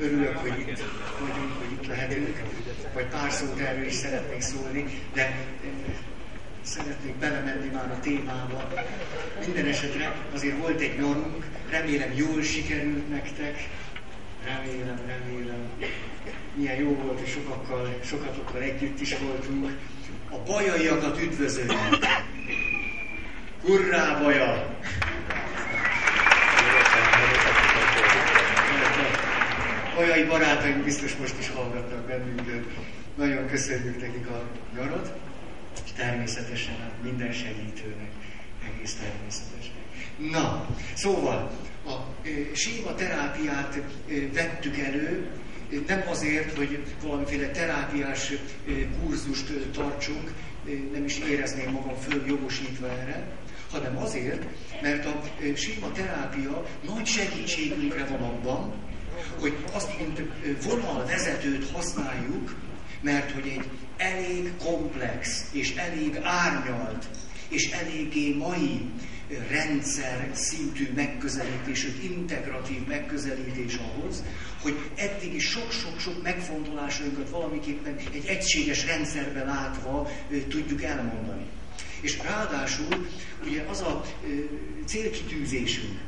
örülök, 0.00 0.36
hogy 0.36 0.58
itt 0.58 0.82
vagyunk, 1.20 1.58
hogy 1.58 1.72
itt 1.72 1.86
lehetünk, 1.86 2.42
vagy 2.94 3.04
pár 3.04 3.30
szót 3.30 3.58
erről 3.58 3.84
is 3.84 3.94
szeretnék 3.94 4.40
szólni, 4.40 4.84
de 5.14 5.36
szeretnék 6.62 7.14
belemenni 7.14 7.68
már 7.72 7.90
a 7.90 8.00
témába. 8.00 8.68
Minden 9.46 9.66
esetre 9.66 10.14
azért 10.34 10.58
volt 10.58 10.80
egy 10.80 10.98
nyarunk, 10.98 11.46
remélem 11.70 12.12
jól 12.14 12.42
sikerült 12.42 13.08
nektek, 13.10 13.68
remélem, 14.44 15.00
remélem. 15.06 15.68
Milyen 16.54 16.76
jó 16.76 16.94
volt, 16.94 17.18
hogy 17.18 17.28
sokakkal, 17.28 17.98
sokatokkal 18.04 18.60
együtt 18.60 19.00
is 19.00 19.16
voltunk. 19.18 19.78
A 20.30 20.36
bajaiakat 20.46 21.22
üdvözöljük! 21.22 22.06
Hurrá, 23.62 24.22
baja! 24.22 24.78
Bajai 29.96 30.24
barátaink 30.24 30.84
biztos 30.84 31.16
most 31.16 31.34
is 31.38 31.48
hallgatnak 31.48 32.06
bennünket. 32.06 32.64
Nagyon 33.14 33.46
köszönjük 33.48 34.00
nekik 34.00 34.26
a 34.26 34.48
nyarat, 34.74 35.12
és 35.84 35.92
természetesen 35.96 36.76
hát 36.80 36.92
minden 37.02 37.32
segítőnek, 37.32 38.10
egész 38.74 38.94
természetesen. 38.94 39.74
Na, 40.30 40.66
szóval 40.94 41.50
a 41.86 41.92
e, 41.92 42.54
síma 42.54 42.94
terápiát 42.94 43.76
e, 43.76 43.82
vettük 44.32 44.78
elő, 44.78 45.30
nem 45.86 46.02
azért, 46.08 46.56
hogy 46.56 46.84
valamiféle 47.02 47.50
terápiás 47.50 48.30
e, 48.30 48.36
kurzust 49.00 49.52
tartsunk, 49.72 50.32
nem 50.92 51.04
is 51.04 51.18
érezném 51.18 51.70
magam 51.70 51.96
följogosítva 52.08 52.86
erre, 52.90 53.26
hanem 53.70 53.96
azért, 53.96 54.44
mert 54.82 55.06
a 55.06 55.22
síma 55.54 55.92
terápia 55.92 56.66
nagy 56.86 57.06
segítségünkre 57.06 58.04
van 58.04 58.22
abban, 58.22 58.72
hogy 59.40 59.56
azt, 59.72 59.98
mint 59.98 60.20
vonalvezetőt 60.62 61.70
használjuk, 61.70 62.54
mert 63.00 63.30
hogy 63.30 63.46
egy 63.46 63.68
elég 63.96 64.56
komplex 64.56 65.44
és 65.52 65.74
elég 65.74 66.18
árnyalt 66.22 67.08
és 67.48 67.70
eléggé 67.70 68.34
mai 68.34 68.80
rendszer 69.48 70.30
szintű 70.32 70.88
megközelítés, 70.94 71.86
integratív 72.02 72.86
megközelítés 72.86 73.74
ahhoz, 73.76 74.22
hogy 74.62 74.76
eddig 74.94 75.34
is 75.34 75.44
sok-sok-sok 75.44 76.22
megfontolásainkat 76.22 77.30
valamiképpen 77.30 77.96
egy 78.14 78.26
egységes 78.26 78.86
rendszerbe 78.86 79.44
látva 79.44 80.10
tudjuk 80.48 80.82
elmondani. 80.82 81.44
És 82.00 82.18
ráadásul 82.22 83.06
ugye 83.46 83.62
az 83.68 83.80
a 83.80 84.04
célkitűzésünk, 84.84 85.98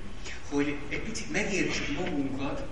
hogy 0.50 0.77
egy 0.88 1.00
picit 1.00 1.33
megértsük 1.33 1.98
magunkat, 1.98 2.66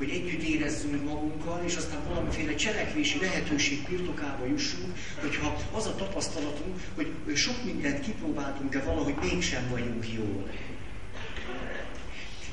hogy 0.00 0.10
együtt 0.10 0.42
érezzünk 0.42 1.04
magunkkal, 1.04 1.64
és 1.64 1.76
aztán 1.76 2.08
valamiféle 2.08 2.54
cselekvési 2.54 3.20
lehetőség 3.20 3.88
birtokába 3.88 4.46
jussunk, 4.46 4.96
hogyha 5.20 5.56
az 5.72 5.86
a 5.86 5.94
tapasztalatunk, 5.94 6.80
hogy 6.94 7.36
sok 7.36 7.64
mindent 7.64 8.00
kipróbáltunk, 8.00 8.72
de 8.72 8.82
valahogy 8.82 9.14
mégsem 9.14 9.68
vagyunk 9.70 10.12
jól. 10.12 10.50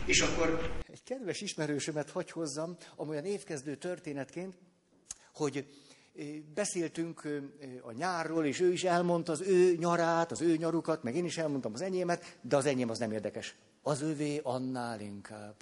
És 0.05 0.21
akkor 0.21 0.71
egy 0.91 1.03
kedves 1.03 1.41
ismerősömet 1.41 2.09
hagy 2.09 2.31
hozzam, 2.31 2.77
amolyan 2.95 3.25
évkezdő 3.25 3.75
történetként, 3.75 4.57
hogy 5.33 5.65
beszéltünk 6.53 7.27
a 7.81 7.91
nyárról, 7.91 8.45
és 8.45 8.59
ő 8.59 8.71
is 8.71 8.83
elmondta 8.83 9.31
az 9.31 9.41
ő 9.41 9.75
nyarát, 9.75 10.31
az 10.31 10.41
ő 10.41 10.55
nyarukat, 10.55 11.03
meg 11.03 11.15
én 11.15 11.25
is 11.25 11.37
elmondtam 11.37 11.73
az 11.73 11.81
enyémet, 11.81 12.37
de 12.41 12.55
az 12.55 12.65
enyém 12.65 12.89
az 12.89 12.97
nem 12.97 13.11
érdekes. 13.11 13.55
Az 13.81 14.01
övé 14.01 14.39
annál 14.43 14.99
inkább 14.99 15.55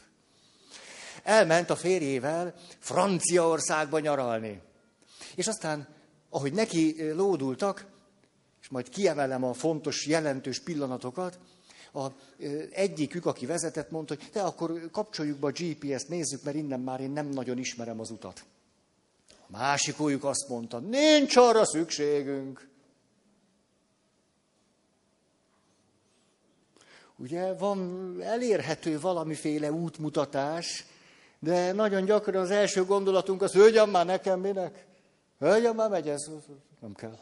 elment 1.25 1.69
a 1.69 1.75
férjével 1.75 2.53
Franciaországba 2.79 3.99
nyaralni. 3.99 4.61
És 5.35 5.47
aztán, 5.47 5.87
ahogy 6.29 6.53
neki 6.53 7.11
lódultak, 7.11 7.85
és 8.61 8.67
majd 8.69 8.89
kiemelem 8.89 9.43
a 9.43 9.53
fontos, 9.53 10.07
jelentős 10.07 10.59
pillanatokat, 10.59 11.39
a, 11.93 12.07
egyikük, 12.71 13.25
aki 13.25 13.45
vezetett, 13.45 13.91
mondta, 13.91 14.15
hogy 14.15 14.29
te 14.31 14.43
akkor 14.43 14.89
kapcsoljuk 14.91 15.39
be 15.39 15.47
a 15.47 15.51
GPS-t, 15.51 16.07
nézzük, 16.07 16.43
mert 16.43 16.55
innen 16.55 16.79
már 16.79 16.99
én 16.99 17.11
nem 17.11 17.27
nagyon 17.27 17.57
ismerem 17.57 17.99
az 17.99 18.09
utat. 18.09 18.45
A 19.29 19.57
másikójuk 19.57 20.23
azt 20.23 20.47
mondta, 20.47 20.79
nincs 20.79 21.35
arra 21.35 21.65
szükségünk. 21.65 22.67
Ugye 27.15 27.53
van 27.53 28.15
elérhető 28.21 28.99
valamiféle 28.99 29.71
útmutatás, 29.71 30.85
de 31.39 31.71
nagyon 31.71 32.05
gyakran 32.05 32.41
az 32.41 32.51
első 32.51 32.85
gondolatunk 32.85 33.41
az, 33.41 33.51
hölgyem 33.51 33.89
már 33.89 34.05
nekem 34.05 34.39
minek? 34.39 34.85
Hölgyem 35.39 35.75
már 35.75 35.89
megy 35.89 36.09
ez? 36.09 36.29
Nem 36.79 36.93
kell. 36.93 37.19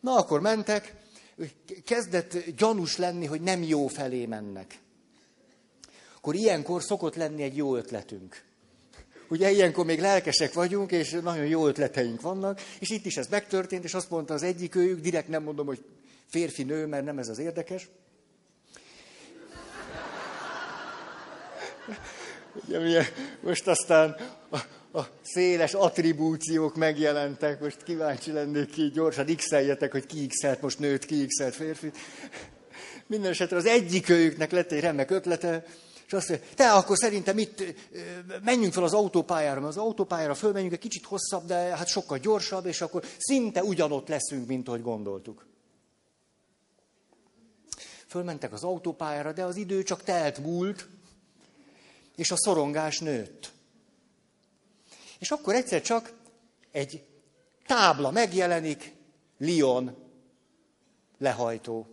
Na, 0.00 0.16
akkor 0.16 0.40
mentek, 0.40 0.94
kezdett 1.84 2.50
gyanús 2.56 2.96
lenni, 2.96 3.26
hogy 3.26 3.40
nem 3.40 3.62
jó 3.62 3.86
felé 3.86 4.26
mennek. 4.26 4.78
Akkor 6.16 6.34
ilyenkor 6.34 6.82
szokott 6.82 7.14
lenni 7.14 7.42
egy 7.42 7.56
jó 7.56 7.76
ötletünk. 7.76 8.42
Ugye 9.28 9.50
ilyenkor 9.50 9.84
még 9.84 10.00
lelkesek 10.00 10.52
vagyunk, 10.52 10.90
és 10.90 11.10
nagyon 11.10 11.46
jó 11.46 11.66
ötleteink 11.66 12.20
vannak, 12.20 12.60
és 12.78 12.90
itt 12.90 13.04
is 13.04 13.16
ez 13.16 13.26
megtörtént, 13.26 13.84
és 13.84 13.94
azt 13.94 14.10
mondta 14.10 14.34
az 14.34 14.42
egyik 14.42 14.74
őjük, 14.74 15.00
direkt 15.00 15.28
nem 15.28 15.42
mondom, 15.42 15.66
hogy 15.66 15.84
férfi-nő, 16.26 16.86
mert 16.86 17.04
nem 17.04 17.18
ez 17.18 17.28
az 17.28 17.38
érdekes, 17.38 17.88
Ugye, 22.66 22.78
milyen, 22.78 23.04
most 23.40 23.66
aztán 23.66 24.16
a, 24.50 24.58
a 24.98 25.06
széles 25.22 25.74
attribúciók 25.74 26.76
megjelentek, 26.76 27.60
most 27.60 27.82
kíváncsi 27.82 28.32
lennék 28.32 28.70
ki, 28.70 28.90
gyorsan 28.94 29.36
x 29.36 29.50
hogy 29.90 30.06
ki 30.06 30.26
x 30.26 30.60
most 30.60 30.78
nőt, 30.78 31.04
ki 31.04 31.26
x 31.26 31.54
férfi. 31.54 31.90
Minden 33.06 33.30
esetre 33.30 33.56
az 33.56 33.66
egyik 33.66 34.08
őjüknek 34.08 34.50
lett 34.50 34.72
egy 34.72 34.80
remek 34.80 35.10
ötlete, 35.10 35.64
és 36.06 36.12
azt 36.12 36.28
mondja, 36.28 36.46
te 36.54 36.72
akkor 36.72 36.96
szerintem 36.96 37.38
itt 37.38 37.64
menjünk 38.44 38.72
fel 38.72 38.84
az 38.84 38.94
autópályára, 38.94 39.60
mert 39.60 39.76
az 39.76 39.82
autópályára 39.82 40.34
fölmenjünk, 40.34 40.72
egy 40.72 40.78
kicsit 40.78 41.04
hosszabb, 41.04 41.46
de 41.46 41.54
hát 41.54 41.86
sokkal 41.86 42.18
gyorsabb, 42.18 42.66
és 42.66 42.80
akkor 42.80 43.04
szinte 43.18 43.62
ugyanott 43.62 44.08
leszünk, 44.08 44.46
mint 44.46 44.68
ahogy 44.68 44.82
gondoltuk. 44.82 45.46
Fölmentek 48.06 48.52
az 48.52 48.64
autópályára, 48.64 49.32
de 49.32 49.44
az 49.44 49.56
idő 49.56 49.82
csak 49.82 50.02
telt 50.02 50.38
múlt, 50.38 50.88
és 52.20 52.30
a 52.30 52.36
szorongás 52.36 52.98
nőtt. 52.98 53.52
És 55.18 55.30
akkor 55.30 55.54
egyszer 55.54 55.82
csak 55.82 56.12
egy 56.70 57.06
tábla 57.66 58.10
megjelenik, 58.10 58.94
Lion 59.38 59.96
lehajtó. 61.18 61.86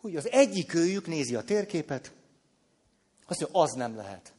Úgy 0.00 0.16
az 0.16 0.30
egyik 0.30 0.74
őjük 0.74 1.06
nézi 1.06 1.34
a 1.34 1.42
térképet, 1.42 2.12
azt 3.26 3.40
mondja, 3.40 3.60
az 3.60 3.72
nem 3.72 3.96
lehet. 3.96 4.32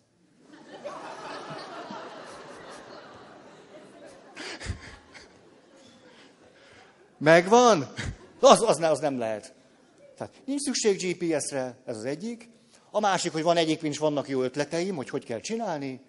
Megvan? 7.18 7.94
Az, 8.40 8.62
az, 8.62 8.79
az 8.79 9.00
nem 9.00 9.18
lehet. 9.18 9.53
Tehát 10.18 10.41
nincs 10.46 10.62
szükség 10.62 10.97
GPS-re, 10.97 11.78
ez 11.85 11.97
az 11.97 12.06
egyik. 12.06 12.53
A 12.96 13.00
másik, 13.00 13.31
hogy 13.31 13.44
van 13.44 13.58
egyik, 13.58 13.81
is 13.81 13.98
vannak 13.98 14.28
jó 14.28 14.42
ötleteim, 14.42 14.96
hogy 14.96 15.09
hogy 15.09 15.26
kell 15.26 15.40
csinálni. 15.40 16.02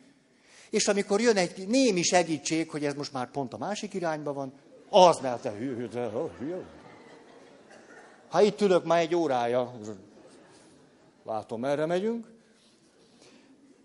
És 0.70 0.88
amikor 0.88 1.20
jön 1.20 1.36
egy 1.36 1.68
némi 1.68 2.02
segítség, 2.02 2.70
hogy 2.70 2.84
ez 2.84 2.94
most 2.94 3.12
már 3.12 3.30
pont 3.30 3.52
a 3.52 3.58
másik 3.58 3.94
irányba 3.94 4.32
van, 4.32 4.52
az 4.90 5.18
ne, 5.18 5.36
te 5.36 5.50
hű, 5.50 5.86
de, 5.86 6.10
hű. 6.38 6.54
Ha 8.28 8.42
itt 8.42 8.60
ülök 8.60 8.84
már 8.84 9.00
egy 9.00 9.14
órája, 9.14 9.72
látom, 11.24 11.64
erre 11.64 11.86
megyünk. 11.86 12.26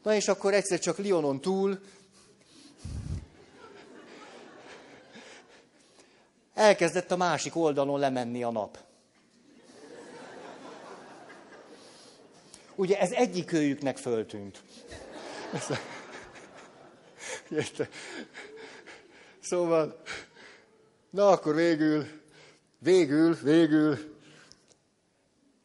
Na 0.04 0.14
és 0.14 0.28
akkor 0.28 0.53
egyszer 0.53 0.79
csak 0.79 0.97
Lionon 0.97 1.41
túl 1.41 1.79
elkezdett 6.53 7.12
a 7.12 7.18
másik 7.18 7.56
oldalon 7.56 8.00
lemenni 8.00 8.44
a 8.44 8.52
nap. 8.52 8.89
Ugye 12.79 12.99
ez 12.99 13.11
egyik 13.11 13.52
őjüknek 13.52 13.97
föltűnt. 13.97 14.64
Szóval, 19.40 20.02
na 21.09 21.28
akkor 21.28 21.55
végül, 21.55 22.05
végül, 22.78 23.35
végül 23.35 23.97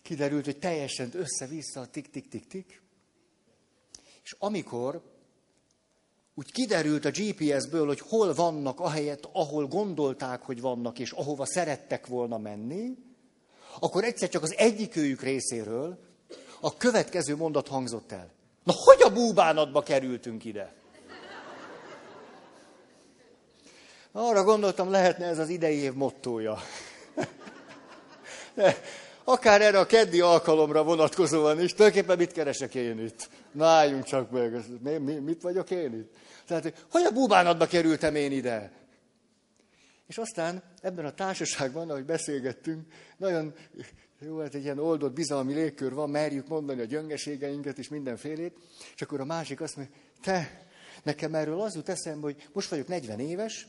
kiderült, 0.03 0.45
hogy 0.45 0.59
teljesen 0.59 1.11
össze-vissza, 1.13 1.87
tik-tik-tik-tik. 1.87 2.83
És 4.23 4.37
amikor 4.39 5.03
úgy 6.35 6.53
kiderült 6.53 7.05
a 7.05 7.11
GPS-ből, 7.11 7.87
hogy 7.87 8.01
hol 8.01 8.35
vannak 8.35 8.81
ahelyett, 8.81 9.29
ahol 9.33 9.67
gondolták, 9.67 10.43
hogy 10.43 10.61
vannak, 10.61 10.99
és 10.99 11.11
ahova 11.11 11.47
szerettek 11.47 12.07
volna 12.07 12.39
menni, 12.39 12.97
akkor 13.81 14.05
egyszer 14.05 14.29
csak 14.29 14.43
az 14.43 14.55
egyik 14.57 14.97
őjük 14.97 15.23
részéről 15.23 16.13
a 16.65 16.77
következő 16.77 17.37
mondat 17.37 17.69
hangzott 17.69 18.13
el. 18.13 18.31
Na, 18.63 18.73
hogy 18.77 19.03
a 19.03 19.13
búbánatba 19.13 19.83
kerültünk 19.83 20.45
ide? 20.45 20.73
Arra 24.13 24.45
gondoltam, 24.45 24.91
lehetne 24.91 25.27
ez 25.27 25.39
az 25.39 25.49
idei 25.49 25.77
év 25.77 25.93
mottója. 25.93 26.59
De 28.55 28.77
akár 29.25 29.63
erre 29.63 29.79
a 29.79 29.87
keddi 29.87 30.21
alkalomra 30.21 30.83
vonatkozóan 30.83 31.61
is, 31.61 31.75
tulajdonképpen 31.75 32.19
mit 32.19 32.33
keresek 32.33 32.75
én 32.75 32.99
itt? 32.99 33.29
Na, 33.53 33.67
álljunk 33.67 34.05
csak 34.05 34.31
meg, 34.31 34.65
mi, 34.83 34.97
mi, 34.97 35.15
mit 35.15 35.43
vagyok 35.43 35.71
én 35.71 35.95
itt? 35.95 36.15
Tehát, 36.47 36.85
hogy 36.91 37.03
a 37.03 37.11
búbánatba 37.11 37.67
kerültem 37.67 38.15
én 38.15 38.33
ide? 38.33 38.73
És 40.07 40.19
aztán 40.19 40.63
ebben 40.81 41.05
a 41.05 41.15
társaságban, 41.15 41.91
ahogy 41.91 42.05
beszélgettünk, 42.05 42.93
nagyon 43.17 43.55
jó, 44.25 44.39
hát 44.39 44.55
egy 44.55 44.63
ilyen 44.63 44.79
oldott 44.79 45.13
bizalmi 45.13 45.55
légkör 45.55 45.95
van, 45.95 46.11
merjük 46.11 46.49
mondani 46.49 46.81
a 46.81 46.85
gyöngeségeinket 46.85 47.79
és 47.79 47.89
mindenfélét, 47.89 48.57
és 48.95 49.03
akkor 49.03 49.21
a 49.21 49.25
másik 49.25 49.61
azt 49.61 49.77
mondja, 49.77 49.95
te, 50.23 50.67
nekem 51.03 51.35
erről 51.35 51.61
az 51.61 51.75
jut 51.75 51.89
eszembe, 51.89 52.27
hogy 52.27 52.49
most 52.53 52.69
vagyok 52.69 52.87
40 52.89 53.21
éves, 53.21 53.69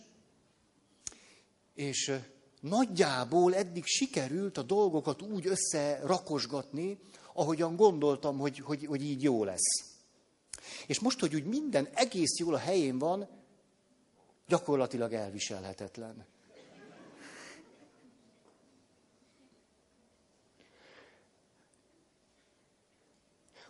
és 1.73 2.11
nagyjából 2.59 3.55
eddig 3.55 3.83
sikerült 3.85 4.57
a 4.57 4.61
dolgokat 4.61 5.21
úgy 5.21 5.47
összerakosgatni, 5.47 6.99
ahogyan 7.33 7.75
gondoltam, 7.75 8.37
hogy, 8.37 8.59
hogy, 8.59 8.85
hogy 8.85 9.03
így 9.03 9.23
jó 9.23 9.43
lesz. 9.43 9.93
És 10.87 10.99
most, 10.99 11.19
hogy 11.19 11.35
úgy 11.35 11.45
minden 11.45 11.87
egész 11.93 12.37
jól 12.37 12.53
a 12.53 12.57
helyén 12.57 12.97
van, 12.97 13.27
gyakorlatilag 14.47 15.13
elviselhetetlen. 15.13 16.25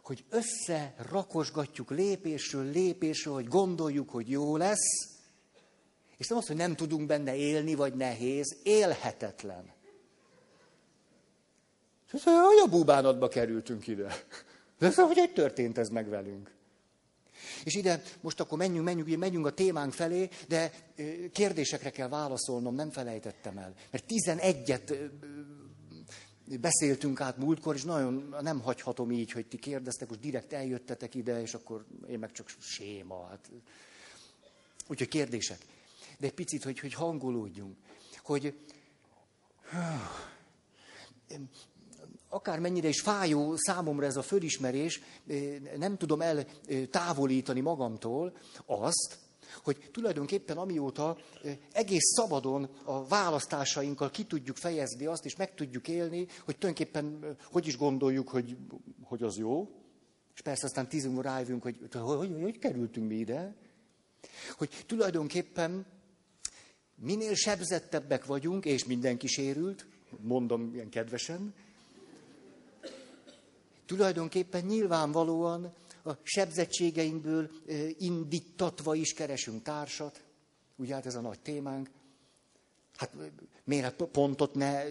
Hogy 0.06 0.24
összerakosgatjuk 0.30 1.90
lépésről 1.90 2.72
lépésről, 2.72 3.34
hogy 3.34 3.48
gondoljuk, 3.48 4.10
hogy 4.10 4.30
jó 4.30 4.57
lesz, 4.57 5.16
és 6.18 6.28
nem 6.28 6.38
az, 6.38 6.48
hogy 6.48 6.56
nem 6.56 6.75
tudunk 6.75 7.07
benne 7.07 7.36
élni, 7.36 7.75
vagy 7.75 7.94
nehéz, 7.94 8.57
élhetetlen. 8.63 9.74
És 12.13 12.24
hogy 12.24 12.62
a 12.63 12.69
búbánatba 12.69 13.28
kerültünk 13.28 13.88
ide. 13.88 14.25
De 14.80 14.86
ez, 14.86 14.96
hogy 14.96 15.18
egy 15.18 15.34
történt 15.34 15.78
ez 15.78 15.88
meg 15.88 16.10
velünk. 16.10 16.54
És 17.63 17.75
ide 17.75 18.02
most 18.22 18.40
akkor 18.40 18.57
menjünk, 18.57 18.86
menjünk, 18.86 19.19
menjünk 19.19 19.46
a 19.46 19.54
témánk 19.54 19.94
felé, 19.94 20.30
de 20.48 20.72
kérdésekre 21.31 21.90
kell 21.90 22.07
válaszolnom, 22.07 22.75
nem 22.75 22.90
felejtettem 22.90 23.57
el. 23.57 23.74
Mert 23.92 24.04
11-et 24.07 25.10
beszéltünk 26.62 27.21
át 27.21 27.38
múltkor, 27.38 27.75
és 27.75 27.83
nagyon 27.83 28.36
nem 28.42 28.62
hagyhatom 28.62 29.12
így, 29.12 29.31
hogy 29.31 29.45
ti 29.45 29.57
kérdeztek, 29.57 30.09
most 30.09 30.19
direkt 30.19 30.53
eljöttetek 30.53 31.15
ide, 31.15 31.42
és 31.42 31.53
akkor 31.53 31.86
én 32.09 32.19
meg 32.19 32.31
csak 32.31 32.50
séma. 32.59 33.27
Hát. 33.27 33.51
Úgyhogy 34.88 35.07
kérdések 35.07 35.57
de 36.19 36.25
egy 36.25 36.33
picit, 36.33 36.63
hogy, 36.63 36.80
hogy 36.80 36.94
hangolódjunk. 36.94 37.77
Hogy 38.24 38.59
akármennyire 42.30 42.88
is 42.88 43.01
fájó 43.01 43.56
számomra 43.56 44.06
ez 44.06 44.15
a 44.15 44.21
fölismerés, 44.21 45.01
nem 45.77 45.97
tudom 45.97 46.21
eltávolítani 46.21 47.59
magamtól 47.59 48.38
azt, 48.65 49.18
hogy 49.66 49.90
tulajdonképpen 49.92 50.58
amióta 50.58 51.18
egész 51.72 52.14
szabadon 52.16 52.70
a 52.84 53.08
választásainkkal 53.08 54.10
ki 54.10 54.24
tudjuk 54.24 54.58
fejezni 54.58 55.06
azt, 55.06 55.26
és 55.26 55.36
meg 55.36 55.54
tudjuk 55.54 55.88
élni, 55.88 56.28
hogy 56.46 56.58
tulajdonképpen 56.58 57.36
hogy 57.52 57.68
is 57.68 57.78
gondoljuk, 57.78 58.30
hogy, 58.30 58.58
hogy 59.04 59.24
az 59.24 59.38
jó, 59.38 59.70
és 60.36 60.42
persze 60.42 60.66
aztán 60.66 60.88
tíz 60.88 61.10
rájövünk, 61.22 61.64
hogy 61.64 61.78
hogy, 61.92 62.18
hogy 62.18 62.42
hogy 62.42 62.60
kerültünk 62.60 63.08
mi 63.08 63.16
ide, 63.16 63.56
hogy 64.58 64.70
tulajdonképpen 64.86 65.86
Minél 66.98 67.34
sebzettebbek 67.34 68.26
vagyunk, 68.26 68.66
és 68.66 68.86
mindenki 68.86 69.28
sérült, 69.28 69.86
mondom 70.22 70.74
ilyen 70.74 70.90
kedvesen, 70.90 71.54
tulajdonképpen 73.86 74.66
nyilvánvalóan 74.66 75.74
a 76.06 76.18
sebzettségeinkből 76.24 77.50
indítatva 77.98 78.96
is 78.96 79.13
keresünk 79.13 79.63
társat. 79.63 80.24
Ugye 80.75 80.94
hát 80.94 81.06
ez 81.06 81.16
a 81.16 81.22
nagy 81.22 81.40
témánk. 81.40 81.90
Hát 82.96 83.16
miért 83.63 84.04
pontot 84.04 84.56
ne 84.56 84.84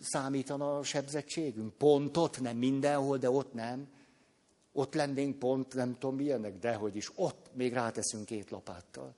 számítana 0.00 0.78
a 0.78 0.82
sebzettségünk? 0.82 1.72
Pontot 1.72 2.40
nem 2.40 2.56
mindenhol, 2.56 3.18
de 3.18 3.30
ott 3.30 3.52
nem. 3.52 3.88
Ott 4.72 4.94
lennénk 4.94 5.38
pont, 5.38 5.74
nem 5.74 5.96
tudom 5.98 6.16
milyenek, 6.16 6.58
dehogy 6.58 6.96
is. 6.96 7.10
Ott 7.14 7.50
még 7.52 7.72
ráteszünk 7.72 8.24
két 8.24 8.50
lapáttal. 8.50 9.14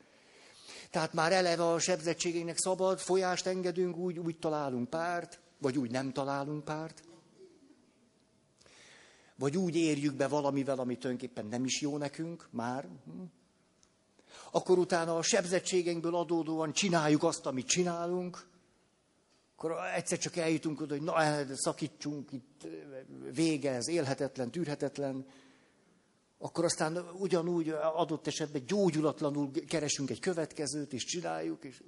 Tehát 0.91 1.13
már 1.13 1.33
eleve 1.33 1.73
a 1.73 1.79
sebzettségeinek 1.79 2.59
szabad, 2.59 2.99
folyást 2.99 3.47
engedünk, 3.47 3.97
úgy, 3.97 4.19
úgy 4.19 4.39
találunk 4.39 4.91
párt, 4.91 5.41
vagy 5.59 5.79
úgy 5.79 5.91
nem 5.91 6.13
találunk 6.13 6.65
párt. 6.65 7.03
Vagy 9.37 9.57
úgy 9.57 9.77
érjük 9.77 10.15
be 10.15 10.29
valamivel, 10.29 10.79
ami 10.79 10.97
tulajdonképpen 10.97 11.47
nem 11.47 11.65
is 11.65 11.81
jó 11.81 11.97
nekünk, 11.97 12.49
már. 12.51 12.89
Hm. 13.05 13.23
Akkor 14.51 14.79
utána 14.79 15.17
a 15.17 15.23
sebzettségeinkből 15.23 16.15
adódóan 16.15 16.73
csináljuk 16.73 17.23
azt, 17.23 17.47
amit 17.47 17.67
csinálunk. 17.67 18.47
Akkor 19.57 19.77
egyszer 19.95 20.19
csak 20.19 20.37
eljutunk 20.37 20.81
oda, 20.81 20.95
hogy 20.95 21.03
na, 21.03 21.15
szakítsunk, 21.55 22.33
itt 22.33 22.67
vége, 23.33 23.73
ez 23.73 23.89
élhetetlen, 23.89 24.51
tűrhetetlen 24.51 25.27
akkor 26.43 26.65
aztán 26.65 26.97
ugyanúgy 27.13 27.69
adott 27.69 28.27
esetben 28.27 28.67
gyógyulatlanul 28.67 29.51
keresünk 29.69 30.11
egy 30.11 30.21
következőt, 30.21 30.93
és 30.93 31.05
csináljuk, 31.05 31.65
és 31.65 31.83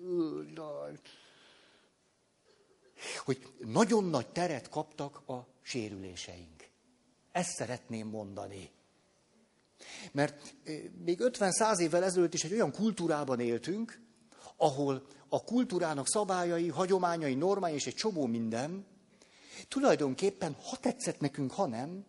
hogy 3.24 3.52
nagyon 3.58 4.04
nagy 4.04 4.28
teret 4.28 4.68
kaptak 4.68 5.28
a 5.28 5.46
sérüléseink. 5.62 6.53
Ezt 7.34 7.54
szeretném 7.54 8.08
mondani. 8.08 8.70
Mert 10.12 10.54
még 11.04 11.18
50-100 11.22 11.78
évvel 11.78 12.04
ezelőtt 12.04 12.34
is 12.34 12.44
egy 12.44 12.52
olyan 12.52 12.72
kultúrában 12.72 13.40
éltünk, 13.40 14.00
ahol 14.56 15.06
a 15.28 15.44
kultúrának 15.44 16.08
szabályai, 16.08 16.68
hagyományai, 16.68 17.34
normái 17.34 17.74
és 17.74 17.86
egy 17.86 17.94
csomó 17.94 18.26
minden, 18.26 18.86
tulajdonképpen, 19.68 20.56
ha 20.70 20.76
tetszett 20.76 21.20
nekünk, 21.20 21.52
ha 21.52 21.66
nem, 21.66 22.04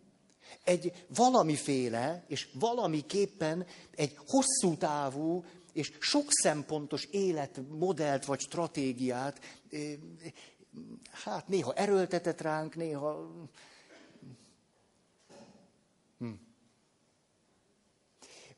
egy 0.63 1.05
valamiféle, 1.07 2.23
és 2.27 2.49
valamiképpen 2.53 3.65
egy 3.95 4.17
hosszú 4.27 4.77
távú 4.77 5.43
és 5.73 5.91
sok 5.99 6.25
szempontos 6.29 7.05
életmodellt 7.05 8.25
vagy 8.25 8.39
stratégiát, 8.39 9.39
hát 11.11 11.47
néha 11.47 11.73
erőltetett 11.73 12.41
ránk, 12.41 12.75
néha... 12.75 13.31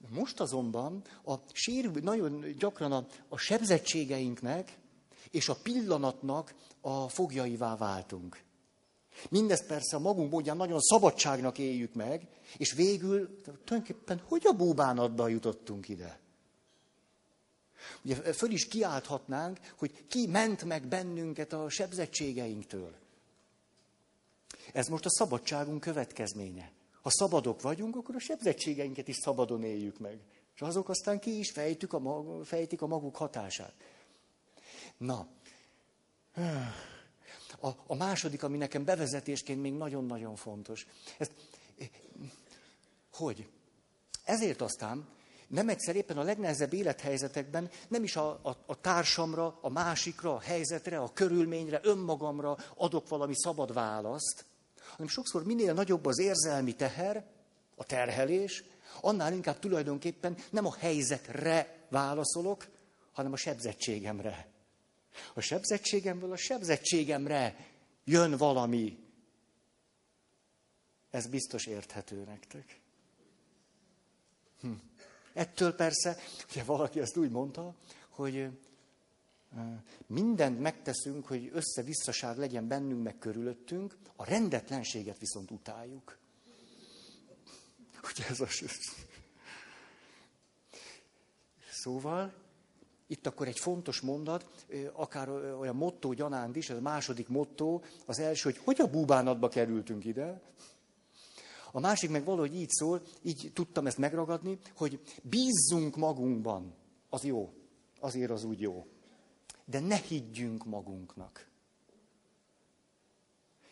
Most 0.10 0.40
azonban 0.40 1.02
a 1.26 1.34
sérül, 1.52 1.92
nagyon 2.02 2.46
gyakran 2.58 2.92
a, 2.92 3.06
a 3.28 3.38
sebzettségeinknek 3.38 4.78
és 5.32 5.50
a 5.50 5.56
pillanatnak 5.64 6.56
a 6.82 7.10
fogjaivá 7.10 7.76
váltunk. 7.76 8.46
Mindezt 9.30 9.68
persze 9.68 9.96
a 9.96 10.00
magunk 10.00 10.32
módján 10.32 10.58
nagyon 10.58 10.80
szabadságnak 10.80 11.58
éljük 11.58 11.94
meg, 11.94 12.28
és 12.58 12.74
végül 12.74 13.42
tulajdonképpen 13.42 14.22
hogy 14.26 14.42
a 14.46 14.52
búbánatba 14.52 15.28
jutottunk 15.28 15.90
ide? 15.90 16.20
Ugye 18.04 18.16
föl 18.16 18.52
is 18.52 18.68
kiálthatnánk, 18.68 19.60
hogy 19.78 20.08
ki 20.08 20.28
ment 20.28 20.64
meg 20.64 20.88
bennünket 20.88 21.54
a 21.54 21.70
sebzettségeinktől. 21.70 22.96
Ez 24.74 24.88
most 24.88 25.06
a 25.06 25.10
szabadságunk 25.10 25.80
következménye. 25.80 26.72
Ha 27.08 27.14
szabadok 27.14 27.62
vagyunk, 27.62 27.96
akkor 27.96 28.16
a 28.16 28.20
sebzettségeinket 28.20 29.08
is 29.08 29.16
szabadon 29.16 29.64
éljük 29.64 30.00
meg. 30.00 30.20
És 30.56 30.62
azok 30.62 30.90
aztán 30.90 31.20
ki 31.20 31.40
is 31.40 31.52
fejtük 31.52 31.94
a 31.94 32.00
mag, 32.00 32.46
fejtik 32.46 32.82
a 32.82 32.88
maguk 32.88 33.16
hatását. 33.16 33.74
Na, 34.98 35.28
a, 37.60 37.70
a 37.88 37.96
második, 37.96 38.44
ami 38.44 38.58
nekem 38.58 38.86
bevezetésként 38.86 39.62
még 39.62 39.74
nagyon-nagyon 39.74 40.36
fontos. 40.36 40.88
Ezt, 41.18 41.32
hogy? 43.14 43.48
Ezért 44.24 44.62
aztán 44.62 45.08
nem 45.48 45.70
egyszer 45.70 45.96
éppen 45.96 46.18
a 46.18 46.24
legnehezebb 46.24 46.74
élethelyzetekben 46.74 47.70
nem 47.88 48.04
is 48.04 48.16
a, 48.16 48.30
a, 48.30 48.58
a 48.66 48.82
társamra, 48.82 49.58
a 49.62 49.70
másikra, 49.70 50.34
a 50.34 50.40
helyzetre, 50.40 51.00
a 51.00 51.14
körülményre, 51.14 51.80
önmagamra 51.84 52.58
adok 52.76 53.08
valami 53.08 53.36
szabad 53.36 53.74
választ, 53.74 54.46
hanem 54.89 55.08
sokszor 55.08 55.44
minél 55.44 55.74
nagyobb 55.74 56.06
az 56.06 56.20
érzelmi 56.20 56.75
teher, 56.75 57.25
a 57.75 57.84
terhelés, 57.84 58.63
annál 59.01 59.34
inkább 59.34 59.60
tulajdonképpen 59.60 60.38
nem 60.50 60.65
a 60.65 60.75
helyzetre 60.75 61.86
válaszolok, 61.89 62.67
hanem 63.12 63.32
a 63.32 63.38
sebzettségemre. 63.38 64.48
A 65.34 65.41
sebzettségemből 65.41 66.32
a 66.32 66.38
sebzettségemre 66.38 67.56
jön 68.03 68.38
valami. 68.38 68.98
Ez 71.10 71.27
biztos 71.27 71.65
érthető 71.65 72.24
nektek. 72.24 72.79
Hm. 74.62 74.72
Ettől 75.34 75.75
persze, 75.75 76.17
ugye 76.50 76.63
valaki 76.63 77.00
ezt 77.00 77.17
úgy 77.17 77.32
mondta, 77.32 77.75
hogy 78.10 78.50
mindent 80.08 80.60
megteszünk, 80.60 81.27
hogy 81.27 81.50
össze-visszaság 81.54 82.38
legyen 82.38 82.68
bennünk, 82.68 83.04
meg 83.04 83.18
körülöttünk, 83.18 83.98
a 84.16 84.25
rendetlenséget 84.25 85.20
viszont 85.20 85.51
utáljuk. 85.51 86.18
Ugye 88.04 88.27
ez 88.30 88.39
a... 88.39 88.48
Szóval, 91.72 92.34
itt 93.08 93.27
akkor 93.27 93.48
egy 93.48 93.60
fontos 93.60 94.01
mondat, 94.01 94.66
akár 94.94 95.30
olyan 95.30 95.75
motto 95.75 96.13
gyanánt 96.13 96.56
is, 96.56 96.70
ez 96.70 96.77
a 96.77 96.82
második 96.82 97.27
motto, 97.27 97.82
az 98.06 98.20
első, 98.20 98.44
hogy 98.44 98.58
hogy 98.63 98.82
a 98.82 98.89
búbánatba 98.89 99.48
kerültünk 99.48 100.06
ide, 100.06 100.42
a 101.72 101.80
másik 101.80 102.10
meg 102.10 102.24
valahogy 102.24 102.56
így 102.56 102.70
szól, 102.70 103.01
így 103.22 103.51
tudtam 103.54 103.88
ezt 103.88 103.98
megragadni, 103.98 104.60
hogy 104.75 105.01
bízzunk 105.24 105.96
magunkban. 105.96 106.74
Az 107.10 107.24
jó. 107.24 107.54
Azért 108.00 108.32
az 108.32 108.44
úgy 108.44 108.62
jó. 108.62 108.88
De 109.69 109.79
ne 109.79 109.95
higgyünk 109.95 110.65
magunknak. 110.65 111.47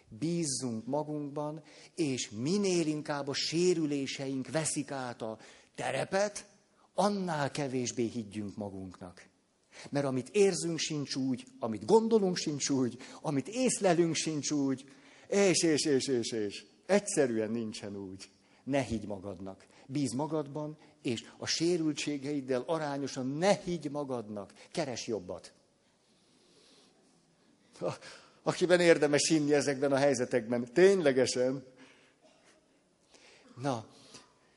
Bízzunk 0.08 0.86
magunkban, 0.86 1.64
és 1.96 2.30
minél 2.30 2.88
inkább 2.88 3.28
a 3.28 3.34
sérüléseink 3.34 4.48
veszik 4.48 4.92
át 4.92 5.22
a 5.22 5.38
terepet, 5.76 6.48
annál 6.94 7.52
kevésbé 7.52 8.06
higgyünk 8.06 8.56
magunknak. 8.56 9.28
Mert 9.90 10.06
amit 10.06 10.30
érzünk 10.30 10.78
sincs 10.78 11.16
úgy, 11.16 11.46
amit 11.60 11.86
gondolunk 11.86 12.38
sincs 12.38 12.70
úgy, 12.70 12.98
amit 13.22 13.48
észlelünk 13.48 14.16
sincs 14.16 14.52
úgy, 14.52 14.86
és, 15.28 15.64
és, 15.64 15.86
és, 15.86 16.08
és, 16.08 16.32
és. 16.32 16.66
Egyszerűen 16.86 17.52
nincsen 17.52 17.96
úgy. 17.96 18.30
Ne 18.64 18.82
higgy 18.82 19.08
magadnak. 19.08 19.68
Bíz 19.88 20.14
magadban, 20.14 20.78
és 21.02 21.24
a 21.38 21.46
sérültségeiddel 21.46 22.64
arányosan 22.68 23.28
ne 23.28 23.54
higgy 23.58 23.92
magadnak. 23.92 24.54
Keres 24.72 25.08
jobbat. 25.08 25.54
Akiben 28.44 28.80
érdemes 28.80 29.28
hinni 29.28 29.54
ezekben 29.54 29.92
a 29.92 29.98
helyzetekben. 29.98 30.74
Ténylegesen. 30.74 31.64
Na, 33.62 33.86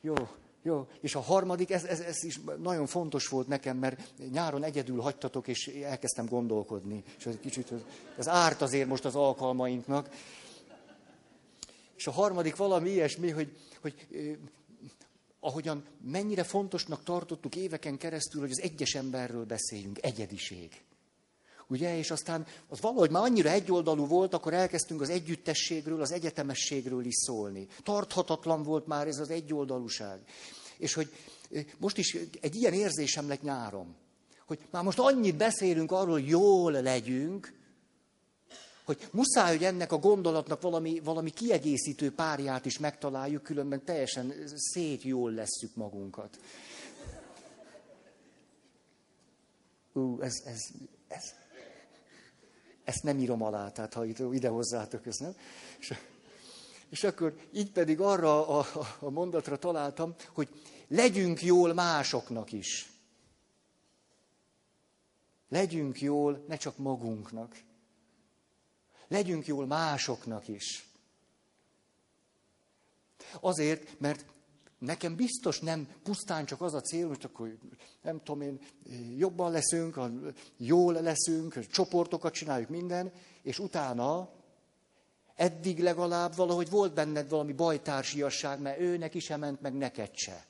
jó, 0.01 0.15
jó. 0.63 0.89
És 1.01 1.15
a 1.15 1.21
harmadik, 1.21 1.71
ez, 1.71 1.85
ez, 1.85 2.01
ez 2.01 2.25
is 2.25 2.41
nagyon 2.59 2.87
fontos 2.87 3.29
volt 3.29 3.49
nekem, 3.49 3.77
mert 3.77 4.13
nyáron 4.33 4.63
egyedül 4.63 5.01
hagytatok, 5.01 5.49
és 5.49 5.67
elkezdtem 5.67 6.27
gondolkodni. 6.27 7.05
És 7.19 7.27
ez 7.27 7.35
kicsit, 7.41 7.73
ez 8.19 8.29
árt 8.29 8.63
azért 8.63 8.89
most 8.89 9.05
az 9.05 9.15
alkalmainknak. 9.15 10.09
És 11.97 12.07
a 12.07 12.11
harmadik 12.11 12.57
valami 12.57 12.91
ilyesmi, 12.91 13.31
hogy, 13.31 13.57
hogy 13.81 14.07
ahogyan 15.41 15.85
mennyire 16.05 16.43
fontosnak 16.43 17.03
tartottuk 17.03 17.57
éveken 17.57 17.99
keresztül, 17.99 18.41
hogy 18.41 18.51
az 18.51 18.61
egyes 18.61 18.95
emberről 18.95 19.45
beszéljünk, 19.45 19.99
egyediség. 20.03 20.83
Ugye, 21.69 21.99
és 21.99 22.11
aztán 22.11 22.47
az 22.69 22.81
valahogy 22.81 23.11
már 23.11 23.23
annyira 23.23 23.51
egyoldalú 23.51 24.07
volt, 24.07 24.35
akkor 24.35 24.55
elkezdtünk 24.55 25.01
az 25.01 25.09
együttességről, 25.09 26.01
az 26.01 26.13
egyetemességről 26.13 27.05
is 27.05 27.15
szólni. 27.15 27.67
Tarthatatlan 27.83 28.63
volt 28.63 28.87
már 28.87 29.07
ez 29.07 29.19
az 29.19 29.31
egyoldalúság. 29.31 30.21
És 30.79 30.95
hogy 30.95 31.13
most 31.79 31.99
is 31.99 32.17
egy 32.41 32.55
ilyen 32.55 32.73
érzésem 32.73 33.29
lett 33.29 33.43
nyárom, 33.43 33.95
hogy 34.47 34.59
már 34.71 34.83
most 34.83 34.99
annyit 34.99 35.37
beszélünk 35.37 35.93
arról, 35.93 36.13
hogy 36.13 36.29
jól 36.29 36.73
legyünk, 36.73 37.57
hogy 38.85 39.09
muszáj, 39.13 39.57
hogy 39.57 39.65
ennek 39.65 39.93
a 39.93 39.99
gondolatnak 39.99 40.61
valami, 40.61 41.01
valami 41.01 41.31
kiegészítő 41.31 42.13
párját 42.13 42.65
is 42.65 42.79
megtaláljuk, 42.79 43.43
különben 43.43 43.85
teljesen 43.85 44.35
szét 44.55 45.03
jól 45.03 45.33
leszük 45.33 45.75
magunkat. 45.75 46.39
Ú, 49.93 50.21
ez, 50.21 50.35
ez, 50.45 50.61
ez, 51.09 51.35
ezt 52.89 53.03
nem 53.03 53.19
írom 53.19 53.43
alá, 53.43 53.71
tehát 53.71 53.95
ha 53.95 54.05
ide 54.05 54.49
hozzátok, 54.49 55.07
ezt 55.07 55.21
nem. 55.21 55.37
És, 55.79 55.95
és 56.89 57.05
akkor 57.05 57.37
így 57.53 57.71
pedig 57.73 58.01
arra 58.01 58.49
a, 58.49 58.67
a, 58.99 59.11
mondatra 59.11 59.59
találtam, 59.59 60.15
hogy 60.33 60.49
legyünk 60.89 61.43
jól 61.43 61.73
másoknak 61.73 62.53
is. 62.53 62.91
Legyünk 65.49 66.01
jól 66.01 66.45
ne 66.47 66.57
csak 66.57 66.77
magunknak. 66.77 67.57
Legyünk 69.09 69.47
jól 69.47 69.67
másoknak 69.67 70.49
is. 70.49 70.89
Azért, 73.41 74.01
mert 74.01 74.25
nekem 74.79 75.17
biztos 75.17 75.61
nem 75.61 75.89
pusztán 76.03 76.45
csak 76.45 76.61
az 76.61 76.75
a 76.75 76.81
cél, 76.81 77.09
hogy 77.09 77.21
akkor 77.23 77.57
nem 78.03 78.21
tudom 78.23 78.41
én, 78.41 78.61
jobban 79.17 79.53
leszünk, 79.53 80.01
jól 80.57 80.93
leszünk, 80.93 81.67
csoportokat 81.67 82.33
csináljuk 82.33 82.69
minden, 82.69 83.13
és 83.43 83.59
utána 83.59 84.31
eddig 85.37 85.81
legalább 85.81 86.37
valahogy 86.37 86.71
volt 86.71 86.95
benned 86.95 87.29
valami 87.29 87.53
bajtársiasság, 87.53 88.61
mert 88.61 88.81
őnek 88.81 89.15
is 89.15 89.29
ment, 89.29 89.61
meg 89.61 89.75
neked 89.75 90.11
se. 90.15 90.47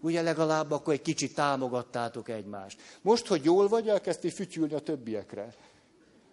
Ugye 0.00 0.22
legalább 0.22 0.70
akkor 0.70 0.92
egy 0.92 1.02
kicsit 1.02 1.34
támogattátok 1.34 2.28
egymást. 2.28 2.80
Most, 3.02 3.26
hogy 3.26 3.44
jól 3.44 3.68
vagy, 3.68 3.88
elkezdtél 3.88 4.30
fütyülni 4.30 4.74
a 4.74 4.80
többiekre. 4.80 5.54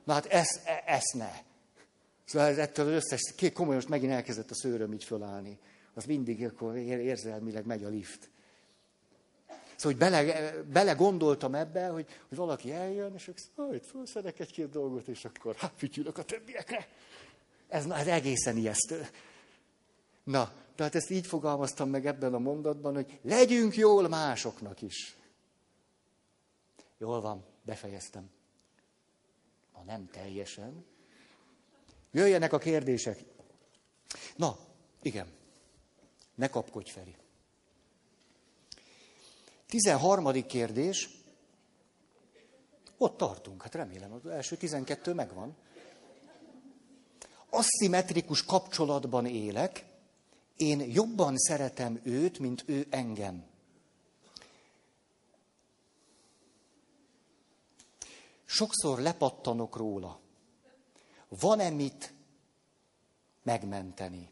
Na 0.04 0.14
hát 0.14 0.26
ezt, 0.26 0.62
e, 0.66 1.02
ne. 1.12 1.32
Szóval 2.26 2.60
ettől 2.60 2.88
az 2.88 2.94
összes, 2.94 3.52
komoly, 3.54 3.76
most 3.76 3.90
megint 3.90 4.12
elkezdett 4.12 4.52
a 4.52 4.56
szőröm 4.56 4.94
így 4.94 5.04
fölállni. 5.04 5.60
Az 5.98 6.06
mindig 6.06 6.46
akkor 6.46 6.76
érzelmileg 6.76 7.66
megy 7.66 7.84
a 7.84 7.88
lift. 7.88 8.30
Szóval, 9.76 9.92
hogy 9.92 9.98
bele, 9.98 10.52
bele 10.62 10.94
gondoltam 10.94 11.56
ebbe, 11.56 11.88
hogy, 11.88 12.06
hogy 12.28 12.38
valaki 12.38 12.72
eljön, 12.72 13.14
és 13.14 13.28
akkor 13.28 13.68
hogy 13.68 13.86
felszedek 13.86 14.40
egy-két 14.40 14.70
dolgot, 14.70 15.08
és 15.08 15.26
akkor 15.26 15.56
hát 15.56 15.74
fütyülök 15.76 16.18
a 16.18 16.24
többiekre. 16.24 16.88
Ez, 17.68 17.86
ez 17.86 18.08
egészen 18.08 18.58
ijesztő. 18.58 19.08
Na, 20.24 20.54
tehát 20.76 20.96
ezt 20.96 21.10
így 21.10 21.28
fogalmaztam 21.28 21.90
meg 21.90 22.06
ebben 22.06 22.34
a 22.34 22.40
mondatban, 22.40 22.94
hogy 22.94 23.20
legyünk 23.22 23.76
jól 23.76 24.08
másoknak 24.08 24.82
is. 24.82 25.18
Jól 26.98 27.22
van, 27.22 27.46
befejeztem. 27.62 28.30
Na 29.74 29.84
nem 29.84 30.10
teljesen. 30.12 30.86
Jöjjenek 32.12 32.54
a 32.54 32.58
kérdések. 32.58 33.24
Na, 34.36 34.58
igen. 35.02 35.37
Ne 36.38 36.48
kapkodj, 36.50 36.92
Feri. 36.92 37.16
13. 39.68 40.46
kérdés. 40.46 41.10
Ott 42.98 43.18
tartunk, 43.18 43.62
hát 43.62 43.76
remélem, 43.76 44.14
az 44.14 44.26
első 44.26 44.56
12 44.58 45.14
megvan. 45.14 45.56
Aszimmetrikus 47.50 48.44
kapcsolatban 48.44 49.26
élek, 49.26 49.86
én 50.56 50.80
jobban 50.80 51.38
szeretem 51.38 52.00
őt, 52.04 52.40
mint 52.40 52.64
ő 52.66 52.88
engem. 52.90 53.46
Sokszor 58.46 59.00
lepattanok 59.00 59.76
róla. 59.76 60.20
Van-e 61.28 61.70
mit 61.70 62.14
megmenteni? 63.44 64.30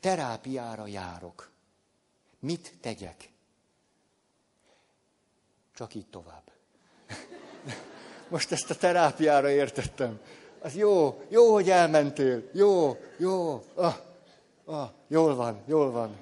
Terápiára 0.00 0.86
járok. 0.86 1.50
Mit 2.38 2.74
tegyek? 2.80 3.30
Csak 5.74 5.94
így 5.94 6.06
tovább. 6.06 6.52
Most 8.28 8.52
ezt 8.52 8.70
a 8.70 8.76
terápiára 8.76 9.50
értettem. 9.50 10.20
Az 10.58 10.74
jó, 10.74 11.22
jó, 11.28 11.52
hogy 11.52 11.70
elmentél. 11.70 12.48
Jó, 12.52 12.96
jó. 13.18 13.64
Ah, 13.74 13.96
ah, 14.64 14.90
jól 15.06 15.34
van, 15.34 15.62
jól 15.66 15.90
van. 15.90 16.16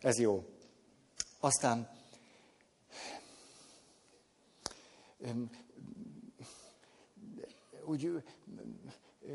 Ez 0.00 0.18
jó. 0.18 0.44
Aztán 1.40 1.88
úgy 7.84 8.22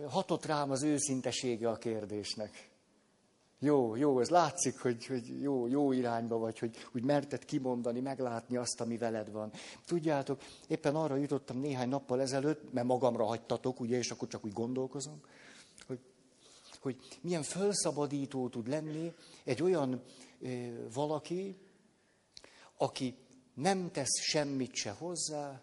hatott 0.07 0.45
rám 0.45 0.71
az 0.71 0.83
őszintesége 0.83 1.69
a 1.69 1.77
kérdésnek. 1.77 2.69
Jó, 3.63 3.95
jó, 3.95 4.19
ez 4.19 4.29
látszik, 4.29 4.79
hogy, 4.79 5.05
hogy 5.05 5.41
jó, 5.41 5.67
jó 5.67 5.91
irányba 5.91 6.37
vagy, 6.37 6.59
hogy 6.59 6.87
úgy 6.93 7.03
merted 7.03 7.45
kimondani, 7.45 7.99
meglátni 7.99 8.55
azt, 8.55 8.81
ami 8.81 8.97
veled 8.97 9.31
van. 9.31 9.51
Tudjátok, 9.85 10.41
éppen 10.67 10.95
arra 10.95 11.15
jutottam 11.15 11.57
néhány 11.59 11.89
nappal 11.89 12.21
ezelőtt, 12.21 12.73
mert 12.73 12.87
magamra 12.87 13.25
hagytatok, 13.25 13.79
ugye, 13.79 13.97
és 13.97 14.11
akkor 14.11 14.27
csak 14.27 14.45
úgy 14.45 14.53
gondolkozom, 14.53 15.21
hogy, 15.87 15.99
hogy 16.79 16.97
milyen 17.21 17.43
felszabadító 17.43 18.49
tud 18.49 18.67
lenni 18.67 19.13
egy 19.43 19.61
olyan 19.61 19.93
e, 20.43 20.49
valaki, 20.93 21.57
aki 22.77 23.15
nem 23.53 23.91
tesz 23.91 24.21
semmit 24.21 24.73
se 24.73 24.91
hozzá, 24.91 25.61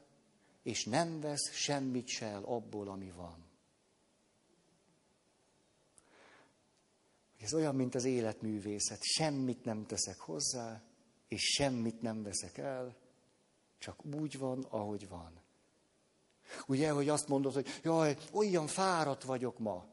és 0.63 0.85
nem 0.85 1.21
vesz 1.21 1.53
semmit 1.53 2.07
se 2.07 2.27
el 2.27 2.43
abból, 2.45 2.89
ami 2.89 3.13
van. 3.17 3.48
Ez 7.41 7.55
olyan, 7.55 7.75
mint 7.75 7.95
az 7.95 8.05
életművészet. 8.05 9.03
Semmit 9.03 9.65
nem 9.65 9.87
teszek 9.87 10.19
hozzá, 10.19 10.83
és 11.29 11.43
semmit 11.43 12.03
nem 12.03 12.23
veszek 12.23 12.59
el, 12.59 12.97
csak 13.79 14.05
úgy 14.05 14.39
van, 14.39 14.67
ahogy 14.69 15.09
van. 15.09 15.33
Ugye, 16.67 16.91
hogy 16.91 17.09
azt 17.09 17.29
mondod, 17.29 17.53
hogy 17.53 17.67
jaj, 17.83 18.17
olyan 18.33 18.67
fáradt 18.67 19.23
vagyok 19.23 19.59
ma. 19.59 19.85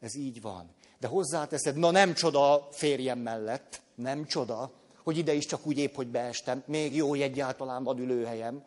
Ez 0.00 0.14
így 0.16 0.40
van. 0.40 0.74
De 0.98 1.06
hozzáteszed, 1.06 1.76
na 1.76 1.90
nem 1.90 2.14
csoda 2.14 2.52
a 2.52 2.68
férjem 2.72 3.18
mellett, 3.18 3.82
nem 3.94 4.24
csoda, 4.24 4.72
hogy 5.02 5.18
ide 5.18 5.32
is 5.32 5.46
csak 5.46 5.66
úgy 5.66 5.78
épp, 5.78 5.94
hogy 5.94 6.08
beestem, 6.08 6.62
még 6.66 6.94
jó, 6.94 7.08
hogy 7.08 7.20
egyáltalán 7.20 7.84
van 7.84 7.98
ülőhelyem. 7.98 8.64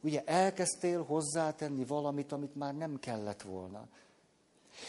Ugye 0.00 0.22
elkezdtél 0.24 1.02
hozzátenni 1.02 1.84
valamit, 1.84 2.32
amit 2.32 2.54
már 2.54 2.74
nem 2.74 2.98
kellett 3.00 3.42
volna. 3.42 3.88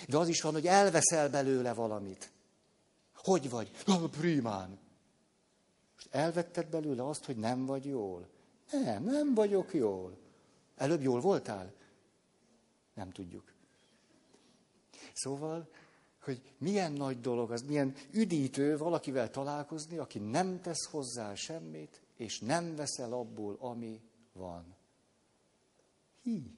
De 0.07 0.17
az 0.17 0.27
is 0.27 0.41
van, 0.41 0.53
hogy 0.53 0.67
elveszel 0.67 1.29
belőle 1.29 1.73
valamit. 1.73 2.31
Hogy 3.23 3.49
vagy? 3.49 3.71
Primán. 4.19 4.79
Most 5.95 6.07
elvetted 6.11 6.67
belőle 6.67 7.07
azt, 7.07 7.25
hogy 7.25 7.37
nem 7.37 7.65
vagy 7.65 7.85
jól. 7.85 8.29
Nem, 8.71 9.03
nem 9.03 9.33
vagyok 9.33 9.73
jól. 9.73 10.17
Előbb 10.75 11.01
jól 11.01 11.19
voltál? 11.19 11.73
Nem 12.93 13.11
tudjuk. 13.11 13.53
Szóval, 15.13 15.69
hogy 16.21 16.41
milyen 16.57 16.91
nagy 16.91 17.19
dolog 17.19 17.51
az, 17.51 17.61
milyen 17.61 17.95
üdítő 18.11 18.77
valakivel 18.77 19.29
találkozni, 19.29 19.97
aki 19.97 20.19
nem 20.19 20.61
tesz 20.61 20.85
hozzá 20.85 21.35
semmit, 21.35 22.01
és 22.15 22.39
nem 22.39 22.75
veszel 22.75 23.13
abból, 23.13 23.57
ami 23.59 24.01
van. 24.33 24.75
Hi. 26.21 26.57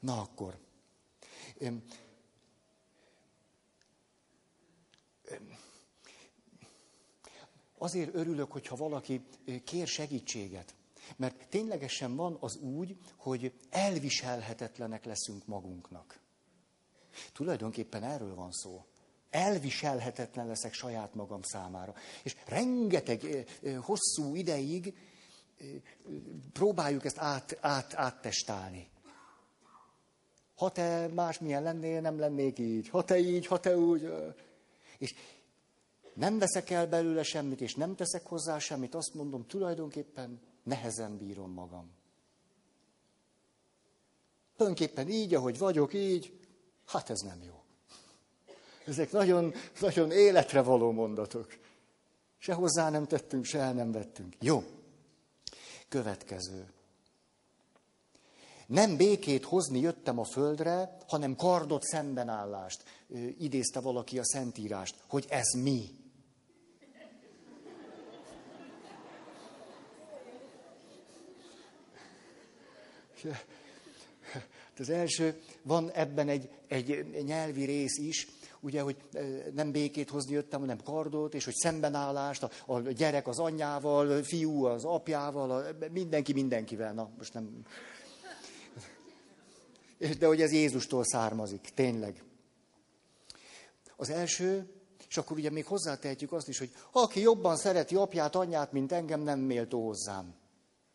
Na 0.00 0.20
akkor. 0.20 0.58
Azért 7.78 8.14
örülök, 8.14 8.52
hogyha 8.52 8.76
valaki 8.76 9.26
kér 9.64 9.86
segítséget. 9.86 10.74
Mert 11.16 11.48
ténylegesen 11.48 12.16
van 12.16 12.36
az 12.40 12.56
úgy, 12.56 12.96
hogy 13.16 13.52
elviselhetetlenek 13.70 15.04
leszünk 15.04 15.46
magunknak. 15.46 16.20
Tulajdonképpen 17.32 18.02
erről 18.02 18.34
van 18.34 18.52
szó. 18.52 18.84
Elviselhetetlen 19.30 20.46
leszek 20.46 20.72
saját 20.72 21.14
magam 21.14 21.42
számára. 21.42 21.94
És 22.22 22.36
rengeteg 22.46 23.46
hosszú 23.80 24.34
ideig 24.34 24.94
próbáljuk 26.52 27.04
ezt 27.04 27.18
át, 27.18 27.58
át, 27.60 27.94
áttestálni. 27.94 28.88
Ha 30.56 30.70
te 30.70 31.08
másmilyen 31.14 31.62
lennél, 31.62 32.00
nem 32.00 32.18
lennék 32.18 32.58
így. 32.58 32.88
Ha 32.88 33.04
te 33.04 33.18
így, 33.18 33.46
ha 33.46 33.60
te 33.60 33.76
úgy. 33.76 34.12
És 34.98 35.14
nem 36.14 36.38
veszek 36.38 36.70
el 36.70 36.86
belőle 36.86 37.22
semmit, 37.22 37.60
és 37.60 37.74
nem 37.74 37.94
teszek 37.94 38.26
hozzá 38.26 38.58
semmit, 38.58 38.94
azt 38.94 39.14
mondom, 39.14 39.46
tulajdonképpen 39.46 40.40
nehezen 40.62 41.16
bírom 41.16 41.52
magam. 41.52 41.90
Tulajdonképpen 44.56 45.08
így, 45.08 45.34
ahogy 45.34 45.58
vagyok, 45.58 45.94
így, 45.94 46.38
hát 46.86 47.10
ez 47.10 47.20
nem 47.20 47.42
jó. 47.42 47.62
Ezek 48.86 49.12
nagyon, 49.12 49.54
nagyon 49.80 50.10
életre 50.10 50.62
való 50.62 50.90
mondatok. 50.90 51.58
Se 52.38 52.52
hozzá 52.52 52.90
nem 52.90 53.06
tettünk, 53.06 53.44
se 53.44 53.58
el 53.58 53.72
nem 53.72 53.92
vettünk. 53.92 54.34
Jó. 54.40 54.64
Következő. 55.88 56.75
Nem 58.66 58.96
békét 58.96 59.44
hozni 59.44 59.80
jöttem 59.80 60.18
a 60.18 60.24
földre, 60.24 60.96
hanem 61.08 61.36
kardot 61.36 61.82
szembenállást. 61.82 62.82
Idézte 63.38 63.80
valaki 63.80 64.18
a 64.18 64.24
Szentírást, 64.24 64.94
hogy 65.08 65.26
ez 65.28 65.52
mi. 65.62 65.84
Az 74.78 74.90
első, 74.90 75.40
van 75.62 75.90
ebben 75.90 76.28
egy, 76.28 76.48
egy 76.68 77.06
nyelvi 77.24 77.64
rész 77.64 77.98
is, 77.98 78.28
ugye, 78.60 78.80
hogy 78.80 78.96
nem 79.54 79.72
békét 79.72 80.10
hozni 80.10 80.32
jöttem, 80.32 80.60
hanem 80.60 80.82
kardot, 80.82 81.34
és 81.34 81.44
hogy 81.44 81.54
szembenállást, 81.54 82.42
a, 82.42 82.50
a 82.66 82.80
gyerek 82.80 83.28
az 83.28 83.38
anyjával, 83.38 84.10
a 84.10 84.24
fiú 84.24 84.64
az 84.64 84.84
apjával, 84.84 85.50
a, 85.50 85.62
mindenki 85.92 86.32
mindenkivel. 86.32 86.92
Na, 86.92 87.10
most 87.18 87.34
nem... 87.34 87.64
De 90.18 90.26
hogy 90.26 90.42
ez 90.42 90.52
Jézustól 90.52 91.04
származik, 91.04 91.70
tényleg. 91.74 92.22
Az 93.96 94.10
első, 94.10 94.70
és 95.08 95.16
akkor 95.16 95.36
ugye 95.36 95.50
még 95.50 95.66
hozzátehetjük 95.66 96.32
azt 96.32 96.48
is, 96.48 96.58
hogy 96.58 96.74
aki 96.92 97.20
jobban 97.20 97.56
szereti 97.56 97.94
apját, 97.94 98.34
anyját, 98.34 98.72
mint 98.72 98.92
engem, 98.92 99.20
nem 99.20 99.38
méltó 99.38 99.86
hozzám. 99.86 100.34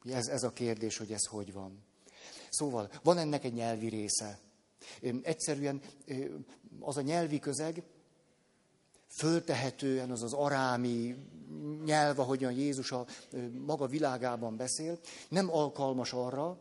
Ez, 0.05 0.27
ez 0.27 0.43
a 0.43 0.51
kérdés, 0.51 0.97
hogy 0.97 1.11
ez 1.11 1.25
hogy 1.25 1.53
van. 1.53 1.83
Szóval 2.49 2.89
van 3.03 3.17
ennek 3.17 3.43
egy 3.43 3.53
nyelvi 3.53 3.87
része. 3.87 4.39
Egyszerűen 5.21 5.81
az 6.79 6.97
a 6.97 7.01
nyelvi 7.01 7.39
közeg, 7.39 7.83
föltehetően 9.07 10.11
az 10.11 10.23
az 10.23 10.33
arámi 10.33 11.15
nyelv, 11.85 12.19
ahogyan 12.19 12.51
Jézus 12.51 12.91
a 12.91 13.05
maga 13.65 13.87
világában 13.87 14.55
beszél, 14.55 14.99
nem 15.29 15.53
alkalmas 15.53 16.13
arra, 16.13 16.59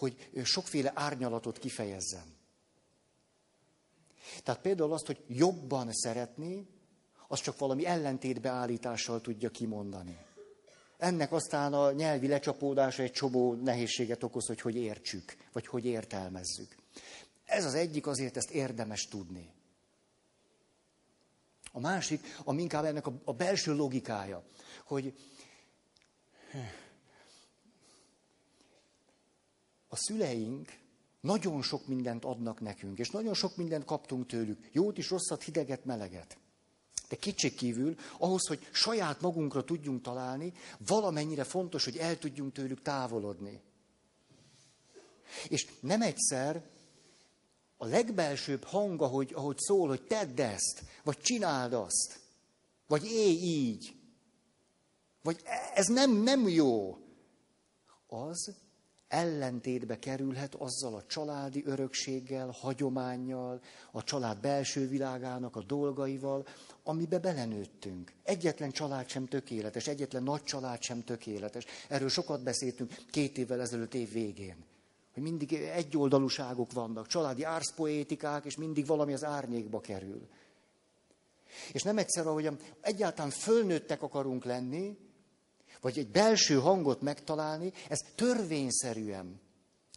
hogy 0.00 0.30
sokféle 0.44 0.92
árnyalatot 0.94 1.58
kifejezzen. 1.58 2.38
Tehát 4.42 4.60
például 4.60 4.92
azt, 4.92 5.06
hogy 5.06 5.24
jobban 5.26 5.92
szeretni, 5.92 6.68
az 7.28 7.40
csak 7.40 7.58
valami 7.58 7.86
ellentétbeállítással 7.86 9.20
tudja 9.20 9.50
kimondani. 9.50 10.18
Ennek 10.98 11.32
aztán 11.32 11.72
a 11.72 11.92
nyelvi 11.92 12.26
lecsapódása 12.26 13.02
egy 13.02 13.12
csobó 13.12 13.54
nehézséget 13.54 14.22
okoz, 14.22 14.46
hogy 14.46 14.60
hogy 14.60 14.76
értsük, 14.76 15.36
vagy 15.52 15.66
hogy 15.66 15.84
értelmezzük. 15.84 16.76
Ez 17.44 17.64
az 17.64 17.74
egyik, 17.74 18.06
azért 18.06 18.36
ezt 18.36 18.50
érdemes 18.50 19.08
tudni. 19.08 19.52
A 21.72 21.80
másik, 21.80 22.36
ami 22.44 22.62
inkább 22.62 22.84
ennek 22.84 23.06
a, 23.06 23.12
a 23.24 23.32
belső 23.32 23.74
logikája, 23.74 24.42
hogy 24.84 25.14
a 29.92 29.96
szüleink 29.96 30.78
nagyon 31.20 31.62
sok 31.62 31.86
mindent 31.86 32.24
adnak 32.24 32.60
nekünk, 32.60 32.98
és 32.98 33.10
nagyon 33.10 33.34
sok 33.34 33.56
mindent 33.56 33.84
kaptunk 33.84 34.26
tőlük. 34.26 34.68
Jót 34.72 34.98
is, 34.98 35.10
rosszat, 35.10 35.42
hideget, 35.42 35.84
meleget. 35.84 36.38
De 37.08 37.16
kívül, 37.56 37.96
ahhoz, 38.18 38.46
hogy 38.46 38.68
saját 38.72 39.20
magunkra 39.20 39.64
tudjunk 39.64 40.02
találni, 40.02 40.52
valamennyire 40.86 41.44
fontos, 41.44 41.84
hogy 41.84 41.96
el 41.96 42.18
tudjunk 42.18 42.52
tőlük 42.52 42.82
távolodni. 42.82 43.60
És 45.48 45.66
nem 45.80 46.02
egyszer 46.02 46.64
a 47.76 47.86
legbelsőbb 47.86 48.64
hang, 48.64 49.02
ahogy, 49.02 49.32
ahogy 49.34 49.58
szól, 49.58 49.88
hogy 49.88 50.02
tedd 50.02 50.40
ezt, 50.40 50.82
vagy 51.04 51.18
csináld 51.18 51.72
azt, 51.72 52.20
vagy 52.86 53.04
élj 53.04 53.42
így, 53.42 53.94
vagy 55.22 55.42
ez 55.74 55.86
nem, 55.86 56.10
nem 56.10 56.48
jó, 56.48 56.98
az 58.06 58.54
ellentétbe 59.10 59.98
kerülhet 59.98 60.54
azzal 60.54 60.94
a 60.94 61.06
családi 61.06 61.62
örökséggel, 61.66 62.54
hagyományjal, 62.60 63.60
a 63.92 64.04
család 64.04 64.40
belső 64.40 64.88
világának 64.88 65.56
a 65.56 65.62
dolgaival, 65.62 66.46
amibe 66.82 67.18
belenőttünk. 67.18 68.12
Egyetlen 68.22 68.70
család 68.70 69.08
sem 69.08 69.26
tökéletes, 69.26 69.86
egyetlen 69.86 70.22
nagy 70.22 70.42
család 70.42 70.82
sem 70.82 71.04
tökéletes. 71.04 71.64
Erről 71.88 72.08
sokat 72.08 72.42
beszéltünk 72.42 72.94
két 73.10 73.38
évvel 73.38 73.60
ezelőtt 73.60 73.94
év 73.94 74.12
végén. 74.12 74.56
Hogy 75.14 75.22
mindig 75.22 75.52
egyoldalúságok 75.52 76.72
vannak, 76.72 77.06
családi 77.06 77.42
árszpoétikák, 77.42 78.44
és 78.44 78.56
mindig 78.56 78.86
valami 78.86 79.12
az 79.12 79.24
árnyékba 79.24 79.80
kerül. 79.80 80.28
És 81.72 81.82
nem 81.82 81.98
egyszer, 81.98 82.26
ahogy 82.26 82.50
egyáltalán 82.80 83.30
fölnőttek 83.30 84.02
akarunk 84.02 84.44
lenni, 84.44 84.98
vagy 85.80 85.98
egy 85.98 86.08
belső 86.08 86.54
hangot 86.54 87.00
megtalálni, 87.00 87.72
ez 87.88 87.98
törvényszerűen, 88.14 89.40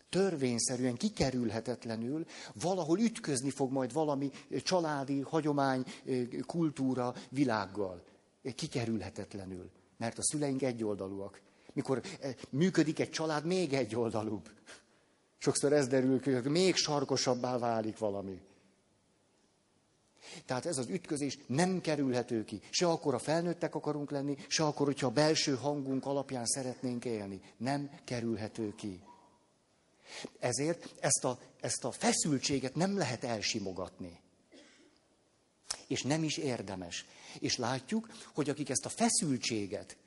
törvényszerűen, 0.09 0.95
kikerülhetetlenül 0.95 2.25
valahol 2.61 2.99
ütközni 2.99 3.49
fog 3.49 3.71
majd 3.71 3.93
valami 3.93 4.31
családi, 4.63 5.19
hagyomány, 5.19 5.85
kultúra 6.45 7.13
világgal. 7.29 8.03
Kikerülhetetlenül. 8.55 9.69
Mert 9.97 10.17
a 10.17 10.23
szüleink 10.23 10.61
egyoldalúak. 10.61 11.41
Mikor 11.73 12.01
működik 12.49 12.99
egy 12.99 13.09
család, 13.09 13.45
még 13.45 13.73
egyoldalúbb. 13.73 14.49
Sokszor 15.37 15.73
ez 15.73 15.87
derül 15.87 16.21
hogy 16.23 16.43
még 16.43 16.75
sarkosabbá 16.75 17.57
válik 17.57 17.97
valami. 17.97 18.41
Tehát 20.45 20.65
ez 20.65 20.77
az 20.77 20.87
ütközés 20.89 21.37
nem 21.47 21.81
kerülhető 21.81 22.43
ki. 22.43 22.61
Se 22.69 22.87
akkor 22.87 23.13
a 23.13 23.19
felnőttek 23.19 23.75
akarunk 23.75 24.11
lenni, 24.11 24.37
se 24.47 24.63
akkor, 24.63 24.85
hogyha 24.85 25.07
a 25.07 25.11
belső 25.11 25.55
hangunk 25.55 26.05
alapján 26.05 26.45
szeretnénk 26.45 27.05
élni. 27.05 27.41
Nem 27.57 27.89
kerülhető 28.03 28.75
ki. 28.75 29.01
Ezért 30.39 30.89
ezt 30.99 31.23
a, 31.25 31.39
ezt 31.61 31.83
a 31.83 31.91
feszültséget 31.91 32.75
nem 32.75 32.97
lehet 32.97 33.23
elsimogatni. 33.23 34.19
És 35.87 36.01
nem 36.01 36.23
is 36.23 36.37
érdemes. 36.37 37.05
És 37.39 37.57
látjuk, 37.57 38.09
hogy 38.33 38.49
akik 38.49 38.69
ezt 38.69 38.85
a 38.85 38.89
feszültséget, 38.89 39.97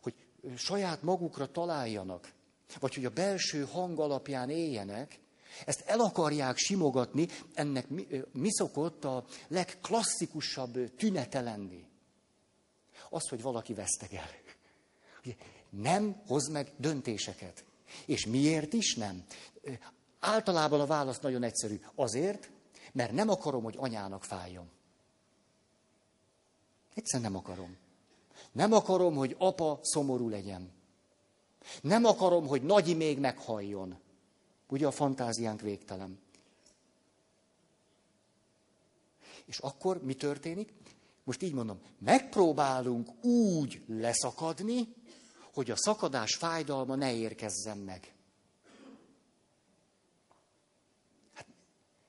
hogy 0.00 0.14
saját 0.56 1.02
magukra 1.02 1.50
találjanak, 1.50 2.32
vagy 2.80 2.94
hogy 2.94 3.04
a 3.04 3.10
belső 3.10 3.64
hang 3.64 3.98
alapján 4.00 4.50
éljenek, 4.50 5.18
ezt 5.66 5.80
el 5.86 6.00
akarják 6.00 6.56
simogatni, 6.56 7.28
ennek 7.54 7.88
mi, 7.88 8.06
mi 8.32 8.52
szokott 8.52 9.04
a 9.04 9.24
legklasszikusabb 9.48 10.94
tünete 10.96 11.40
lenni? 11.40 11.86
Az, 13.10 13.28
hogy 13.28 13.42
valaki 13.42 13.74
vesztegel. 13.74 14.28
Nem 15.70 16.22
hoz 16.26 16.48
meg 16.48 16.72
döntéseket. 16.76 17.64
És 18.06 18.26
miért 18.26 18.72
is 18.72 18.94
nem? 18.94 19.24
Általában 20.20 20.80
a 20.80 20.86
válasz 20.86 21.18
nagyon 21.18 21.42
egyszerű. 21.42 21.80
Azért, 21.94 22.50
mert 22.92 23.12
nem 23.12 23.28
akarom, 23.28 23.62
hogy 23.62 23.74
anyának 23.78 24.24
fájjon. 24.24 24.70
Egyszerűen 26.94 27.30
nem 27.32 27.40
akarom. 27.40 27.76
Nem 28.52 28.72
akarom, 28.72 29.14
hogy 29.14 29.34
apa 29.38 29.78
szomorú 29.82 30.28
legyen. 30.28 30.72
Nem 31.80 32.04
akarom, 32.04 32.46
hogy 32.46 32.62
nagyi 32.62 32.94
még 32.94 33.18
meghalljon. 33.18 33.98
Ugye 34.68 34.86
a 34.86 34.90
fantáziánk 34.90 35.60
végtelen. 35.60 36.18
És 39.44 39.58
akkor 39.58 40.02
mi 40.02 40.14
történik? 40.14 40.72
Most 41.24 41.42
így 41.42 41.52
mondom, 41.52 41.80
megpróbálunk 41.98 43.24
úgy 43.24 43.82
leszakadni, 43.86 44.94
hogy 45.52 45.70
a 45.70 45.76
szakadás 45.76 46.34
fájdalma 46.34 46.94
ne 46.94 47.14
érkezzen 47.14 47.78
meg. 47.78 48.14
Hát 51.32 51.46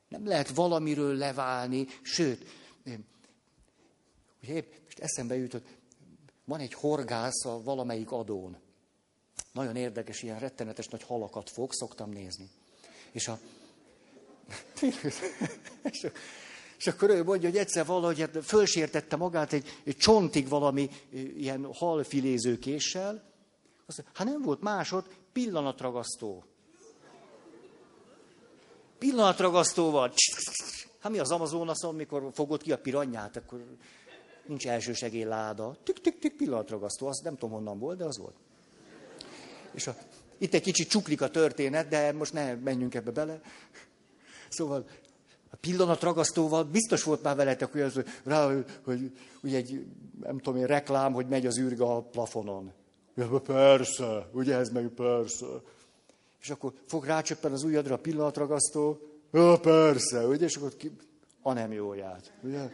nem 0.07 0.27
lehet 0.27 0.49
valamiről 0.49 1.15
leválni, 1.15 1.87
sőt, 2.01 2.45
ugye 4.43 4.53
épp 4.53 4.73
most 4.83 4.99
eszembe 4.99 5.35
jutott, 5.35 5.67
van 6.45 6.59
egy 6.59 6.73
horgász 6.73 7.45
a 7.45 7.61
valamelyik 7.63 8.11
adón. 8.11 8.57
Nagyon 9.55 9.75
érdekes, 9.75 10.21
ilyen 10.21 10.39
rettenetes 10.39 10.87
nagy 10.87 11.03
halakat 11.03 11.49
fog, 11.49 11.73
szoktam 11.73 12.09
nézni. 12.09 12.49
És 13.11 13.27
a... 13.27 13.39
És 16.77 16.87
akkor 16.87 17.09
ő 17.09 17.23
mondja, 17.23 17.49
hogy 17.49 17.57
egyszer 17.57 17.85
valahogy 17.85 18.19
hát 18.19 18.45
fölsértette 18.45 19.15
magát 19.15 19.53
egy, 19.53 19.79
egy 19.83 19.97
csontig 19.97 20.47
valami 20.47 20.89
ilyen 21.37 21.73
halfilézőkéssel. 21.73 23.23
Azt 23.85 23.97
mondja, 23.97 24.13
hát 24.13 24.27
nem 24.27 24.41
volt 24.41 24.61
másod, 24.61 25.05
pillanatragasztó. 25.33 26.43
Pillanatragasztóval. 28.97 30.13
Hát 30.99 31.13
mi 31.13 31.19
az 31.19 31.31
Amazonaszon, 31.31 31.95
mikor 31.95 32.29
fogod 32.33 32.61
ki 32.61 32.71
a 32.71 32.77
piranyát, 32.77 33.35
akkor 33.35 33.65
nincs 34.45 34.67
elsősegélyláda. 34.67 35.77
Tük-tük-tük 35.83 36.35
pillanatragasztó. 36.35 37.07
Azt 37.07 37.23
nem 37.23 37.33
tudom 37.33 37.51
honnan 37.51 37.79
volt, 37.79 37.97
de 37.97 38.03
az 38.03 38.17
volt. 38.17 38.35
És 39.75 39.87
a, 39.87 39.95
itt 40.37 40.53
egy 40.53 40.61
kicsit 40.61 40.89
csuklik 40.89 41.21
a 41.21 41.29
történet, 41.29 41.87
de 41.87 42.11
most 42.11 42.33
ne 42.33 42.53
menjünk 42.53 42.95
ebbe 42.95 43.11
bele. 43.11 43.41
Szóval 44.49 44.85
a 45.49 45.55
pillanatragasztóval 45.55 46.63
biztos 46.63 47.03
volt 47.03 47.23
már 47.23 47.35
veletek, 47.35 47.71
hogy, 47.71 47.81
az, 47.81 48.03
rá, 48.23 48.51
hogy 48.83 49.11
ugye 49.41 49.57
egy, 49.57 49.85
nem 50.21 50.37
tudom 50.37 50.59
én, 50.59 50.65
reklám, 50.65 51.13
hogy 51.13 51.27
megy 51.27 51.45
az 51.45 51.59
űrge 51.59 51.83
a 51.83 52.01
plafonon. 52.01 52.71
Ja, 53.15 53.39
persze, 53.39 54.29
ugye 54.31 54.55
ez 54.55 54.69
meg 54.69 54.87
persze. 54.87 55.45
És 56.41 56.49
akkor 56.49 56.73
fog 56.85 57.05
rácsöppen 57.05 57.51
az 57.51 57.63
ujjadra 57.63 57.93
a 57.95 57.97
pillanatragasztó. 57.97 58.99
Ja, 59.31 59.59
persze, 59.59 60.27
ugye, 60.27 60.45
és 60.45 60.55
akkor 60.55 60.75
ki, 60.77 60.91
a 61.41 61.53
nem 61.53 61.71
jóját. 61.71 62.33
Ugye? 62.41 62.69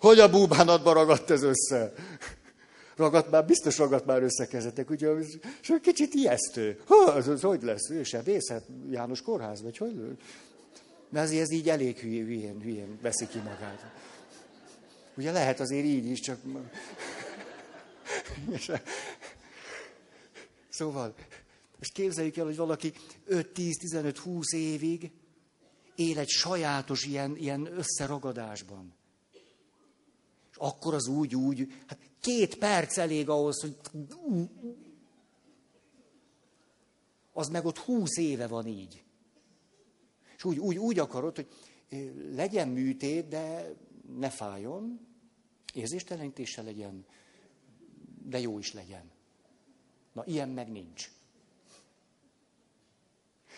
Hogy 0.00 0.18
a 0.18 0.30
búbánatba 0.30 0.92
ragadt 0.92 1.30
ez 1.30 1.42
össze? 1.42 1.92
Ragadt 3.00 3.30
már, 3.30 3.46
biztos 3.46 3.78
ragadt 3.78 4.06
már 4.06 4.22
összekezetek, 4.22 4.90
ugye, 4.90 5.10
és 5.62 5.74
kicsit 5.82 6.14
ijesztő. 6.14 6.80
Ha, 6.84 6.94
az, 6.94 7.28
az 7.28 7.40
hogy 7.40 7.62
lesz? 7.62 7.90
Ő 7.90 8.02
se 8.02 8.22
vészhet 8.22 8.64
János 8.90 9.22
kórház, 9.22 9.62
vagy 9.62 9.76
hogy? 9.76 10.18
Mert 11.08 11.26
azért 11.26 11.42
ez 11.42 11.50
így 11.50 11.68
elég 11.68 11.98
hülyén, 11.98 12.24
hülyén, 12.24 12.60
hülyén 12.60 12.98
veszi 13.02 13.26
ki 13.26 13.38
magát. 13.38 13.92
Ugye 15.16 15.32
lehet 15.32 15.60
azért 15.60 15.84
így 15.84 16.06
is, 16.06 16.20
csak... 16.20 16.38
Szóval, 20.68 21.14
most 21.78 21.92
képzeljük 21.92 22.36
el, 22.36 22.44
hogy 22.44 22.56
valaki 22.56 22.92
5-10-15-20 23.28 24.54
évig 24.54 25.10
él 25.94 26.18
egy 26.18 26.28
sajátos 26.28 27.04
ilyen, 27.04 27.36
ilyen 27.36 27.78
összeragadásban. 27.78 28.94
És 30.50 30.56
akkor 30.56 30.94
az 30.94 31.06
úgy, 31.06 31.34
úgy, 31.34 31.72
hát 31.86 31.98
Két 32.20 32.58
perc 32.58 32.98
elég 32.98 33.28
ahhoz, 33.28 33.60
hogy 33.60 33.76
az 37.32 37.48
meg 37.48 37.64
ott 37.64 37.78
húsz 37.78 38.16
éve 38.16 38.46
van 38.46 38.66
így. 38.66 39.04
És 40.36 40.44
úgy, 40.44 40.58
úgy, 40.58 40.78
úgy 40.78 40.98
akarod, 40.98 41.36
hogy 41.36 41.48
legyen 42.32 42.68
műtét, 42.68 43.28
de 43.28 43.74
ne 44.18 44.30
fájjon, 44.30 45.08
érzéstelenítése 45.74 46.62
legyen, 46.62 47.06
de 48.22 48.40
jó 48.40 48.58
is 48.58 48.72
legyen. 48.72 49.10
Na, 50.12 50.22
ilyen 50.26 50.48
meg 50.48 50.70
nincs. 50.70 51.10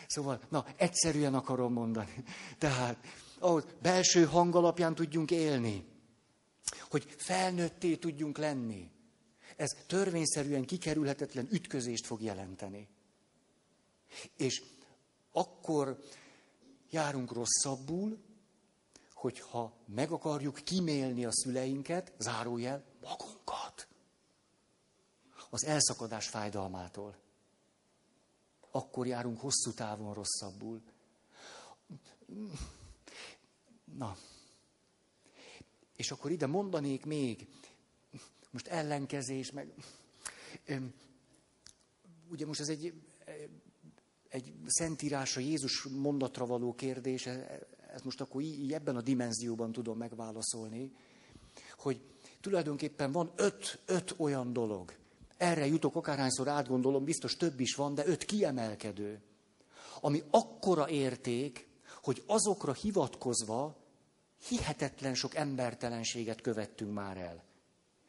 Szóval, 0.06 0.40
na, 0.48 0.66
egyszerűen 0.76 1.34
akarom 1.34 1.72
mondani. 1.72 2.24
Tehát, 2.58 3.06
ahhoz 3.38 3.64
belső 3.82 4.24
hang 4.24 4.54
alapján 4.54 4.94
tudjunk 4.94 5.30
élni 5.30 5.91
hogy 6.90 7.14
felnőtté 7.16 7.96
tudjunk 7.96 8.38
lenni. 8.38 8.90
Ez 9.56 9.70
törvényszerűen 9.86 10.64
kikerülhetetlen 10.64 11.48
ütközést 11.50 12.06
fog 12.06 12.22
jelenteni. 12.22 12.88
És 14.36 14.62
akkor 15.32 16.02
járunk 16.90 17.32
rosszabbul, 17.32 18.18
hogyha 19.12 19.72
meg 19.86 20.10
akarjuk 20.10 20.54
kimélni 20.54 21.24
a 21.24 21.32
szüleinket, 21.32 22.12
zárójel, 22.18 22.84
magunkat. 23.00 23.86
Az 25.50 25.64
elszakadás 25.64 26.28
fájdalmától. 26.28 27.16
Akkor 28.70 29.06
járunk 29.06 29.40
hosszú 29.40 29.72
távon 29.72 30.14
rosszabbul. 30.14 30.82
Na, 33.84 34.16
és 36.02 36.10
akkor 36.10 36.30
ide 36.30 36.46
mondanék 36.46 37.04
még, 37.04 37.48
most 38.50 38.66
ellenkezés, 38.66 39.50
meg... 39.50 39.72
Ugye 42.30 42.46
most 42.46 42.60
ez 42.60 42.68
egy, 42.68 42.92
egy 44.28 44.52
szentírásra, 44.66 45.40
Jézus 45.40 45.82
mondatra 45.82 46.46
való 46.46 46.74
kérdés, 46.74 47.26
ezt 47.94 48.04
most 48.04 48.20
akkor 48.20 48.42
így 48.42 48.72
ebben 48.72 48.96
a 48.96 49.00
dimenzióban 49.00 49.72
tudom 49.72 49.98
megválaszolni, 49.98 50.92
hogy 51.78 52.00
tulajdonképpen 52.40 53.12
van 53.12 53.32
öt, 53.36 53.78
öt 53.86 54.14
olyan 54.16 54.52
dolog. 54.52 54.94
Erre 55.36 55.66
jutok, 55.66 55.96
akárhányszor 55.96 56.48
átgondolom, 56.48 57.04
biztos 57.04 57.36
több 57.36 57.60
is 57.60 57.74
van, 57.74 57.94
de 57.94 58.06
öt 58.06 58.24
kiemelkedő. 58.24 59.20
Ami 60.00 60.22
akkora 60.30 60.88
érték, 60.88 61.68
hogy 62.02 62.22
azokra 62.26 62.72
hivatkozva 62.72 63.81
hihetetlen 64.48 65.14
sok 65.14 65.34
embertelenséget 65.34 66.40
követtünk 66.40 66.92
már 66.92 67.16
el. 67.16 67.42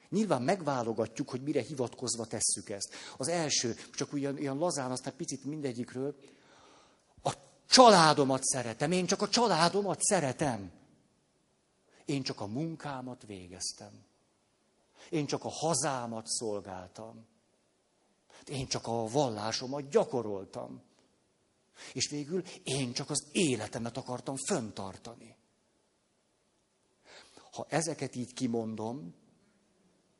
Nyilván 0.09 0.41
megválogatjuk, 0.41 1.29
hogy 1.29 1.41
mire 1.41 1.61
hivatkozva 1.61 2.25
tesszük 2.25 2.69
ezt. 2.69 2.93
Az 3.17 3.27
első, 3.27 3.75
csak 3.93 4.13
ugyan 4.13 4.37
ilyen 4.37 4.57
lazán, 4.57 4.91
aztán 4.91 5.15
picit 5.15 5.43
mindegyikről, 5.43 6.15
a 7.23 7.33
családomat 7.69 8.43
szeretem, 8.43 8.91
én 8.91 9.05
csak 9.05 9.21
a 9.21 9.29
családomat 9.29 10.01
szeretem. 10.01 10.71
Én 12.05 12.23
csak 12.23 12.41
a 12.41 12.45
munkámat 12.45 13.23
végeztem. 13.25 14.05
Én 15.09 15.25
csak 15.25 15.43
a 15.43 15.49
hazámat 15.49 16.27
szolgáltam. 16.27 17.25
Én 18.45 18.67
csak 18.67 18.87
a 18.87 19.07
vallásomat 19.07 19.89
gyakoroltam. 19.89 20.81
És 21.93 22.09
végül 22.09 22.43
én 22.63 22.93
csak 22.93 23.09
az 23.09 23.23
életemet 23.31 23.97
akartam 23.97 24.35
föntartani. 24.47 25.35
Ha 27.53 27.65
ezeket 27.69 28.15
így 28.15 28.33
kimondom, 28.33 29.13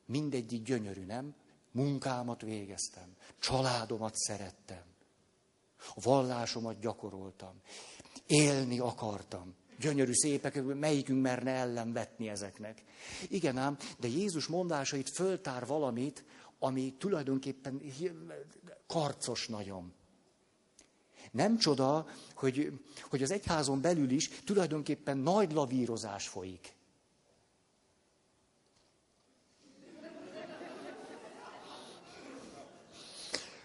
mindegyik 0.06 0.62
gyönyörű, 0.62 1.04
nem? 1.04 1.34
Munkámat 1.72 2.40
végeztem, 2.40 3.16
családomat 3.38 4.14
szerettem, 4.14 4.82
a 5.94 6.00
vallásomat 6.00 6.80
gyakoroltam, 6.80 7.60
élni 8.26 8.78
akartam. 8.78 9.54
Gyönyörű 9.78 10.12
szépek, 10.12 10.62
melyikünk 10.62 11.22
merne 11.22 11.50
ellenvetni 11.50 12.28
ezeknek. 12.28 12.82
Igen 13.28 13.56
ám, 13.56 13.76
de 13.98 14.08
Jézus 14.08 14.46
mondásait 14.46 15.10
föltár 15.14 15.66
valamit, 15.66 16.24
ami 16.58 16.94
tulajdonképpen 16.98 17.82
karcos 18.86 19.48
nagyon. 19.48 19.92
Nem 21.30 21.58
csoda, 21.58 22.06
hogy, 22.34 22.80
hogy 23.02 23.22
az 23.22 23.30
egyházon 23.30 23.80
belül 23.80 24.10
is 24.10 24.28
tulajdonképpen 24.28 25.18
nagy 25.18 25.52
lavírozás 25.52 26.28
folyik. 26.28 26.74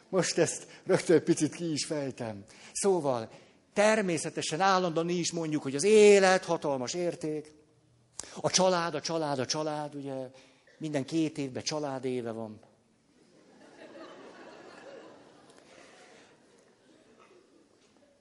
Most 0.09 0.37
ezt 0.37 0.67
rögtön 0.85 1.23
picit 1.23 1.55
ki 1.55 1.71
is 1.71 1.85
fejtem. 1.85 2.43
Szóval, 2.73 3.29
természetesen 3.73 4.61
állandóan 4.61 5.09
is 5.09 5.31
mondjuk, 5.31 5.61
hogy 5.63 5.75
az 5.75 5.83
élet 5.83 6.45
hatalmas 6.45 6.93
érték. 6.93 7.53
A 8.41 8.49
család, 8.49 8.95
a 8.95 9.01
család, 9.01 9.39
a 9.39 9.45
család, 9.45 9.95
ugye 9.95 10.31
minden 10.77 11.05
két 11.05 11.37
évben 11.37 11.63
család 11.63 12.05
éve 12.05 12.31
van. 12.31 12.59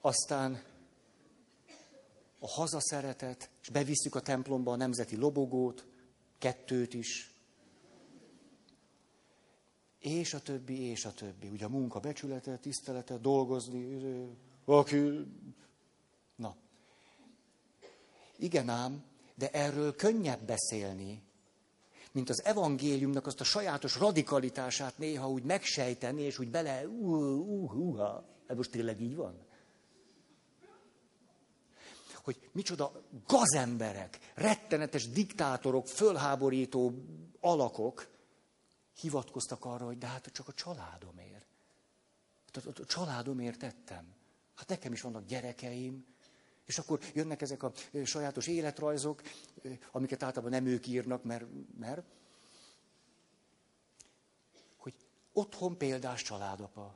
Aztán 0.00 0.62
a 2.38 2.48
hazaszeretet, 2.48 3.50
és 3.62 3.68
bevisszük 3.68 4.14
a 4.14 4.20
templomba 4.20 4.72
a 4.72 4.76
nemzeti 4.76 5.16
lobogót, 5.16 5.86
kettőt 6.38 6.94
is, 6.94 7.37
és 9.98 10.34
a 10.34 10.40
többi, 10.40 10.80
és 10.80 11.04
a 11.04 11.12
többi. 11.12 11.48
Ugye 11.48 11.64
a 11.64 11.68
munka 11.68 12.00
becsülete, 12.00 12.56
tisztelete, 12.56 13.16
dolgozni, 13.16 14.00
aki... 14.64 15.26
Na. 16.36 16.56
Igen 18.36 18.68
ám, 18.68 19.04
de 19.34 19.50
erről 19.50 19.96
könnyebb 19.96 20.42
beszélni, 20.42 21.22
mint 22.12 22.30
az 22.30 22.44
evangéliumnak 22.44 23.26
azt 23.26 23.40
a 23.40 23.44
sajátos 23.44 23.96
radikalitását 23.96 24.98
néha 24.98 25.30
úgy 25.30 25.42
megsejteni, 25.42 26.22
és 26.22 26.38
úgy 26.38 26.50
bele, 26.50 26.86
uh, 26.86 27.38
uh, 27.38 27.74
uh, 27.74 28.00
ez 28.46 28.56
most 28.56 28.70
tényleg 28.70 29.00
így 29.00 29.16
van? 29.16 29.46
Hogy 32.14 32.48
micsoda 32.52 33.02
gazemberek, 33.26 34.18
rettenetes 34.34 35.08
diktátorok, 35.08 35.86
fölháborító 35.86 36.92
alakok 37.40 38.08
hivatkoztak 39.00 39.64
arra, 39.64 39.84
hogy 39.84 39.98
de 39.98 40.06
hát 40.06 40.26
csak 40.32 40.48
a 40.48 40.52
családomért. 40.52 41.46
A 42.52 42.84
családomért 42.84 43.58
tettem. 43.58 44.14
Hát 44.54 44.68
nekem 44.68 44.92
is 44.92 45.00
vannak 45.00 45.26
gyerekeim, 45.26 46.06
és 46.64 46.78
akkor 46.78 47.00
jönnek 47.14 47.42
ezek 47.42 47.62
a 47.62 47.72
sajátos 48.04 48.46
életrajzok, 48.46 49.22
amiket 49.90 50.22
általában 50.22 50.50
nem 50.50 50.66
ők 50.66 50.86
írnak, 50.86 51.22
mert, 51.22 51.44
mert 51.78 52.02
hogy 54.76 54.94
otthon 55.32 55.78
példás 55.78 56.22
családapa. 56.22 56.94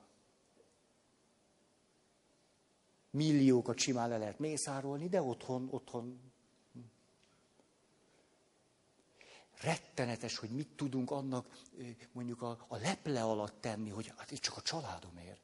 Milliókat 3.11 3.79
simán 3.79 4.09
le 4.09 4.19
lehet 4.19 4.39
mészárolni, 4.39 5.09
de 5.09 5.23
otthon, 5.23 5.69
otthon. 5.71 6.32
Rettenetes, 9.63 10.37
hogy 10.37 10.51
mit 10.51 10.69
tudunk 10.69 11.11
annak 11.11 11.63
mondjuk 12.13 12.43
a, 12.43 12.65
a 12.69 12.77
leple 12.77 13.23
alatt 13.23 13.61
tenni, 13.61 13.91
hogy 13.91 14.13
hát 14.17 14.31
itt 14.31 14.41
csak 14.41 14.57
a 14.57 14.63
családomért. 14.63 15.41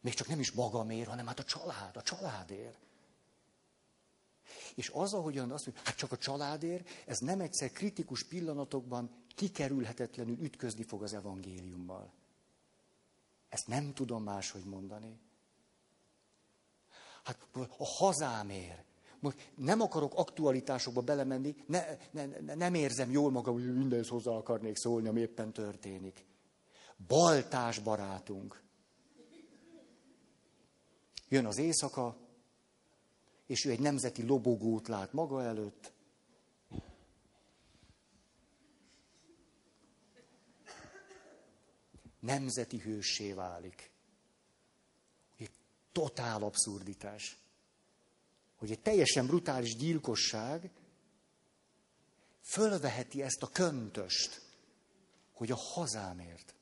Még 0.00 0.14
csak 0.14 0.28
nem 0.28 0.40
is 0.40 0.52
magamért, 0.52 1.08
hanem 1.08 1.26
hát 1.26 1.38
a 1.38 1.44
család, 1.44 1.96
a 1.96 2.02
családért. 2.02 2.78
És 4.74 4.88
az, 4.88 5.14
ahogyan 5.14 5.50
azt 5.50 5.66
mondja, 5.66 5.84
hát 5.84 5.96
csak 5.96 6.12
a 6.12 6.18
családért, 6.18 6.88
ez 7.06 7.18
nem 7.18 7.40
egyszer 7.40 7.70
kritikus 7.70 8.24
pillanatokban 8.24 9.10
kikerülhetetlenül 9.34 10.38
ütközni 10.38 10.82
fog 10.82 11.02
az 11.02 11.14
evangéliummal. 11.14 12.12
Ezt 13.48 13.66
nem 13.66 13.92
tudom 13.94 14.22
máshogy 14.22 14.64
mondani. 14.64 15.20
Hát 17.22 17.46
a 17.78 17.84
hazámért. 17.84 18.89
Most 19.20 19.52
nem 19.54 19.80
akarok 19.80 20.14
aktualitásokba 20.14 21.00
belemenni, 21.00 21.56
ne, 21.66 21.84
ne, 22.10 22.26
ne, 22.26 22.54
nem 22.54 22.74
érzem 22.74 23.10
jól 23.10 23.30
magam, 23.30 23.54
hogy 23.54 23.76
mindenhez 23.76 24.08
hozzá 24.08 24.30
akarnék 24.30 24.76
szólni, 24.76 25.08
ami 25.08 25.20
éppen 25.20 25.52
történik. 25.52 26.24
Baltás 27.06 27.78
barátunk. 27.78 28.62
Jön 31.28 31.46
az 31.46 31.58
éjszaka, 31.58 32.16
és 33.46 33.64
ő 33.64 33.70
egy 33.70 33.80
nemzeti 33.80 34.22
lobogót 34.22 34.88
lát 34.88 35.12
maga 35.12 35.42
előtt. 35.42 35.92
Nemzeti 42.20 42.78
hőssé 42.78 43.32
válik. 43.32 43.90
Egy 45.36 45.50
totál 45.92 46.42
abszurditás. 46.42 47.39
Hogy 48.60 48.70
egy 48.70 48.80
teljesen 48.80 49.26
brutális 49.26 49.76
gyilkosság 49.76 50.70
fölveheti 52.42 53.22
ezt 53.22 53.42
a 53.42 53.48
köntöst, 53.48 54.40
hogy 55.32 55.50
a 55.50 55.56
hazámért. 55.56 56.54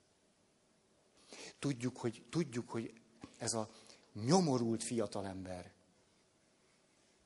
Tudjuk, 1.59 1.97
hogy, 1.97 2.25
tudjuk, 2.31 2.71
hogy 2.71 2.93
ez 3.39 3.53
a 3.53 3.71
nyomorult 4.13 4.83
fiatalember 4.83 5.77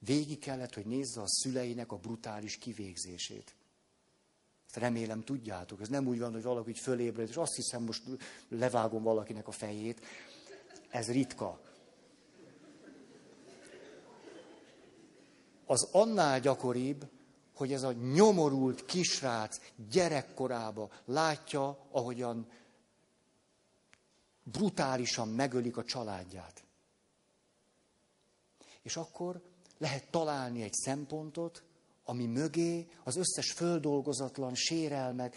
Végig 0.04 0.38
kellett, 0.38 0.74
hogy 0.74 0.87
nézze 0.87 1.20
a 1.20 1.28
szüleinek 1.28 1.92
a 1.92 1.96
brutális 1.96 2.56
kivégzését. 2.56 3.54
Ezt 4.66 4.76
remélem 4.76 5.20
tudjátok. 5.24 5.80
Ez 5.80 5.88
nem 5.88 6.06
úgy 6.06 6.18
van, 6.18 6.32
hogy 6.32 6.42
valaki 6.42 6.72
fölébred, 6.72 7.28
és 7.28 7.37
azt 7.37 7.54
hiszem, 7.54 7.82
most 7.82 8.02
levágom 8.48 9.02
valakinek 9.02 9.48
a 9.48 9.50
fejét. 9.50 10.00
Ez 10.88 11.11
ritka. 11.11 11.61
Az 15.72 15.88
annál 15.92 16.40
gyakoribb, 16.40 17.08
hogy 17.54 17.72
ez 17.72 17.82
a 17.82 17.92
nyomorult 17.92 18.85
kisrác 18.85 19.61
gyerekkorába 19.90 20.90
látja, 21.04 21.78
ahogyan 21.90 22.46
brutálisan 24.42 25.28
megölik 25.28 25.76
a 25.76 25.85
családját. 25.85 26.64
És 28.82 28.96
akkor 28.96 29.42
lehet 29.78 30.11
találni 30.11 30.62
egy 30.62 30.72
szempontot, 30.72 31.62
ami 32.04 32.26
mögé 32.26 32.88
az 33.04 33.16
összes 33.16 33.52
földolgozatlan 33.52 34.54
sérelmet, 34.54 35.35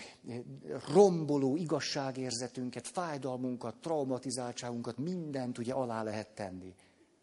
romboló 0.93 1.55
igazságérzetünket, 1.55 2.87
fájdalmunkat, 2.87 3.75
traumatizáltságunkat, 3.75 4.97
mindent 4.97 5.57
ugye 5.57 5.73
alá 5.73 6.03
lehet 6.03 6.35
tenni. 6.35 6.75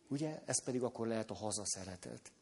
Ugye? 0.09 0.43
Ez 0.45 0.65
pedig 0.65 0.83
akkor 0.83 1.07
lehet 1.07 1.31
a 1.31 1.35
hazaszeretet. 1.35 2.33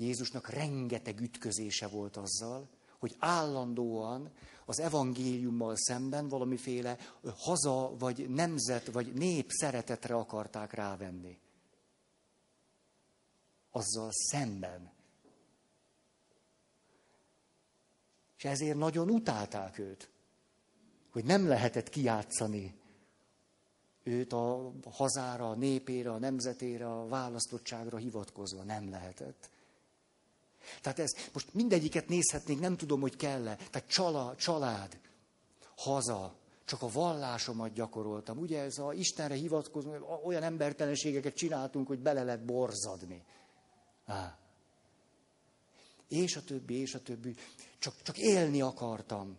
Jézusnak 0.00 0.48
rengeteg 0.48 1.20
ütközése 1.20 1.86
volt 1.86 2.16
azzal, 2.16 2.68
hogy 2.98 3.16
állandóan 3.18 4.30
az 4.64 4.80
evangéliummal 4.80 5.76
szemben 5.76 6.28
valamiféle 6.28 6.98
haza, 7.36 7.96
vagy 7.98 8.28
nemzet, 8.28 8.86
vagy 8.86 9.12
nép 9.12 9.50
szeretetre 9.50 10.14
akarták 10.14 10.72
rávenni 10.72 11.38
azzal 13.70 14.08
szemben. 14.12 14.90
És 18.36 18.44
ezért 18.44 18.76
nagyon 18.76 19.10
utálták 19.10 19.78
őt, 19.78 20.10
hogy 21.10 21.24
nem 21.24 21.48
lehetett 21.48 21.88
kijátszani 21.88 22.74
őt 24.02 24.32
a 24.32 24.72
hazára, 24.90 25.50
a 25.50 25.54
népére, 25.54 26.12
a 26.12 26.18
nemzetére, 26.18 26.90
a 26.90 27.08
választottságra 27.08 27.96
hivatkozva. 27.96 28.62
Nem 28.62 28.90
lehetett. 28.90 29.50
Tehát 30.80 30.98
ez, 30.98 31.10
most 31.32 31.54
mindegyiket 31.54 32.08
nézhetnénk, 32.08 32.60
nem 32.60 32.76
tudom, 32.76 33.00
hogy 33.00 33.16
kell-e. 33.16 33.54
Tehát 33.54 33.88
csala, 33.88 34.34
család, 34.36 35.00
haza, 35.76 36.34
csak 36.64 36.82
a 36.82 36.88
vallásomat 36.88 37.72
gyakoroltam. 37.72 38.38
Ugye 38.38 38.60
ez 38.60 38.78
a 38.78 38.92
Istenre 38.92 39.34
hivatkozó, 39.34 39.90
olyan 40.24 40.42
embertelenségeket 40.42 41.34
csináltunk, 41.34 41.86
hogy 41.86 41.98
bele 41.98 42.22
lehet 42.22 42.44
borzadni. 42.44 43.24
Á. 44.04 44.38
És 46.08 46.36
a 46.36 46.44
többi, 46.44 46.74
és 46.74 46.94
a 46.94 47.02
többi. 47.02 47.34
Csak, 47.78 48.02
csak 48.02 48.18
élni 48.18 48.60
akartam. 48.60 49.38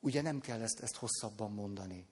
Ugye 0.00 0.22
nem 0.22 0.40
kell 0.40 0.60
ezt, 0.60 0.80
ezt 0.80 0.96
hosszabban 0.96 1.52
mondani. 1.52 2.06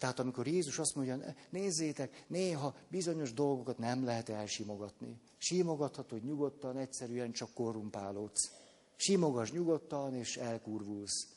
Tehát 0.00 0.18
amikor 0.18 0.46
Jézus 0.46 0.78
azt 0.78 0.94
mondja, 0.94 1.34
nézzétek, 1.50 2.24
néha 2.26 2.74
bizonyos 2.88 3.32
dolgokat 3.32 3.78
nem 3.78 4.04
lehet 4.04 4.28
elsimogatni. 4.28 5.20
Simogathatod 5.38 6.24
nyugodtan, 6.24 6.76
egyszerűen 6.76 7.32
csak 7.32 7.52
korrumpálódsz. 7.54 8.50
Simogass 8.96 9.50
nyugodtan, 9.50 10.14
és 10.14 10.36
elkurvulsz. 10.36 11.28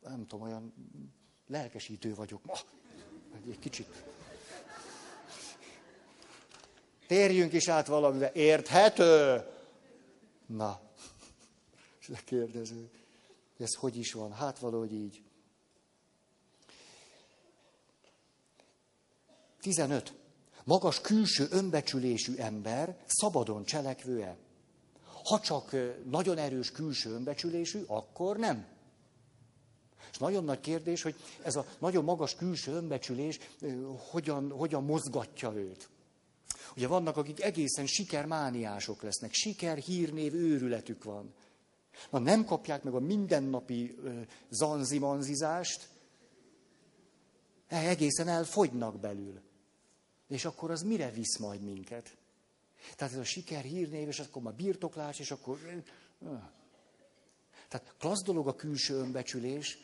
Nem 0.00 0.26
tudom, 0.26 0.46
olyan 0.46 0.74
lelkesítő 1.46 2.14
vagyok 2.14 2.44
ma. 2.44 2.54
Egy 3.50 3.58
kicsit. 3.58 4.04
Térjünk 7.06 7.52
is 7.52 7.68
át 7.68 7.86
valamivel. 7.86 8.30
Érthető? 8.34 9.42
Na. 10.46 10.80
És 12.00 12.08
a. 12.08 12.90
Ez 13.58 13.74
hogy 13.74 13.96
is 13.96 14.12
van? 14.12 14.32
Hát 14.32 14.58
valahogy 14.58 14.92
így. 14.92 15.22
15. 19.62 20.14
Magas 20.64 21.00
külső 21.00 21.46
önbecsülésű 21.50 22.36
ember, 22.36 22.96
szabadon 23.06 23.64
cselekvő-e? 23.64 24.36
ha 25.24 25.40
csak 25.40 25.76
nagyon 26.04 26.38
erős 26.38 26.70
külső 26.70 27.10
önbecsülésű, 27.10 27.82
akkor 27.86 28.36
nem. 28.36 28.66
És 30.10 30.18
nagyon 30.18 30.44
nagy 30.44 30.60
kérdés, 30.60 31.02
hogy 31.02 31.14
ez 31.42 31.56
a 31.56 31.66
nagyon 31.78 32.04
magas 32.04 32.34
külső 32.34 32.72
önbecsülés 32.72 33.38
hogyan, 34.10 34.50
hogyan 34.50 34.84
mozgatja 34.84 35.52
őt. 35.54 35.88
Ugye 36.76 36.86
vannak, 36.86 37.16
akik 37.16 37.42
egészen 37.42 37.86
sikermániások 37.86 39.02
lesznek, 39.02 39.32
siker, 39.32 39.78
hírnév, 39.78 40.34
őrületük 40.34 41.04
van. 41.04 41.34
Na 42.10 42.18
nem 42.18 42.44
kapják 42.44 42.82
meg 42.82 42.94
a 42.94 43.00
mindennapi 43.00 43.98
zanzimanzizást, 44.48 45.88
e, 47.68 47.88
egészen 47.88 48.28
elfogynak 48.28 49.00
belül. 49.00 49.40
És 50.32 50.44
akkor 50.44 50.70
az 50.70 50.82
mire 50.82 51.10
visz 51.10 51.38
majd 51.38 51.60
minket? 51.60 52.16
Tehát 52.96 53.12
ez 53.12 53.18
a 53.18 53.24
siker, 53.24 53.62
hírnév, 53.62 54.08
és 54.08 54.18
akkor 54.18 54.42
már 54.42 54.54
birtoklás, 54.54 55.18
és 55.18 55.30
akkor... 55.30 55.58
Tehát 57.68 57.94
klassz 57.98 58.22
dolog 58.22 58.48
a 58.48 58.54
külső 58.54 58.94
önbecsülés, 58.94 59.78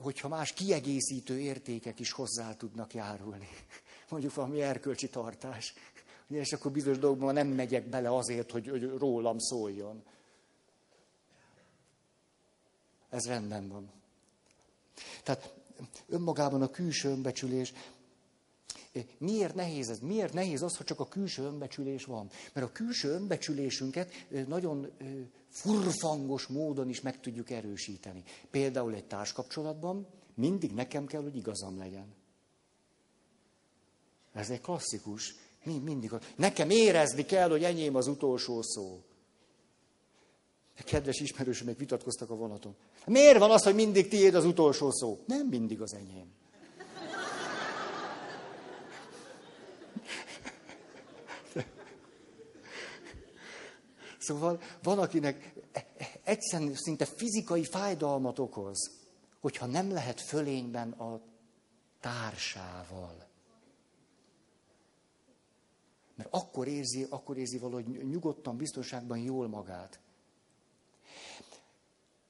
hogyha 0.00 0.28
más 0.28 0.52
kiegészítő 0.52 1.38
értékek 1.38 2.00
is 2.00 2.12
hozzá 2.12 2.54
tudnak 2.54 2.94
járulni. 2.94 3.48
Mondjuk 4.08 4.34
valami 4.34 4.62
erkölcsi 4.62 5.08
tartás. 5.08 5.74
És 6.28 6.52
akkor 6.52 6.72
bizonyos 6.72 6.98
dolgokban 6.98 7.34
nem 7.34 7.48
megyek 7.48 7.88
bele 7.88 8.16
azért, 8.16 8.50
hogy, 8.50 8.68
hogy 8.68 8.82
rólam 8.82 9.38
szóljon. 9.38 10.02
Ez 13.08 13.26
rendben 13.26 13.68
van. 13.68 13.92
Tehát 15.22 15.54
önmagában 16.08 16.62
a 16.62 16.70
külső 16.70 17.08
önbecsülés 17.08 17.72
Miért 19.18 19.54
nehéz 19.54 19.90
ez? 19.90 19.98
Miért 19.98 20.32
nehéz 20.32 20.62
az, 20.62 20.76
hogy 20.76 20.86
csak 20.86 21.00
a 21.00 21.08
külső 21.08 21.42
önbecsülés 21.42 22.04
van? 22.04 22.30
Mert 22.52 22.66
a 22.66 22.72
külső 22.72 23.08
önbecsülésünket 23.08 24.12
nagyon 24.46 24.90
furfangos 25.48 26.46
módon 26.46 26.88
is 26.88 27.00
meg 27.00 27.20
tudjuk 27.20 27.50
erősíteni. 27.50 28.22
Például 28.50 28.94
egy 28.94 29.04
társkapcsolatban 29.04 30.06
mindig 30.34 30.72
nekem 30.72 31.06
kell, 31.06 31.22
hogy 31.22 31.36
igazam 31.36 31.78
legyen. 31.78 32.14
Ez 34.32 34.50
egy 34.50 34.60
klasszikus. 34.60 35.34
Mindig. 35.64 36.12
Nekem 36.36 36.70
érezni 36.70 37.24
kell, 37.24 37.50
hogy 37.50 37.64
enyém 37.64 37.94
az 37.94 38.06
utolsó 38.06 38.62
szó. 38.62 39.02
Kedves 40.84 41.20
ismerősömek 41.20 41.78
vitatkoztak 41.78 42.30
a 42.30 42.34
vonaton. 42.34 42.74
Miért 43.06 43.38
van 43.38 43.50
az, 43.50 43.62
hogy 43.62 43.74
mindig 43.74 44.08
tiéd 44.08 44.34
az 44.34 44.44
utolsó 44.44 44.90
szó? 44.90 45.18
Nem 45.26 45.46
mindig 45.46 45.80
az 45.80 45.94
enyém. 45.94 46.26
Szóval 54.22 54.60
van, 54.82 54.98
akinek 54.98 55.52
egyszerűen 56.24 56.74
szinte 56.74 57.04
fizikai 57.04 57.64
fájdalmat 57.64 58.38
okoz, 58.38 58.90
hogyha 59.40 59.66
nem 59.66 59.92
lehet 59.92 60.20
fölényben 60.20 60.90
a 60.90 61.20
társával. 62.00 63.26
Mert 66.14 66.28
akkor 66.32 66.68
érzi, 66.68 67.06
akkor 67.10 67.36
érzi 67.36 67.58
valahogy 67.58 67.86
nyugodtan, 67.86 68.56
biztonságban 68.56 69.18
jól 69.18 69.48
magát. 69.48 70.00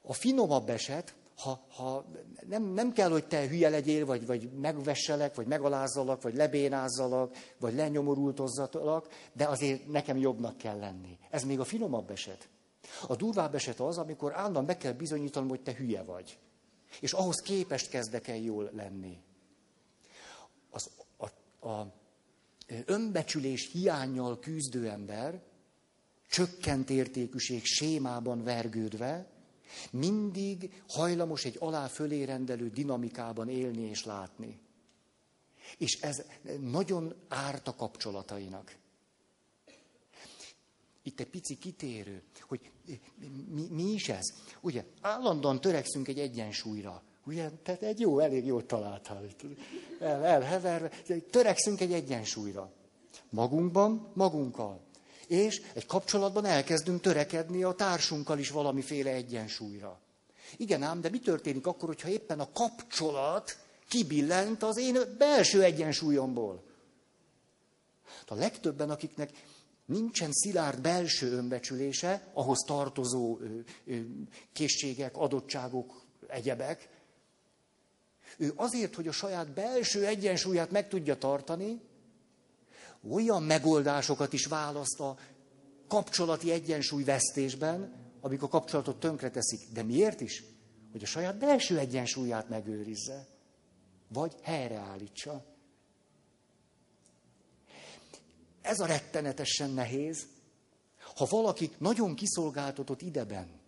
A 0.03 0.13
finomabb 0.13 0.69
eset, 0.69 1.15
ha, 1.37 1.67
ha 1.69 2.05
nem, 2.49 2.63
nem 2.63 2.93
kell, 2.93 3.11
hogy 3.11 3.27
te 3.27 3.49
hülye 3.49 3.69
legyél, 3.69 4.07
vagy, 4.07 4.27
vagy 4.27 4.51
megvesselek, 4.53 5.35
vagy 5.35 5.47
megalázzalak, 5.47 6.23
vagy 6.23 6.35
lebénázzalak, 6.35 7.37
vagy 7.59 7.75
lenyomorultozzatalak, 7.75 9.09
de 9.33 9.47
azért 9.47 9.87
nekem 9.87 10.17
jobbnak 10.17 10.57
kell 10.57 10.79
lenni. 10.79 11.19
Ez 11.31 11.43
még 11.43 11.61
a 11.61 11.65
finomabb 11.65 12.11
eset. 12.11 12.49
A 13.07 13.17
durvább 13.17 13.55
eset 13.55 13.81
az, 13.81 13.99
amikor 13.99 14.33
állandóan 14.35 14.65
meg 14.65 14.77
kell 14.77 14.93
bizonyítanom, 14.93 15.49
hogy 15.49 15.63
te 15.63 15.75
hülye 15.75 16.03
vagy. 16.03 16.39
És 17.01 17.13
ahhoz 17.13 17.41
képest 17.41 17.89
kezdek 17.89 18.29
el 18.29 18.37
jól 18.37 18.71
lenni. 18.75 19.19
Az, 20.71 20.91
a, 21.17 21.69
a 21.69 21.93
önbecsülés 22.87 23.71
hiányjal 23.73 24.39
küzdő 24.39 24.89
ember, 24.89 25.43
csökkent 26.29 26.91
értékűség 26.91 27.65
sémában 27.65 28.45
vergődve, 28.45 29.32
mindig 29.91 30.83
hajlamos 30.89 31.45
egy 31.45 31.57
alá 31.59 31.87
fölé 31.87 32.23
rendelő 32.23 32.71
dinamikában 32.71 33.49
élni 33.49 33.83
és 33.83 34.05
látni. 34.05 34.61
És 35.79 36.01
ez 36.01 36.25
nagyon 36.61 37.15
árt 37.29 37.69
a 37.69 37.75
kapcsolatainak. 37.75 38.77
Itt 41.03 41.21
egy 41.21 41.27
pici 41.27 41.59
kitérő, 41.59 42.23
hogy 42.41 42.71
mi, 43.49 43.67
mi 43.71 43.83
is 43.83 44.09
ez? 44.09 44.33
Ugye, 44.61 44.85
állandóan 45.01 45.61
törekszünk 45.61 46.09
egy 46.09 46.19
egyensúlyra. 46.19 47.03
Ugye, 47.25 47.51
tehát 47.51 47.83
egy 47.83 48.01
jó, 48.01 48.19
elég 48.19 48.47
jót 48.47 48.67
találtál. 48.67 49.25
El, 50.01 50.25
elheverve, 50.25 50.91
törekszünk 51.31 51.81
egy 51.81 51.93
egyensúlyra. 51.93 52.73
Magunkban, 53.31 54.11
magunkkal. 54.15 54.81
És 55.33 55.63
egy 55.75 55.87
kapcsolatban 55.87 56.45
elkezdünk 56.45 57.01
törekedni 57.01 57.63
a 57.63 57.73
társunkkal 57.73 58.39
is 58.39 58.51
valamiféle 58.51 59.11
egyensúlyra. 59.11 60.01
Igen 60.57 60.83
ám, 60.83 61.01
de 61.01 61.09
mi 61.09 61.19
történik 61.19 61.67
akkor, 61.67 61.89
hogyha 61.89 62.09
éppen 62.09 62.41
a 62.41 62.53
kapcsolat 62.53 63.59
kibillent 63.89 64.63
az 64.63 64.79
én 64.79 64.99
belső 65.19 65.63
egyensúlyomból? 65.63 66.63
A 68.27 68.35
legtöbben, 68.35 68.91
akiknek 68.91 69.31
nincsen 69.85 70.33
szilárd 70.33 70.81
belső 70.81 71.33
önbecsülése, 71.33 72.31
ahhoz 72.33 72.59
tartozó 72.67 73.39
készségek, 74.53 75.17
adottságok, 75.17 76.03
egyebek, 76.27 76.89
ő 78.37 78.53
azért, 78.57 78.95
hogy 78.95 79.09
a 79.09 79.13
saját 79.13 79.53
belső 79.53 80.07
egyensúlyát 80.07 80.71
meg 80.71 80.89
tudja 80.89 81.17
tartani, 81.17 81.81
olyan 83.11 83.43
megoldásokat 83.43 84.33
is 84.33 84.47
választ 84.47 85.01
a 85.01 85.19
kapcsolati 85.89 86.51
egyensúly 86.51 87.05
vesztésben, 87.05 87.93
amik 88.21 88.43
a 88.43 88.49
kapcsolatot 88.49 89.01
tönkreteszik. 89.01 89.61
De 89.73 89.83
miért 89.83 90.21
is? 90.21 90.45
Hogy 90.93 91.03
a 91.03 91.07
saját 91.07 91.39
belső 91.39 91.79
egyensúlyát 91.79 92.49
megőrizze. 92.49 93.27
Vagy 94.09 94.35
helyreállítsa. 94.43 95.45
Ez 98.61 98.81
a 98.81 98.87
rettenetesen 98.87 99.71
nehéz. 99.71 100.27
Ha 101.17 101.27
valaki 101.31 101.71
nagyon 101.79 102.15
kiszolgáltatott 102.15 103.03
ideben, 103.03 103.61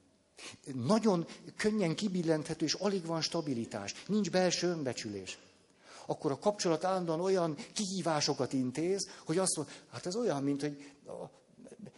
nagyon 0.75 1.27
könnyen 1.57 1.95
kibillenthető, 1.95 2.65
és 2.65 2.73
alig 2.75 3.07
van 3.07 3.21
stabilitás, 3.21 3.95
nincs 4.07 4.31
belső 4.31 4.69
önbecsülés, 4.69 5.39
akkor 6.07 6.31
a 6.31 6.39
kapcsolat 6.39 6.85
állandóan 6.85 7.21
olyan 7.21 7.57
kihívásokat 7.73 8.53
intéz, 8.53 9.09
hogy 9.25 9.39
azt 9.39 9.57
mondja, 9.57 9.75
hát 9.91 10.07
ez 10.07 10.17
olyan, 10.17 10.43
mint 10.43 10.61
hogy 10.61 10.95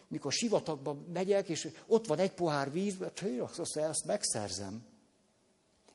mikor 0.09 0.33
sivatagba 0.33 0.97
megyek, 1.13 1.49
és 1.49 1.69
ott 1.87 2.07
van 2.07 2.19
egy 2.19 2.33
pohár 2.33 2.73
víz, 2.73 2.97
hát 2.99 3.23
azt, 3.59 3.77
ezt 3.77 4.05
megszerzem. 4.05 4.85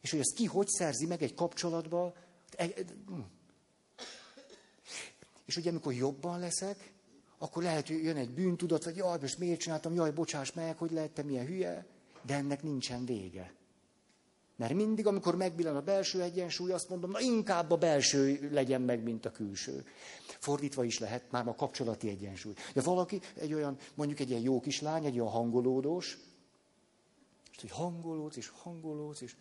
És 0.02 0.12
hogy 0.12 0.20
ezt 0.20 0.34
ki 0.36 0.46
hogy 0.46 0.68
szerzi 0.68 1.06
meg 1.06 1.24
egy 1.24 1.34
kapcsolatba. 1.34 2.14
Hm. 3.08 3.20
És 5.46 5.58
ugye, 5.58 5.70
amikor 5.70 5.94
jobban 5.94 6.40
leszek, 6.40 6.94
akkor 7.38 7.64
lehet, 7.64 7.88
hogy 7.88 8.04
jön 8.04 8.18
egy 8.18 8.30
bűntudat, 8.30 8.84
vagy 8.84 8.96
jaj, 8.96 9.18
most 9.22 9.38
miért 9.38 9.60
csináltam, 9.60 9.94
jaj, 9.94 10.12
bocsáss 10.12 10.52
meg, 10.52 10.78
hogy 10.78 10.92
lehettem 10.92 11.30
ilyen 11.30 11.46
hülye, 11.46 11.86
de 12.22 12.34
ennek 12.34 12.64
nincsen 12.64 13.06
vége. 13.06 13.54
Mert 14.62 14.74
mindig, 14.74 15.08
amikor 15.08 15.36
megbillen 15.36 15.76
a 15.76 15.82
belső 15.82 16.22
egyensúly, 16.22 16.72
azt 16.72 16.90
mondom, 16.90 17.12
na 17.12 17.20
inkább 17.20 17.72
a 17.72 17.78
belső 17.78 18.50
legyen 18.52 18.82
meg, 18.82 19.04
mint 19.04 19.26
a 19.26 19.32
külső. 19.32 19.86
Fordítva 20.40 20.84
is 20.84 21.00
lehet, 21.00 21.32
már 21.32 21.48
a 21.48 21.56
kapcsolati 21.56 22.10
egyensúly. 22.10 22.54
De 22.74 22.82
valaki, 22.82 23.22
egy 23.36 23.54
olyan, 23.54 23.78
mondjuk 23.94 24.20
egy 24.20 24.30
ilyen 24.30 24.42
jó 24.42 24.60
kislány, 24.60 25.06
egy 25.06 25.20
olyan 25.20 25.32
hangolódós, 25.32 26.18
és 27.52 27.62
hogy 27.62 27.72
hangolódsz, 27.72 28.36
és 28.36 28.52
hangolódsz, 28.64 29.22
és, 29.22 29.36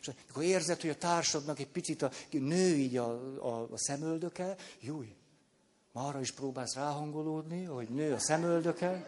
és 0.00 0.10
akkor 0.30 0.42
érzed, 0.42 0.80
hogy 0.80 0.90
a 0.90 0.96
társadnak 0.96 1.58
egy 1.58 1.70
picit 1.70 2.02
a, 2.02 2.10
nő 2.30 2.76
így 2.76 2.96
a, 2.96 3.10
a, 3.38 3.68
a 3.72 3.78
szemöldöke, 3.78 4.56
júj, 4.80 5.14
ma 5.92 6.06
arra 6.06 6.20
is 6.20 6.32
próbálsz 6.32 6.74
ráhangolódni, 6.74 7.64
hogy 7.64 7.88
nő 7.88 8.12
a 8.12 8.18
szemöldöke, 8.18 9.06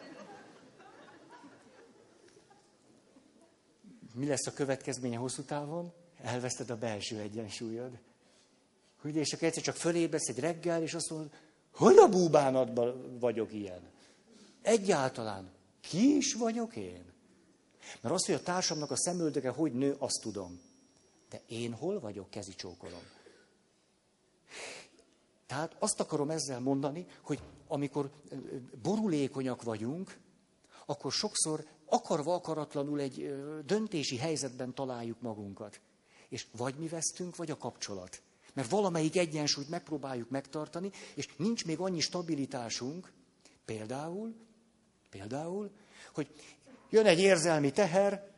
mi 4.17 4.27
lesz 4.27 4.47
a 4.47 4.53
következménye 4.53 5.17
hosszú 5.17 5.41
távon? 5.41 5.93
Elveszted 6.21 6.69
a 6.69 6.77
belső 6.77 7.19
egyensúlyod. 7.19 7.99
Ugye, 9.03 9.19
és 9.19 9.33
akkor 9.33 9.47
egyszer 9.47 9.63
csak 9.63 9.75
fölébredsz 9.75 10.29
egy 10.29 10.39
reggel, 10.39 10.81
és 10.81 10.93
azt 10.93 11.09
mondod, 11.09 11.31
hogy 11.73 11.97
a 11.97 12.09
búbánatban 12.09 13.17
vagyok 13.19 13.53
ilyen? 13.53 13.81
Egyáltalán. 14.61 15.51
Ki 15.81 16.15
is 16.15 16.33
vagyok 16.33 16.75
én? 16.75 17.05
Mert 18.01 18.15
azt, 18.15 18.25
hogy 18.25 18.35
a 18.35 18.41
társamnak 18.41 18.91
a 18.91 18.97
szemöldöke 18.97 19.49
hogy 19.49 19.73
nő, 19.73 19.95
azt 19.99 20.21
tudom. 20.21 20.61
De 21.29 21.41
én 21.47 21.73
hol 21.73 21.99
vagyok, 21.99 22.29
kezi 22.29 22.55
csókolom. 22.55 23.01
Tehát 25.45 25.75
azt 25.79 25.99
akarom 25.99 26.29
ezzel 26.29 26.59
mondani, 26.59 27.05
hogy 27.21 27.39
amikor 27.67 28.09
borulékonyak 28.81 29.63
vagyunk, 29.63 30.17
akkor 30.85 31.11
sokszor 31.11 31.65
akarva 31.89 32.33
akaratlanul 32.33 32.99
egy 32.99 33.35
döntési 33.65 34.17
helyzetben 34.17 34.73
találjuk 34.73 35.21
magunkat. 35.21 35.79
És 36.29 36.45
vagy 36.57 36.75
mi 36.75 36.87
vesztünk, 36.87 37.35
vagy 37.35 37.51
a 37.51 37.57
kapcsolat. 37.57 38.21
Mert 38.53 38.69
valamelyik 38.69 39.17
egyensúlyt 39.17 39.69
megpróbáljuk 39.69 40.29
megtartani, 40.29 40.91
és 41.15 41.29
nincs 41.37 41.65
még 41.65 41.79
annyi 41.79 41.99
stabilitásunk, 41.99 43.11
például, 43.65 44.35
például, 45.09 45.71
hogy 46.13 46.27
jön 46.89 47.05
egy 47.05 47.19
érzelmi 47.19 47.71
teher, 47.71 48.35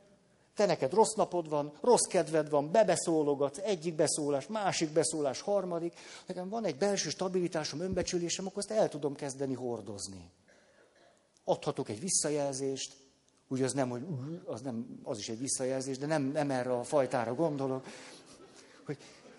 te 0.56 0.66
neked 0.66 0.94
rossz 0.94 1.14
napod 1.14 1.50
van, 1.50 1.74
rossz 1.82 2.08
kedved 2.10 2.50
van, 2.50 2.72
bebeszólogatsz, 2.72 3.58
egyik 3.58 3.96
beszólás, 3.96 4.48
másik 4.48 4.90
beszólás, 4.90 5.42
harmadik. 5.42 5.94
Nekem 6.26 6.50
van 6.50 6.66
egy 6.66 6.78
belső 6.78 7.10
stabilitásom, 7.10 7.80
önbecsülésem, 7.80 8.46
akkor 8.46 8.58
azt 8.58 8.72
el 8.72 8.90
tudom 8.90 9.16
kezdeni 9.16 9.54
hordozni. 9.54 10.32
Adhatok 11.44 11.90
egy 11.90 12.00
visszajelzést, 12.00 12.96
ugye 13.50 13.66
az 13.66 13.74
nem, 13.74 13.90
hogy 13.90 14.02
az, 14.46 14.62
nem, 14.62 15.00
az 15.04 15.18
is 15.18 15.30
egy 15.30 15.40
visszajelzés, 15.40 15.98
de 15.98 16.06
nem, 16.06 16.24
nem 16.24 16.52
erre 16.52 16.74
a 16.74 16.84
fajtára 16.84 17.36
gondolok, 17.36 17.88
hogy 18.86 18.98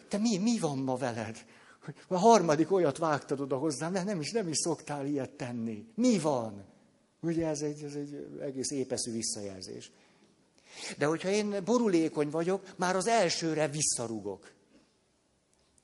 te 0.08 0.18
mi, 0.18 0.38
mi 0.38 0.58
van 0.58 0.78
ma 0.78 0.96
veled? 0.96 1.44
Hogy 1.84 1.94
a 2.08 2.18
harmadik 2.18 2.72
olyat 2.72 2.98
vágtad 2.98 3.40
oda 3.40 3.56
hozzám, 3.56 3.92
de 3.92 4.02
nem 4.02 4.20
is, 4.20 4.30
nem 4.30 4.48
is 4.48 4.56
szoktál 4.56 5.06
ilyet 5.06 5.30
tenni. 5.30 5.86
Mi 5.94 6.18
van? 6.18 6.64
Ugye 7.20 7.46
ez 7.46 7.60
egy, 7.60 7.82
ez 7.82 7.94
egy 7.94 8.38
egész 8.40 8.70
épeszű 8.70 9.12
visszajelzés. 9.12 9.90
De 10.98 11.06
hogyha 11.06 11.28
én 11.28 11.64
borulékony 11.64 12.30
vagyok, 12.30 12.74
már 12.76 12.96
az 12.96 13.06
elsőre 13.06 13.68
visszarugok. 13.68 14.52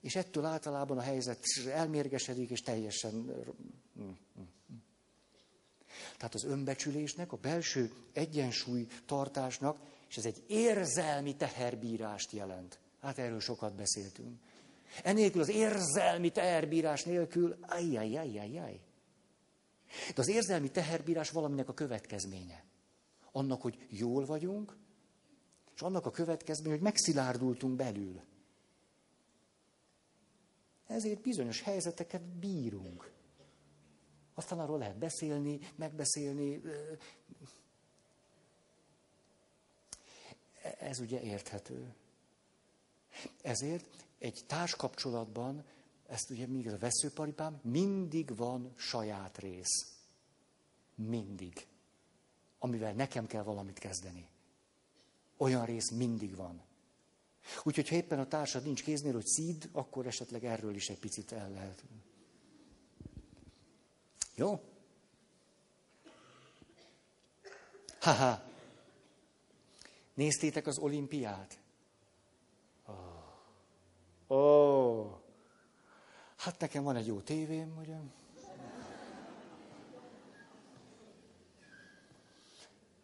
És 0.01 0.16
ettől 0.16 0.45
általában 0.45 0.99
a 0.99 1.03
helyzet 1.03 1.41
elmérgesedik, 1.72 2.51
és 2.51 2.61
teljesen... 2.61 3.33
Tehát 6.17 6.35
az 6.35 6.45
önbecsülésnek, 6.45 7.33
a 7.33 7.37
belső 7.37 7.93
egyensúly 8.12 8.87
tartásnak, 9.07 9.79
és 10.09 10.17
ez 10.17 10.25
egy 10.25 10.43
érzelmi 10.47 11.37
teherbírást 11.37 12.33
jelent. 12.33 12.79
Hát 13.01 13.19
erről 13.19 13.41
sokat 13.41 13.75
beszéltünk. 13.75 14.39
Enélkül 15.03 15.41
az 15.41 15.49
érzelmi 15.49 16.31
teherbírás 16.31 17.05
nélkül, 17.05 17.57
ajjajjajjajjaj. 17.61 18.81
De 20.14 20.21
az 20.21 20.29
érzelmi 20.29 20.71
teherbírás 20.71 21.31
valaminek 21.31 21.69
a 21.69 21.75
következménye. 21.75 22.64
Annak, 23.33 23.62
hogy 23.62 23.87
jól 23.89 24.25
vagyunk, 24.25 24.77
és 25.75 25.81
annak 25.81 26.07
a 26.07 26.11
következménye, 26.11 26.75
hogy 26.75 26.83
megszilárdultunk 26.83 27.77
belül. 27.77 28.21
Ezért 30.87 31.21
bizonyos 31.21 31.61
helyzeteket 31.61 32.23
bírunk. 32.23 33.12
Aztán 34.39 34.59
arról 34.59 34.78
lehet 34.78 34.97
beszélni, 34.97 35.59
megbeszélni. 35.76 36.62
Ez 40.78 40.99
ugye 40.99 41.20
érthető. 41.20 41.95
Ezért 43.43 44.07
egy 44.18 44.45
társkapcsolatban, 44.47 45.64
ezt 46.07 46.30
ugye 46.30 46.47
még 46.47 46.68
a 46.68 46.78
veszőparipám, 46.78 47.61
mindig 47.62 48.37
van 48.37 48.72
saját 48.76 49.39
rész. 49.39 49.95
Mindig. 50.95 51.66
Amivel 52.59 52.93
nekem 52.93 53.26
kell 53.26 53.43
valamit 53.43 53.78
kezdeni. 53.78 54.28
Olyan 55.37 55.64
rész 55.64 55.91
mindig 55.91 56.37
van. 56.37 56.62
Úgyhogy 57.62 57.89
ha 57.89 57.95
éppen 57.95 58.18
a 58.18 58.28
társad 58.28 58.64
nincs 58.64 58.82
kéznél, 58.82 59.12
hogy 59.12 59.26
szíd, 59.26 59.68
akkor 59.72 60.07
esetleg 60.07 60.45
erről 60.45 60.74
is 60.74 60.89
egy 60.89 60.99
picit 60.99 61.32
el 61.32 61.51
lehet. 61.51 61.84
Jó? 64.37 64.61
Haha. 68.01 68.43
Néztétek 70.14 70.66
az 70.66 70.78
olimpiát? 70.78 71.59
Ó. 72.89 72.93
Oh. 74.26 74.39
oh. 74.39 75.18
Hát 76.37 76.61
nekem 76.61 76.82
van 76.82 76.97
egy 76.97 77.07
jó 77.07 77.20
tévém, 77.20 77.76
ugye? 77.78 77.97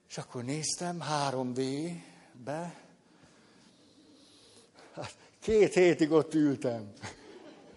És 0.08 0.18
akkor 0.18 0.44
néztem 0.44 1.02
3D-be. 1.10 2.80
Hát 4.92 5.16
két 5.38 5.74
hétig 5.74 6.10
ott 6.10 6.34
ültem. 6.34 6.92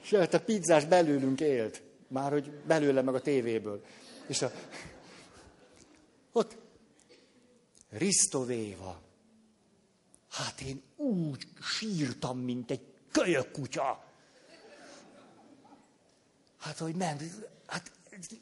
És 0.02 0.12
a 0.12 0.40
pizzás 0.40 0.86
belőlünk 0.86 1.40
élt. 1.40 1.85
Már 2.16 2.32
hogy 2.32 2.50
belőle 2.50 3.02
meg 3.02 3.16
a 3.16 3.22
tévéből. 3.22 3.84
És 4.28 4.42
a, 4.42 4.52
ott 6.32 6.58
Ristovéva. 7.90 9.02
Hát 10.32 10.62
én 10.62 10.82
úgy 10.96 11.48
sírtam, 11.62 12.38
mint 12.38 12.72
egy 12.72 12.82
kölyök 13.12 13.52
kutya. 13.52 14.04
Hát, 16.60 16.78
hogy 16.78 16.96
ment, 16.96 17.22
hát 17.66 17.92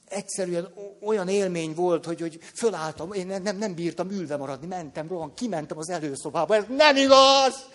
egyszerűen 0.05 0.73
olyan 1.01 1.27
élmény 1.27 1.73
volt, 1.73 2.05
hogy, 2.05 2.19
hogy 2.19 2.39
fölálltam, 2.41 3.13
én 3.13 3.27
nem, 3.27 3.57
nem 3.57 3.75
bírtam 3.75 4.11
ülve 4.11 4.37
maradni, 4.37 4.67
mentem, 4.67 5.07
rohan, 5.07 5.33
kimentem 5.33 5.77
az 5.77 5.89
előszobába, 5.89 6.55
ez 6.55 6.65
nem 6.67 6.95
igaz! 6.95 7.69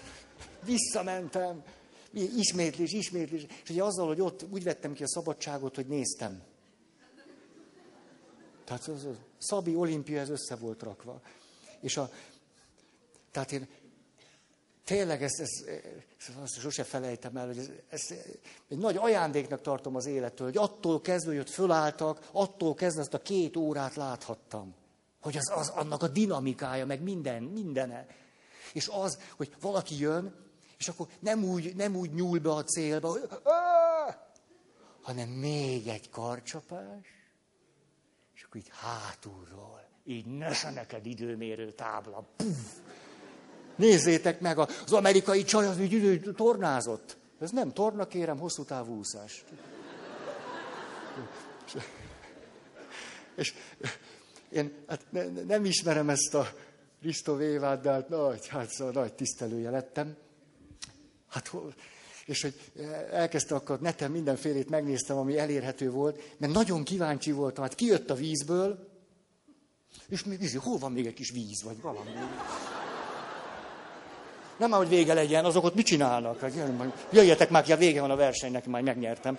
Visszamentem. 0.64 1.62
Ismétlés, 2.12 2.92
ismétlés. 2.92 3.46
És 3.62 3.70
ugye 3.70 3.82
azzal, 3.82 4.06
hogy 4.06 4.20
ott 4.20 4.44
úgy 4.50 4.62
vettem 4.62 4.92
ki 4.92 5.02
a 5.02 5.08
szabadságot, 5.08 5.74
hogy 5.74 5.86
néztem. 5.86 6.42
Tehát 8.64 8.86
az, 8.86 9.04
az 9.04 9.16
Szabi 9.38 9.74
olimpia, 9.74 10.20
ez 10.20 10.28
össze 10.28 10.56
volt 10.56 10.82
rakva. 10.82 11.20
És 11.80 11.96
a, 11.96 12.10
tehát 13.30 13.52
én 13.52 13.68
tényleg 14.84 15.22
ezt, 15.22 15.40
ezt, 15.40 15.68
ezt 16.42 16.60
sose 16.60 16.84
felejtem 16.84 17.36
el, 17.36 17.46
hogy 17.46 17.58
ez, 17.58 17.70
ez 17.88 18.00
egy 18.68 18.78
nagy 18.78 18.96
ajándéknak 18.96 19.60
tartom 19.60 19.96
az 19.96 20.06
élettől, 20.06 20.46
hogy 20.46 20.56
attól 20.56 21.00
kezdve, 21.00 21.30
hogy 21.30 21.40
ott 21.40 21.48
fölálltak, 21.48 22.28
attól 22.32 22.74
kezdve 22.74 23.00
azt 23.00 23.14
a 23.14 23.22
két 23.22 23.56
órát 23.56 23.94
láthattam. 23.94 24.74
Hogy 25.20 25.36
az, 25.36 25.50
az 25.54 25.68
annak 25.68 26.02
a 26.02 26.08
dinamikája, 26.08 26.86
meg 26.86 27.02
minden, 27.02 27.42
mindene. 27.42 28.06
És 28.72 28.88
az, 28.88 29.18
hogy 29.36 29.56
valaki 29.60 29.98
jön, 29.98 30.34
és 30.78 30.88
akkor 30.88 31.06
nem 31.20 31.44
úgy, 31.44 31.76
nem 31.76 31.96
úgy 31.96 32.12
nyúl 32.12 32.38
be 32.38 32.50
a 32.50 32.64
célba, 32.64 33.10
hogy, 33.10 33.28
hanem 35.02 35.28
még 35.28 35.86
egy 35.86 36.10
karcsapás, 36.10 37.06
és 38.34 38.42
akkor 38.42 38.56
így 38.60 38.70
hátulról, 38.70 39.88
így 40.04 40.26
nesze 40.26 40.70
neked 40.70 41.06
időmérő 41.06 41.72
tábla, 41.72 42.28
Puff. 42.36 42.66
Nézzétek 43.76 44.40
meg, 44.40 44.58
az 44.58 44.92
amerikai 44.92 45.44
csaj 45.44 45.66
az 45.66 45.78
úgy 45.78 45.92
idő 45.92 46.32
tornázott. 46.32 47.16
Ez 47.40 47.50
nem 47.50 47.72
torna, 47.72 48.06
kérem, 48.06 48.38
hosszú 48.38 48.64
távú 48.64 48.96
úszás. 48.96 49.44
És 53.34 53.54
én 54.50 54.84
hát 54.86 55.06
ne, 55.10 55.26
nem 55.26 55.64
ismerem 55.64 56.10
ezt 56.10 56.34
a 56.34 56.48
Risto 57.02 57.36
Vévát, 57.36 57.80
de 57.80 57.90
hát 57.90 58.08
nagy, 58.08 58.46
hát 58.46 58.70
szóval 58.70 58.92
nagy 58.92 59.14
tisztelője 59.14 59.70
lettem. 59.70 60.16
Hát, 61.28 61.52
és 62.24 62.42
hogy 62.42 62.54
elkezdte 63.12 63.54
akkor 63.54 63.80
neten 63.80 64.10
mindenfélét 64.10 64.68
megnéztem, 64.70 65.16
ami 65.16 65.38
elérhető 65.38 65.90
volt, 65.90 66.22
mert 66.38 66.52
nagyon 66.52 66.84
kíváncsi 66.84 67.32
voltam, 67.32 67.64
hát 67.64 67.74
kijött 67.74 68.10
a 68.10 68.14
vízből, 68.14 68.88
és 70.08 70.24
mi 70.24 70.36
víz, 70.36 70.54
hol 70.54 70.78
van 70.78 70.92
még 70.92 71.06
egy 71.06 71.14
kis 71.14 71.30
víz, 71.30 71.62
vagy 71.62 71.80
valami. 71.80 72.10
Nem 74.58 74.70
már, 74.70 74.78
hogy 74.78 74.88
vége 74.88 75.14
legyen, 75.14 75.44
azok 75.44 75.64
ott 75.64 75.74
mit 75.74 75.86
csinálnak? 75.86 76.44
Jöjjetek 77.10 77.50
már 77.50 77.62
ki, 77.62 77.72
a 77.72 77.76
vége 77.76 78.00
van 78.00 78.10
a 78.10 78.16
versenynek, 78.16 78.66
már 78.66 78.82
megnyertem. 78.82 79.38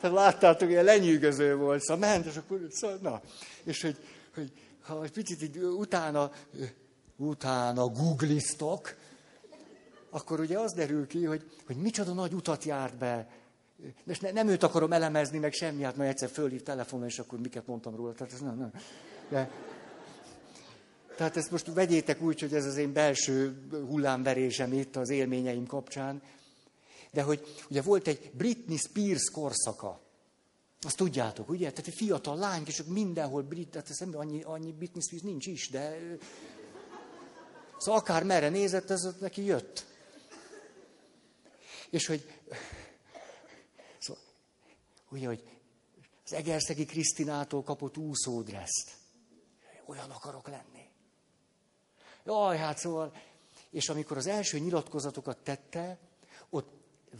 Tehát 0.00 0.16
láttátok, 0.16 0.68
ilyen 0.68 0.84
lenyűgöző 0.84 1.56
volt, 1.56 1.82
szóval 1.82 2.08
ment, 2.08 2.26
és 2.26 2.36
akkor, 2.36 2.66
szóval, 2.70 2.98
na, 3.02 3.20
és 3.64 3.82
hogy, 3.82 3.96
hogy 4.34 4.52
ha 4.82 5.04
egy 5.04 5.12
picit 5.12 5.42
így 5.42 5.56
utána, 5.56 6.30
utána 7.16 7.86
googliztok, 7.86 8.94
akkor 10.14 10.40
ugye 10.40 10.58
az 10.58 10.72
derül 10.72 11.06
ki, 11.06 11.24
hogy, 11.24 11.50
hogy 11.66 11.76
micsoda 11.76 12.12
nagy 12.12 12.32
utat 12.32 12.64
járt 12.64 12.96
be. 12.96 13.28
És 14.06 14.20
ne, 14.20 14.30
nem 14.30 14.48
őt 14.48 14.62
akarom 14.62 14.92
elemezni, 14.92 15.38
meg 15.38 15.52
semmi, 15.52 15.82
hát 15.82 15.96
majd 15.96 16.08
egyszer 16.08 16.28
fölhív 16.28 16.62
telefonon, 16.62 17.06
és 17.06 17.18
akkor 17.18 17.38
miket 17.38 17.66
mondtam 17.66 17.96
róla. 17.96 18.12
Tehát 18.12 18.32
ez 18.32 18.40
nem, 18.40 18.56
nem. 18.58 18.72
De, 19.28 19.50
tehát 21.16 21.36
ezt 21.36 21.50
most 21.50 21.72
vegyétek 21.72 22.22
úgy, 22.22 22.40
hogy 22.40 22.54
ez 22.54 22.64
az 22.64 22.76
én 22.76 22.92
belső 22.92 23.66
hullámverésem 23.88 24.72
itt 24.72 24.96
az 24.96 25.10
élményeim 25.10 25.66
kapcsán. 25.66 26.22
De 27.12 27.22
hogy 27.22 27.64
ugye 27.70 27.82
volt 27.82 28.06
egy 28.06 28.30
Britney 28.32 28.76
Spears 28.76 29.30
korszaka. 29.30 30.00
Azt 30.80 30.96
tudjátok, 30.96 31.48
ugye? 31.48 31.70
Tehát 31.70 31.86
egy 31.86 31.94
fiatal 31.94 32.36
lány, 32.36 32.62
és 32.66 32.82
mindenhol 32.82 33.42
brit, 33.42 33.68
tehát 33.68 33.86
szemben 33.92 34.20
annyi, 34.20 34.42
annyi 34.42 34.72
Britney 34.72 35.02
Spears 35.02 35.22
nincs 35.22 35.46
is, 35.46 35.70
de... 35.70 35.98
Szóval 37.78 38.00
akár 38.00 38.24
merre 38.24 38.48
nézett, 38.48 38.90
ez 38.90 39.08
neki 39.20 39.44
jött. 39.44 39.92
És 41.94 42.06
hogy... 42.06 42.40
Szóval, 43.98 44.22
ugye, 45.10 45.26
hogy 45.26 45.44
az 46.24 46.32
Egerszegi 46.32 46.84
Krisztinától 46.84 47.62
kapott 47.62 47.96
úszódreszt. 47.96 48.96
Olyan 49.86 50.10
akarok 50.10 50.48
lenni. 50.48 50.88
Jaj, 52.24 52.56
hát 52.56 52.78
szóval, 52.78 53.16
és 53.70 53.88
amikor 53.88 54.16
az 54.16 54.26
első 54.26 54.58
nyilatkozatokat 54.58 55.38
tette, 55.38 55.98
ott 56.50 56.72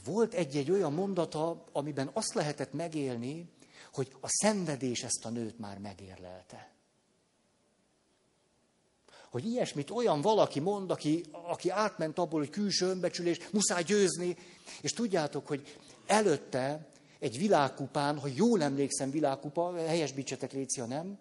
volt 0.04 0.34
egy-egy 0.34 0.70
olyan 0.70 0.92
mondata, 0.92 1.64
amiben 1.72 2.10
azt 2.12 2.34
lehetett 2.34 2.72
megélni, 2.72 3.52
hogy 3.92 4.16
a 4.20 4.28
szenvedés 4.28 5.02
ezt 5.02 5.24
a 5.24 5.28
nőt 5.28 5.58
már 5.58 5.78
megérlelte. 5.78 6.72
Hogy 9.34 9.46
ilyesmit 9.46 9.90
olyan 9.90 10.20
valaki 10.20 10.60
mond, 10.60 10.90
aki, 10.90 11.24
aki 11.30 11.70
átment 11.70 12.18
abból, 12.18 12.38
hogy 12.38 12.50
külső 12.50 12.86
önbecsülés, 12.86 13.38
muszáj 13.52 13.82
győzni, 13.82 14.36
és 14.80 14.92
tudjátok, 14.92 15.46
hogy 15.46 15.76
előtte 16.06 16.88
egy 17.18 17.38
világkupán, 17.38 18.18
ha 18.18 18.28
jól 18.34 18.62
emlékszem, 18.62 19.10
világkupa, 19.10 19.76
helyesbítsetek 19.76 20.52
Léci, 20.52 20.80
ha 20.80 20.86
nem, 20.86 21.18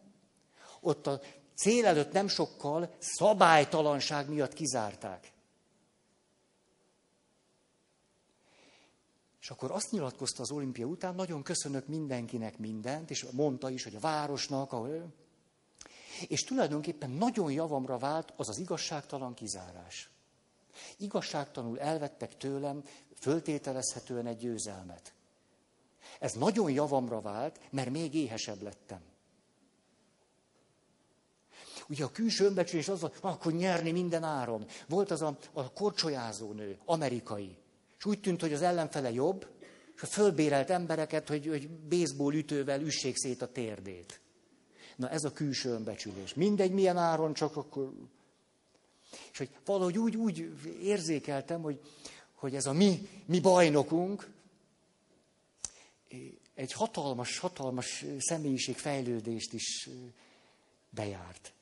ott 0.82 1.08
a 1.08 1.22
cél 1.56 1.86
előtt 1.86 2.12
nem 2.12 2.28
sokkal 2.28 2.94
szabálytalanság 3.00 4.30
miatt 4.30 4.54
kizárták. 4.54 5.32
És 9.42 9.50
akkor 9.50 9.72
azt 9.72 9.92
nyilatkozta 9.92 10.42
az 10.42 10.52
olimpia 10.52 10.86
után, 10.86 11.16
nagyon 11.16 11.44
köszönök 11.44 11.88
mindenkinek 11.88 12.58
mindent, 12.58 13.10
és 13.10 13.26
mondta 13.32 13.70
is, 13.70 13.84
hogy 13.84 13.96
a 13.96 14.00
városnak, 14.00 14.72
ahol... 14.72 15.14
És 16.28 16.44
tulajdonképpen 16.44 17.10
nagyon 17.10 17.52
javamra 17.52 17.98
vált 17.98 18.34
az 18.36 18.50
az 18.50 18.58
igazságtalan 18.58 19.34
kizárás. 19.34 20.10
Igazságtanul 20.98 21.80
elvettek 21.80 22.38
tőlem 22.38 22.84
föltételezhetően 23.20 24.26
egy 24.26 24.38
győzelmet. 24.38 25.14
Ez 26.20 26.34
nagyon 26.34 26.72
javamra 26.72 27.22
vált, 27.22 27.60
mert 27.72 27.90
még 27.90 28.14
éhesebb 28.14 28.62
lettem. 28.62 29.02
Ugye 31.88 32.04
a 32.04 32.12
külső 32.12 32.46
önbecsülés 32.46 32.88
az, 32.88 33.04
akkor 33.22 33.54
nyerni 33.54 33.92
minden 33.92 34.24
áron. 34.24 34.66
Volt 34.88 35.12
az 35.12 35.22
a, 35.22 35.38
a 35.54 35.72
korcsolyázó 35.72 36.52
nő, 36.52 36.78
amerikai. 36.86 37.58
És 37.98 38.06
úgy 38.06 38.20
tűnt, 38.20 38.42
hogy 38.42 38.54
az 38.54 38.62
ellenfele 38.62 39.12
jobb, 39.12 39.48
és 39.96 40.10
fölbérelt 40.10 40.70
embereket, 40.70 41.28
hogy, 41.28 41.48
hogy 41.48 41.70
baseball 41.70 42.34
ütővel 42.34 42.82
üssék 42.82 43.16
szét 43.16 43.42
a 43.42 43.52
térdét. 43.52 44.22
Na 44.96 45.10
ez 45.10 45.24
a 45.24 45.34
külső 45.34 45.70
önbecsülés. 45.70 46.34
Mindegy, 46.34 46.72
milyen 46.72 46.98
áron, 46.98 47.34
csak 47.34 47.56
akkor... 47.56 47.94
És 49.32 49.38
hogy 49.38 49.50
valahogy 49.66 49.98
úgy, 49.98 50.16
úgy 50.16 50.54
érzékeltem, 50.82 51.62
hogy, 51.62 51.80
hogy 52.34 52.56
ez 52.56 52.66
a 52.66 52.74
mi, 52.74 53.08
mi 53.26 53.40
bajnokunk 53.40 54.32
egy 56.54 56.72
hatalmas, 56.72 57.38
hatalmas 57.38 58.06
személyiségfejlődést 58.20 59.54
is 59.54 59.90
bejárt. 60.90 61.54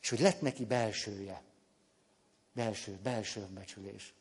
És 0.00 0.08
hogy 0.08 0.20
lett 0.20 0.40
neki 0.40 0.64
belsője. 0.64 1.42
Belső, 2.52 2.98
belső 3.02 3.40
önbecsülés. 3.40 4.14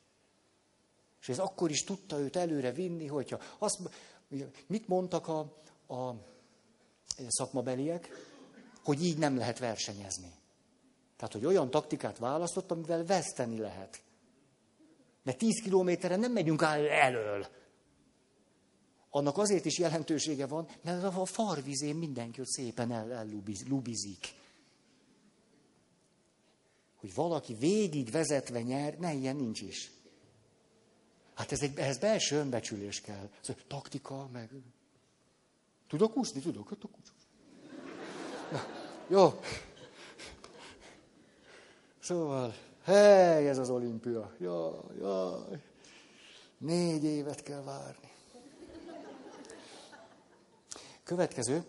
És 1.21 1.29
ez 1.29 1.39
akkor 1.39 1.69
is 1.69 1.83
tudta 1.83 2.19
őt 2.19 2.35
előre 2.35 2.71
vinni, 2.71 3.07
hogyha 3.07 3.39
azt, 3.57 3.79
mit 4.67 4.87
mondtak 4.87 5.27
a, 5.27 5.39
a 5.93 6.15
szakmabeliek, 7.27 8.09
hogy 8.83 9.03
így 9.03 9.17
nem 9.17 9.37
lehet 9.37 9.59
versenyezni. 9.59 10.31
Tehát, 11.15 11.33
hogy 11.33 11.45
olyan 11.45 11.69
taktikát 11.69 12.17
választott, 12.17 12.71
amivel 12.71 13.05
veszteni 13.05 13.57
lehet. 13.57 14.03
Mert 15.23 15.37
tíz 15.37 15.61
kilométeren 15.61 16.19
nem 16.19 16.31
megyünk 16.31 16.61
el 16.61 16.87
elől. 16.87 17.47
Annak 19.09 19.37
azért 19.37 19.65
is 19.65 19.79
jelentősége 19.79 20.47
van, 20.47 20.67
mert 20.81 21.03
a 21.03 21.25
farvizén 21.25 21.95
mindenki 21.95 22.39
ott 22.39 22.47
szépen 22.47 22.91
el, 22.91 23.13
ellubizik. 23.13 24.33
Hogy 26.95 27.13
valaki 27.13 27.53
végig 27.53 28.11
vezetve 28.11 28.61
nyer, 28.61 28.97
ne, 28.97 29.13
ilyen 29.13 29.35
nincs 29.35 29.61
is. 29.61 29.91
Hát 31.33 31.51
ez 31.51 31.61
egy, 31.61 31.77
ehhez 31.77 31.97
belső 31.97 32.35
önbecsülés 32.35 33.01
kell. 33.01 33.29
Szóval, 33.41 33.63
taktika, 33.67 34.29
meg... 34.31 34.49
Tudok 35.87 36.17
úszni? 36.17 36.41
Tudok, 36.41 36.67
tudok 36.69 36.91
úszni. 37.01 37.17
Jó. 39.07 39.39
Szóval, 41.99 42.53
hely, 42.83 43.49
ez 43.49 43.57
az 43.57 43.69
olimpia. 43.69 44.31
Jaj, 44.39 44.73
jaj. 44.99 45.61
Négy 46.57 47.03
évet 47.03 47.43
kell 47.43 47.61
várni. 47.61 48.11
Következő. 51.03 51.63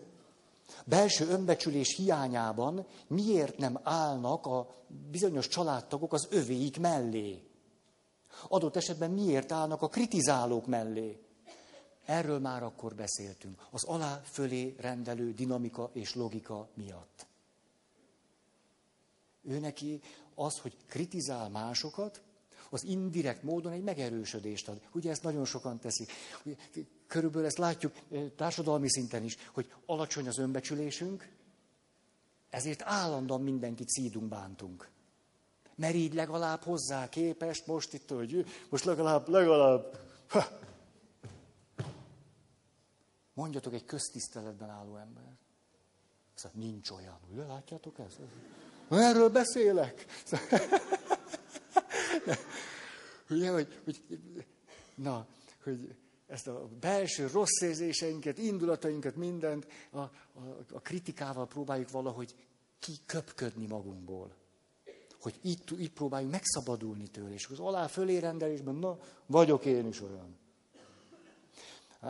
Belső 0.85 1.27
önbecsülés 1.27 1.95
hiányában 1.95 2.85
miért 3.07 3.57
nem 3.57 3.79
állnak 3.83 4.45
a 4.45 4.67
bizonyos 5.11 5.47
családtagok 5.47 6.13
az 6.13 6.27
övéik 6.29 6.79
mellé? 6.79 7.43
Adott 8.47 8.75
esetben 8.75 9.11
miért 9.11 9.51
állnak 9.51 9.81
a 9.81 9.87
kritizálók 9.87 10.65
mellé? 10.65 11.24
Erről 12.05 12.39
már 12.39 12.63
akkor 12.63 12.95
beszéltünk. 12.95 13.61
Az 13.69 13.83
alá-fölé 13.83 14.75
rendelő 14.79 15.33
dinamika 15.33 15.89
és 15.93 16.15
logika 16.15 16.69
miatt. 16.73 17.25
Ő 19.43 19.59
neki 19.59 20.01
az, 20.35 20.59
hogy 20.59 20.75
kritizál 20.87 21.49
másokat, 21.49 22.21
az 22.69 22.83
indirekt 22.83 23.43
módon 23.43 23.71
egy 23.71 23.83
megerősödést 23.83 24.67
ad. 24.67 24.81
Ugye 24.91 25.09
ezt 25.11 25.23
nagyon 25.23 25.45
sokan 25.45 25.79
teszik. 25.79 26.11
Körülbelül 27.07 27.47
ezt 27.47 27.57
látjuk 27.57 27.93
társadalmi 28.35 28.89
szinten 28.89 29.23
is, 29.23 29.37
hogy 29.53 29.73
alacsony 29.85 30.27
az 30.27 30.37
önbecsülésünk, 30.37 31.29
ezért 32.49 32.81
állandóan 32.81 33.41
mindenkit 33.41 33.89
szídunk, 33.89 34.27
bántunk. 34.27 34.89
Mert 35.75 35.93
így 35.93 36.13
legalább 36.13 36.63
hozzá 36.63 37.09
képest, 37.09 37.67
most 37.67 37.93
itt, 37.93 38.09
hogy 38.09 38.45
most 38.69 38.85
legalább, 38.85 39.27
legalább, 39.29 39.99
ha. 40.27 40.43
Mondjatok 43.35 43.73
egy 43.73 43.85
köztiszteletben 43.85 44.69
álló 44.69 44.95
ember. 44.95 45.37
Szóval 46.33 46.59
nincs 46.59 46.89
olyan. 46.89 47.19
Ugye, 47.31 47.45
látjátok 47.45 47.99
ezt? 47.99 48.19
Erről 48.89 49.29
beszélek. 49.29 50.05
Ugye, 53.29 53.51
hogy, 53.51 53.81
hogy, 53.83 54.01
na, 54.95 55.27
hogy 55.63 55.95
ezt 56.27 56.47
a 56.47 56.67
belső 56.79 57.27
rossz 57.27 57.61
érzéseinket, 57.61 58.37
indulatainkat, 58.37 59.15
mindent 59.15 59.67
a, 59.91 59.99
a, 59.99 60.11
a 60.73 60.79
kritikával 60.81 61.47
próbáljuk 61.47 61.89
valahogy 61.89 62.35
kiköpködni 62.79 63.67
magunkból 63.67 64.35
hogy 65.25 65.39
itt, 65.41 65.71
itt 65.71 65.93
próbáljunk 65.93 66.31
megszabadulni 66.31 67.07
tőle, 67.07 67.33
és 67.33 67.47
az 67.47 67.59
alá 67.59 67.87
fölé 67.87 68.17
rendelésben, 68.17 68.75
na, 68.75 68.97
vagyok 69.25 69.65
én 69.65 69.87
is 69.87 70.01
olyan. 70.01 70.37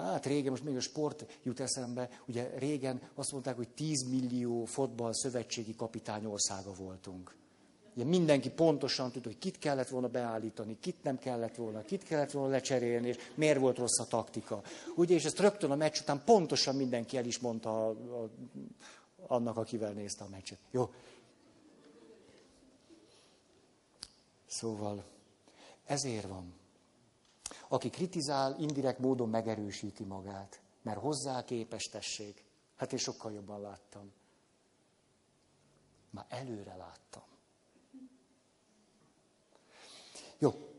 Hát 0.01 0.25
régen, 0.25 0.51
most 0.51 0.63
még 0.63 0.75
a 0.75 0.79
sport 0.79 1.25
jut 1.43 1.59
eszembe, 1.59 2.09
ugye 2.25 2.49
régen 2.57 3.01
azt 3.13 3.31
mondták, 3.31 3.55
hogy 3.55 3.69
10 3.69 4.03
millió 4.09 4.65
fotball 4.65 5.13
szövetségi 5.13 5.75
kapitány 5.75 6.25
országa 6.25 6.73
voltunk. 6.73 7.35
Ugye 7.95 8.05
mindenki 8.05 8.49
pontosan 8.49 9.11
tudta, 9.11 9.27
hogy 9.27 9.37
kit 9.37 9.57
kellett 9.57 9.87
volna 9.87 10.07
beállítani, 10.07 10.77
kit 10.79 11.03
nem 11.03 11.19
kellett 11.19 11.55
volna, 11.55 11.81
kit 11.81 12.03
kellett 12.03 12.31
volna 12.31 12.49
lecserélni, 12.49 13.07
és 13.07 13.17
miért 13.35 13.59
volt 13.59 13.77
rossz 13.77 13.99
a 13.99 14.07
taktika. 14.07 14.61
Ugye, 14.95 15.15
és 15.15 15.25
ezt 15.25 15.39
rögtön 15.39 15.71
a 15.71 15.75
meccs 15.75 15.99
után 15.99 16.21
pontosan 16.25 16.75
mindenki 16.75 17.17
el 17.17 17.25
is 17.25 17.39
mondta 17.39 17.87
a, 17.87 17.89
a, 17.89 18.29
annak, 19.27 19.57
akivel 19.57 19.91
nézte 19.91 20.23
a 20.23 20.27
meccset. 20.29 20.57
Jó, 20.71 20.89
Szóval 24.55 25.03
ezért 25.85 26.27
van. 26.27 26.53
Aki 27.67 27.89
kritizál, 27.89 28.59
indirekt 28.59 28.99
módon 28.99 29.29
megerősíti 29.29 30.03
magát, 30.03 30.61
mert 30.81 30.99
hozzá 30.99 31.43
képes 31.43 31.89
tesség. 31.89 32.43
Hát 32.75 32.91
én 32.91 32.99
sokkal 32.99 33.31
jobban 33.31 33.61
láttam. 33.61 34.11
Már 36.09 36.25
előre 36.29 36.75
láttam. 36.75 37.23
Jó. 40.37 40.69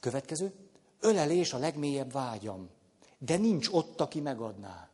Következő. 0.00 0.54
Ölelés 1.00 1.52
a 1.52 1.58
legmélyebb 1.58 2.12
vágyam, 2.12 2.70
de 3.18 3.36
nincs 3.36 3.68
ott, 3.68 4.00
aki 4.00 4.20
megadná. 4.20 4.90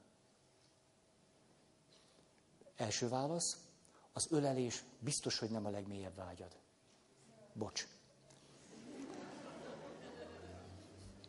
Első 2.76 3.09
válasz. 3.09 3.57
Az 4.12 4.26
ölelés 4.30 4.84
biztos, 4.99 5.38
hogy 5.38 5.51
nem 5.51 5.66
a 5.66 5.70
legmélyebb 5.70 6.14
vágyad. 6.14 6.57
Bocs. 7.53 7.86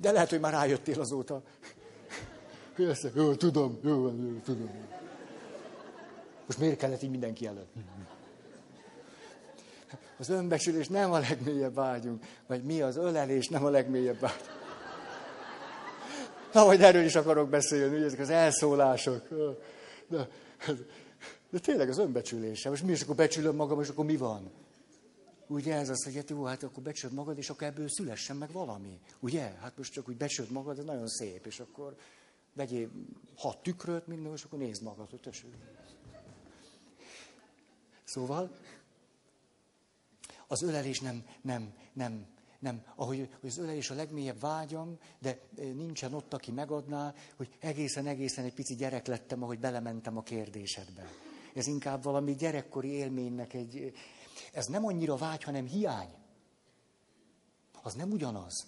De 0.02 0.12
lehet, 0.12 0.30
hogy 0.30 0.39
már 0.39 0.54
rájöttél 0.54 1.00
azóta. 1.00 1.41
Persze, 2.76 3.12
jó, 3.16 3.36
tudom, 3.36 3.80
jó, 3.84 4.06
jó, 4.06 4.39
tudom. 4.43 4.70
Most 6.45 6.60
miért 6.60 6.78
kellett 6.78 7.02
így 7.02 7.10
mindenki 7.10 7.47
előtt? 7.47 7.74
Az 10.18 10.30
önbecsülés 10.30 10.88
nem 10.88 11.12
a 11.12 11.20
legmélyebb 11.20 11.74
vágyunk, 11.74 12.26
vagy 12.47 12.64
mi 12.64 12.82
az 12.82 12.97
ölelés 12.97 13.47
nem 13.47 13.66
a 13.66 13.70
legmélyebb 13.70 14.20
vágyunk. 14.20 14.58
Na, 16.54 16.66
majd 16.66 16.82
erről 16.82 17.04
is 17.04 17.16
akarok 17.16 17.50
beszélni, 17.50 17.95
ugye 17.95 18.06
ezek 18.06 18.20
az 18.20 18.30
elszólások. 18.30 19.28
De, 20.08 20.28
de 21.50 21.60
tényleg 21.60 21.89
az 21.89 21.97
önbecsülése. 21.97 22.70
Most 22.70 22.84
mi 22.84 22.91
is 22.91 23.02
akkor 23.02 23.16
becsülöm 23.16 23.56
magam, 23.56 23.82
és 23.82 23.89
akkor 23.89 24.06
mi 24.06 24.18
van? 24.18 24.52
Ugye 25.50 25.76
ez 25.76 25.89
az, 25.89 26.04
hogy 26.04 26.16
hát 26.16 26.30
jó, 26.30 26.43
hát 26.43 26.64
akkor 26.64 26.84
becsöd 26.84 27.14
magad, 27.14 27.38
és 27.38 27.50
akkor 27.50 27.68
ebből 27.68 27.89
szülessen 27.89 28.36
meg 28.36 28.52
valami. 28.52 29.00
Ugye? 29.20 29.41
Hát 29.41 29.78
most 29.78 29.93
csak 29.93 30.10
úgy 30.10 30.18
becsöd 30.18 30.52
magad, 30.52 30.80
ez 30.80 30.86
nagyon 30.86 31.08
szép, 31.08 31.45
és 31.45 31.60
akkor 31.60 31.95
vegyél 32.54 32.89
hat 33.36 33.64
tükröt, 33.64 34.08
minden, 34.08 34.34
és 34.34 34.43
akkor 34.43 34.60
nézd 34.60 34.84
magad, 34.84 35.10
hogy 35.10 35.20
tessék. 35.20 35.54
Szóval, 38.04 38.58
az 40.47 40.62
ölelés 40.62 41.00
nem, 41.00 41.26
nem, 41.41 41.74
nem, 41.93 42.26
nem, 42.60 42.84
ahogy 42.95 43.30
hogy 43.39 43.50
az 43.50 43.58
ölelés 43.58 43.89
a 43.89 43.95
legmélyebb 43.95 44.39
vágyam, 44.39 44.97
de 45.20 45.39
nincsen 45.56 46.14
ott, 46.14 46.34
aki 46.34 46.52
megadná, 46.52 47.14
hogy 47.36 47.50
egészen, 47.60 48.08
egészen 48.08 48.45
egy 48.45 48.54
pici 48.54 48.76
gyerek 48.76 49.08
lettem, 49.08 49.43
ahogy 49.43 49.60
belementem 49.60 50.18
a 50.18 50.24
kérdésedbe. 50.24 51.12
Ez 51.54 51.68
inkább 51.68 52.04
valami 52.04 52.36
gyerekkori 52.36 52.89
élménynek 52.89 53.54
egy, 53.54 53.93
ez 54.54 54.66
nem 54.66 54.86
annyira 54.86 55.16
vágy, 55.16 55.44
hanem 55.44 55.66
hiány. 55.66 56.10
Az 57.82 57.94
nem 57.94 58.12
ugyanaz. 58.12 58.68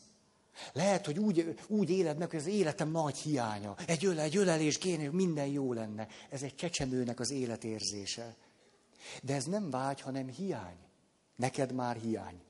Lehet, 0.73 1.05
hogy 1.05 1.19
úgy, 1.19 1.59
úgy 1.67 1.89
éled 1.89 2.17
meg, 2.17 2.29
hogy 2.29 2.39
az 2.39 2.45
életem 2.45 2.91
nagy 2.91 3.17
hiánya. 3.17 3.75
Egy, 3.85 4.05
öle, 4.05 4.21
egy 4.21 4.37
ölelés 4.37 4.77
kéne, 4.77 5.03
hogy 5.03 5.13
minden 5.13 5.47
jó 5.47 5.73
lenne. 5.73 6.07
Ez 6.29 6.43
egy 6.43 6.55
csecsemőnek 6.55 7.19
az 7.19 7.31
életérzése. 7.31 8.35
De 9.21 9.35
ez 9.35 9.45
nem 9.45 9.69
vágy, 9.69 10.01
hanem 10.01 10.27
hiány. 10.27 10.77
Neked 11.35 11.71
már 11.73 11.95
hiány. 11.95 12.41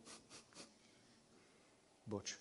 Bocs. 2.03 2.39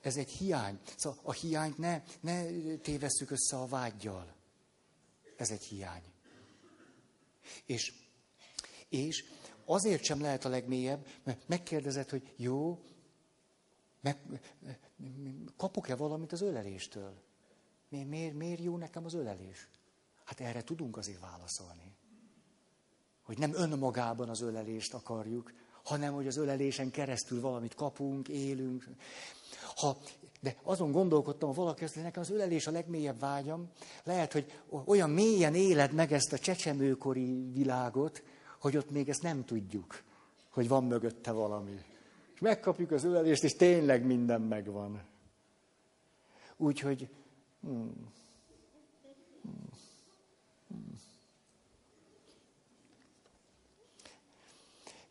Ez 0.00 0.16
egy 0.16 0.30
hiány. 0.30 0.78
Szóval 0.96 1.18
a 1.22 1.32
hiányt 1.32 1.78
ne, 1.78 2.02
ne 2.20 2.44
tévesszük 2.76 3.30
össze 3.30 3.56
a 3.56 3.66
vágyjal. 3.66 4.34
Ez 5.36 5.50
egy 5.50 5.62
hiány. 5.62 6.02
És 7.66 7.92
és 8.90 9.24
azért 9.64 10.02
sem 10.02 10.20
lehet 10.20 10.44
a 10.44 10.48
legmélyebb, 10.48 11.06
mert 11.22 11.48
megkérdezed, 11.48 12.08
hogy 12.08 12.32
jó, 12.36 12.78
meg, 14.00 14.18
kapok-e 15.56 15.96
valamit 15.96 16.32
az 16.32 16.40
öleléstől? 16.40 17.12
Miért, 17.88 18.08
miért, 18.08 18.34
miért 18.34 18.62
jó 18.62 18.76
nekem 18.76 19.04
az 19.04 19.14
ölelés? 19.14 19.68
Hát 20.24 20.40
erre 20.40 20.62
tudunk 20.62 20.96
azért 20.96 21.20
válaszolni. 21.20 21.92
Hogy 23.22 23.38
nem 23.38 23.54
önmagában 23.54 24.28
az 24.28 24.40
ölelést 24.40 24.94
akarjuk, 24.94 25.52
hanem 25.84 26.14
hogy 26.14 26.26
az 26.26 26.36
ölelésen 26.36 26.90
keresztül 26.90 27.40
valamit 27.40 27.74
kapunk, 27.74 28.28
élünk. 28.28 28.88
Ha, 29.76 29.98
de 30.40 30.56
azon 30.62 30.92
gondolkodtam, 30.92 31.48
ha 31.48 31.54
valaki 31.54 31.84
azt 31.84 31.94
nekem 31.94 32.22
az 32.22 32.30
ölelés 32.30 32.66
a 32.66 32.70
legmélyebb 32.70 33.18
vágyam, 33.18 33.70
lehet, 34.04 34.32
hogy 34.32 34.60
olyan 34.84 35.10
mélyen 35.10 35.54
éled 35.54 35.92
meg 35.92 36.12
ezt 36.12 36.32
a 36.32 36.38
csecsemőkori 36.38 37.50
világot, 37.52 38.22
hogy 38.60 38.76
ott 38.76 38.90
még 38.90 39.08
ezt 39.08 39.22
nem 39.22 39.44
tudjuk, 39.44 40.02
hogy 40.48 40.68
van 40.68 40.84
mögötte 40.84 41.32
valami. 41.32 41.84
És 42.34 42.40
megkapjuk 42.40 42.90
az 42.90 43.04
ölelést, 43.04 43.44
és 43.44 43.52
tényleg 43.56 44.04
minden 44.04 44.40
megvan. 44.40 45.02
Úgyhogy... 46.56 47.08
Hmm, 47.60 48.12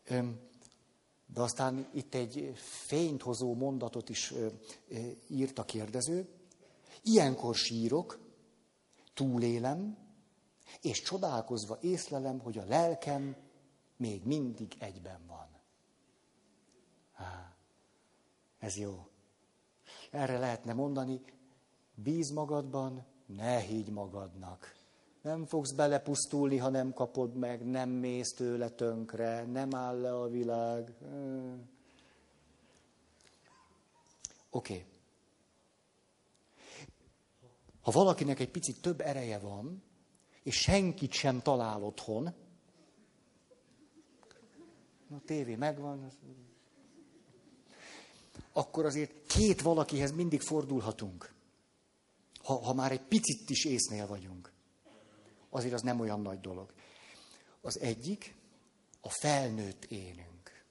hmm. 0.06 0.48
De 1.34 1.40
aztán 1.40 1.88
itt 1.92 2.14
egy 2.14 2.52
fényt 2.56 3.22
hozó 3.22 3.54
mondatot 3.54 4.08
is 4.08 4.34
írt 5.28 5.58
a 5.58 5.64
kérdező. 5.64 6.28
Ilyenkor 7.02 7.54
sírok, 7.54 8.18
túlélem, 9.14 9.96
és 10.80 11.02
csodálkozva 11.02 11.78
észlelem, 11.80 12.38
hogy 12.38 12.58
a 12.58 12.64
lelkem 12.64 13.36
még 13.96 14.24
mindig 14.24 14.76
egyben 14.78 15.26
van. 15.26 15.48
Há, 17.12 17.54
ez 18.58 18.76
jó. 18.76 19.08
Erre 20.10 20.38
lehetne 20.38 20.72
mondani, 20.72 21.20
bíz 21.94 22.30
magadban, 22.30 23.04
ne 23.26 23.58
higgy 23.58 23.90
magadnak. 23.90 24.78
Nem 25.22 25.46
fogsz 25.46 25.72
belepusztulni, 25.72 26.56
ha 26.56 26.68
nem 26.68 26.92
kapod 26.92 27.34
meg, 27.34 27.66
nem 27.66 27.90
mész 27.90 28.34
tőle 28.34 28.68
tönkre, 28.68 29.44
nem 29.44 29.74
áll 29.74 30.00
le 30.00 30.20
a 30.20 30.28
világ. 30.28 30.92
Oké. 34.50 34.74
Okay. 34.74 34.86
Ha 37.80 37.90
valakinek 37.90 38.40
egy 38.40 38.50
picit 38.50 38.80
több 38.80 39.00
ereje 39.00 39.38
van, 39.38 39.82
és 40.42 40.60
senkit 40.60 41.12
sem 41.12 41.42
talál 41.42 41.82
otthon, 41.82 42.34
a 45.10 45.20
tévé 45.24 45.54
megvan, 45.54 46.12
akkor 48.52 48.84
azért 48.84 49.26
két 49.26 49.60
valakihez 49.60 50.12
mindig 50.12 50.40
fordulhatunk. 50.40 51.32
Ha, 52.42 52.54
ha 52.54 52.74
már 52.74 52.92
egy 52.92 53.02
picit 53.02 53.50
is 53.50 53.64
észnél 53.64 54.06
vagyunk. 54.06 54.52
Azért 55.50 55.74
az 55.74 55.82
nem 55.82 56.00
olyan 56.00 56.20
nagy 56.20 56.40
dolog. 56.40 56.72
Az 57.60 57.80
egyik 57.80 58.34
a 59.00 59.10
felnőtt 59.10 59.84
énünk. 59.84 60.64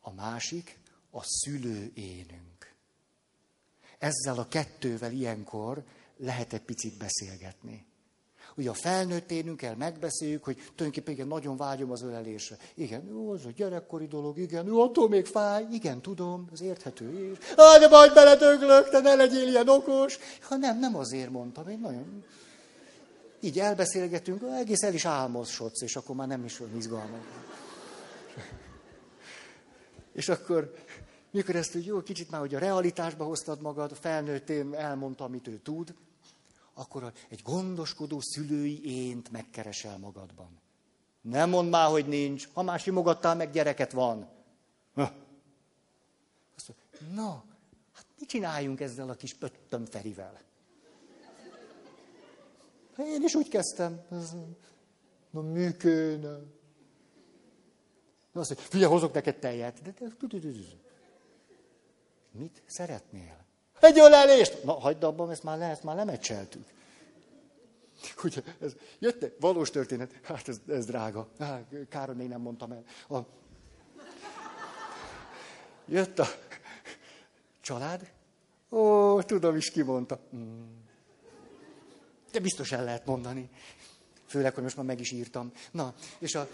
A 0.00 0.12
másik 0.12 0.78
a 1.10 1.22
szülő 1.22 1.92
énünk. 1.94 2.74
Ezzel 3.98 4.38
a 4.38 4.48
kettővel 4.48 5.12
ilyenkor 5.12 5.84
lehet 6.16 6.52
egy 6.52 6.62
picit 6.62 6.98
beszélgetni. 6.98 7.86
Ugye 8.58 8.70
a 8.70 8.74
felnőtt 8.74 9.30
énünk 9.30 9.62
el, 9.62 9.76
megbeszéljük, 9.76 10.44
hogy 10.44 10.56
tulajdonképpen 10.56 11.14
igen, 11.14 11.26
nagyon 11.26 11.56
vágyom 11.56 11.90
az 11.90 12.02
ölelésre. 12.02 12.56
Igen, 12.74 13.06
jó, 13.08 13.30
az 13.30 13.44
a 13.44 13.50
gyerekkori 13.56 14.06
dolog, 14.06 14.38
igen, 14.38 14.66
jó, 14.66 14.82
attól 14.82 15.08
még 15.08 15.26
fáj, 15.26 15.66
igen, 15.72 16.00
tudom, 16.00 16.48
az 16.52 16.60
érthető 16.60 17.30
is. 17.30 17.38
Á, 17.56 17.78
de 17.78 17.88
majd 17.88 18.14
beledöglök, 18.14 18.90
te 18.90 19.00
ne 19.00 19.14
legyél 19.14 19.48
ilyen 19.48 19.68
okos. 19.68 20.18
Ha 20.40 20.56
nem, 20.56 20.78
nem 20.78 20.96
azért 20.96 21.30
mondtam, 21.30 21.68
én 21.68 21.78
nagyon... 21.78 22.24
Így 23.40 23.58
elbeszélgetünk, 23.58 24.42
egész 24.60 24.82
el 24.82 24.94
is 24.94 25.04
álmosodsz, 25.04 25.82
és 25.82 25.96
akkor 25.96 26.16
már 26.16 26.28
nem 26.28 26.44
is 26.44 26.60
olyan 26.60 26.76
izgalmas. 26.76 27.20
És 30.12 30.28
akkor, 30.28 30.74
mikor 31.30 31.56
ezt, 31.56 31.72
hogy 31.72 31.86
jó, 31.86 32.02
kicsit 32.02 32.30
már, 32.30 32.40
hogy 32.40 32.54
a 32.54 32.58
realitásba 32.58 33.24
hoztad 33.24 33.60
magad, 33.60 33.92
a 33.92 33.94
felnőtt 33.94 34.50
én 34.50 34.74
elmondta, 34.74 35.24
amit 35.24 35.48
ő 35.48 35.60
tud, 35.62 35.94
akkor 36.78 37.12
egy 37.28 37.42
gondoskodó 37.42 38.20
szülői 38.20 39.06
ént 39.06 39.30
megkeresel 39.30 39.98
magadban. 39.98 40.60
Nem 41.20 41.48
mondd 41.48 41.68
már, 41.68 41.90
hogy 41.90 42.08
nincs. 42.08 42.48
Ha 42.52 42.62
már 42.62 42.78
simogattál, 42.78 43.36
meg 43.36 43.50
gyereket 43.50 43.92
van. 43.92 44.28
Azt 46.56 46.68
mondja, 46.68 47.22
na, 47.22 47.44
hát 47.92 48.06
mit 48.18 48.28
csináljunk 48.28 48.80
ezzel 48.80 49.08
a 49.08 49.14
kis 49.14 49.34
pöttöm 49.34 49.84
Ferivel? 49.84 50.40
Hát 52.96 53.06
én 53.06 53.22
is 53.22 53.34
úgy 53.34 53.48
kezdtem. 53.48 54.00
Na, 55.30 55.40
működne. 55.40 56.28
Azt 58.32 58.48
mondja, 58.48 58.56
figyelj, 58.56 58.92
hozok 58.92 59.12
neked 59.12 59.38
tejet. 59.38 59.82
De, 59.82 59.94
de, 59.98 60.06
de, 60.20 60.38
de, 60.38 60.48
de. 60.48 60.58
Mit 62.30 62.62
szeretnél? 62.66 63.46
Egy 63.80 63.98
ölelést! 63.98 64.64
Na, 64.64 64.72
hagyd 64.72 65.04
abban, 65.04 65.30
ezt 65.30 65.42
már, 65.42 65.58
le, 65.58 65.64
ezt 65.68 65.82
már 65.82 65.96
lemecseltük. 65.96 66.64
Ugye, 68.24 68.42
ez, 68.60 68.72
jött 68.98 69.22
egy 69.22 69.36
valós 69.40 69.70
történet, 69.70 70.12
hát 70.22 70.48
ez, 70.48 70.60
ez 70.68 70.86
drága. 70.86 71.28
Hát, 71.38 72.14
még 72.14 72.28
nem 72.28 72.40
mondtam 72.40 72.72
el. 72.72 72.84
A, 73.08 73.18
jött 75.86 76.18
a 76.18 76.26
család, 77.60 78.12
ó, 78.70 79.22
tudom 79.22 79.56
is, 79.56 79.70
ki 79.70 79.82
mondta. 79.82 80.18
Hmm. 80.30 80.86
De 82.32 82.40
biztos 82.40 82.72
el 82.72 82.84
lehet 82.84 83.06
mondani. 83.06 83.50
Főleg, 84.26 84.54
hogy 84.54 84.62
most 84.62 84.76
már 84.76 84.84
meg 84.84 85.00
is 85.00 85.10
írtam. 85.10 85.52
Na, 85.70 85.94
és 86.18 86.34
a... 86.34 86.48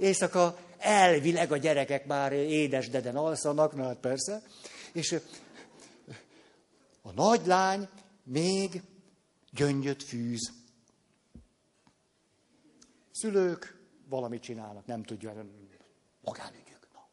Éjszaka 0.00 0.58
elvileg 0.78 1.52
a 1.52 1.56
gyerekek 1.56 2.06
már 2.06 2.32
édesdeden 2.32 3.16
alszanak, 3.16 3.74
na 3.74 3.84
hát 3.84 3.96
persze. 3.96 4.42
És 4.92 5.20
a 7.02 7.12
nagylány 7.12 7.88
még 8.22 8.82
gyöngyöt 9.52 10.02
fűz. 10.02 10.52
Szülők 13.10 13.78
valamit 14.08 14.42
csinálnak, 14.42 14.86
nem 14.86 15.02
tudja, 15.02 15.32
magánügyük. 16.24 16.88
Na. 16.92 17.08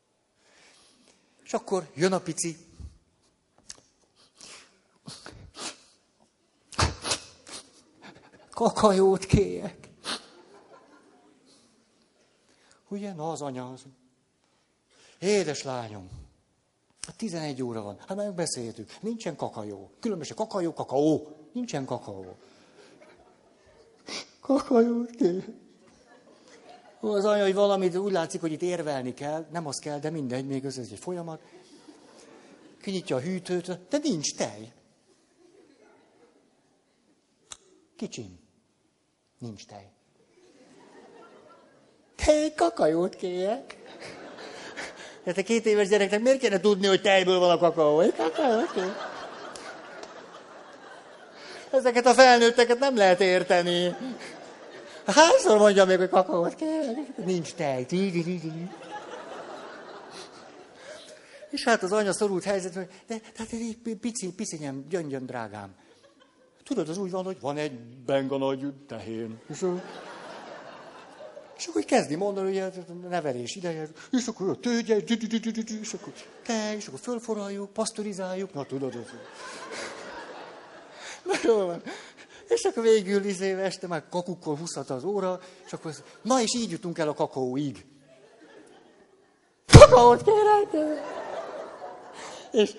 És 1.43 1.53
akkor 1.53 1.89
jön 1.95 2.13
a 2.13 2.19
pici. 2.19 2.57
Kakajót 8.49 9.25
kéjek. 9.25 9.86
Ugye? 12.87 13.13
Na 13.13 13.31
az 13.31 13.41
anya 13.41 13.71
az. 13.71 13.85
Édes 15.19 15.63
lányom. 15.63 16.09
11 17.15 17.63
óra 17.63 17.81
van. 17.81 17.97
Hát 18.07 18.17
már 18.17 18.33
beszéltük. 18.33 19.01
Nincsen 19.01 19.35
kakajó. 19.35 19.91
Különböző 19.99 20.33
kakajó, 20.33 20.73
kakaó. 20.73 21.27
Nincsen 21.51 21.85
kakaó. 21.85 22.37
Kakajót 24.39 25.09
kér. 25.09 25.53
Az 26.99 27.25
anya, 27.25 27.43
hogy 27.43 27.53
valamit 27.53 27.95
úgy 27.95 28.11
látszik, 28.11 28.41
hogy 28.41 28.51
itt 28.51 28.61
érvelni 28.61 29.13
kell, 29.13 29.45
nem 29.51 29.67
az 29.67 29.79
kell, 29.79 29.99
de 29.99 30.09
mindegy, 30.09 30.47
még 30.47 30.65
ez 30.65 30.77
egy 30.77 30.99
folyamat. 30.99 31.41
Kinyitja 32.81 33.15
a 33.15 33.19
hűtőt, 33.19 33.87
de 33.89 33.97
nincs 33.97 34.35
tej. 34.35 34.73
Kicsim. 37.95 38.39
Nincs 39.37 39.65
tej. 39.65 39.91
Tej, 42.25 42.53
kakajót 42.55 43.15
kérek. 43.15 43.75
Hát 45.25 45.37
a 45.37 45.43
két 45.43 45.65
éves 45.65 45.87
gyereknek 45.87 46.21
miért 46.21 46.39
kéne 46.39 46.59
tudni, 46.59 46.87
hogy 46.87 47.01
tejből 47.01 47.39
van 47.39 47.49
a 47.49 47.57
kakaó? 47.57 48.03
Kakaót 48.17 48.71
kérek. 48.73 49.15
Ezeket 51.69 52.05
a 52.05 52.13
felnőtteket 52.13 52.79
nem 52.79 52.95
lehet 52.95 53.21
érteni. 53.21 53.95
Hányszor 55.05 55.57
mondja 55.57 55.85
még, 55.85 55.97
hogy 55.97 56.09
kakaót 56.09 56.55
kell? 56.55 56.93
Nincs 57.25 57.53
tej. 57.53 57.85
És 61.49 61.63
hát 61.63 61.83
az 61.83 61.91
anya 61.91 62.13
szorult 62.13 62.43
helyzetben, 62.43 62.87
de 63.07 63.15
hát 63.37 63.47
egy 63.51 63.77
pici, 64.01 64.33
pici, 64.33 64.69
gyöngyön, 64.89 65.25
drágám. 65.25 65.75
Tudod, 66.63 66.89
az 66.89 66.97
úgy 66.97 67.11
van, 67.11 67.23
hogy 67.23 67.37
van 67.39 67.57
egy 67.57 67.79
benga 68.05 68.37
nagy 68.37 68.73
tehén. 68.87 69.39
És, 69.49 69.65
és 71.57 71.65
akkor 71.65 71.83
kezdi 71.83 72.15
mondani, 72.15 72.59
a 72.59 72.71
nevelés 73.09 73.55
ideje, 73.55 73.87
és 74.11 74.27
akkor 74.27 74.49
a 74.49 74.55
tőgye, 74.55 74.97
és 75.81 75.93
akkor 75.93 76.13
tej, 76.43 76.75
és 76.75 76.87
akkor 76.87 76.99
fölforraljuk, 76.99 77.73
pasztorizáljuk, 77.73 78.53
na 78.53 78.65
tudod, 78.65 78.95
ez. 78.95 79.11
Na 81.23 81.33
jó 81.43 81.65
van. 81.65 81.81
És 82.47 82.63
akkor 82.63 82.83
végül 82.83 83.25
izé, 83.25 83.51
este 83.51 83.87
már 83.87 84.09
kakukkor 84.09 84.57
húzhat 84.57 84.89
az 84.89 85.03
óra, 85.03 85.39
és 85.65 85.73
akkor 85.73 85.95
na 86.21 86.41
és 86.41 86.55
így 86.55 86.71
jutunk 86.71 86.97
el 86.97 87.07
a 87.07 87.13
kakaóig. 87.13 87.85
Kakaót 89.65 90.23
kérek! 90.23 90.99
És 92.51 92.75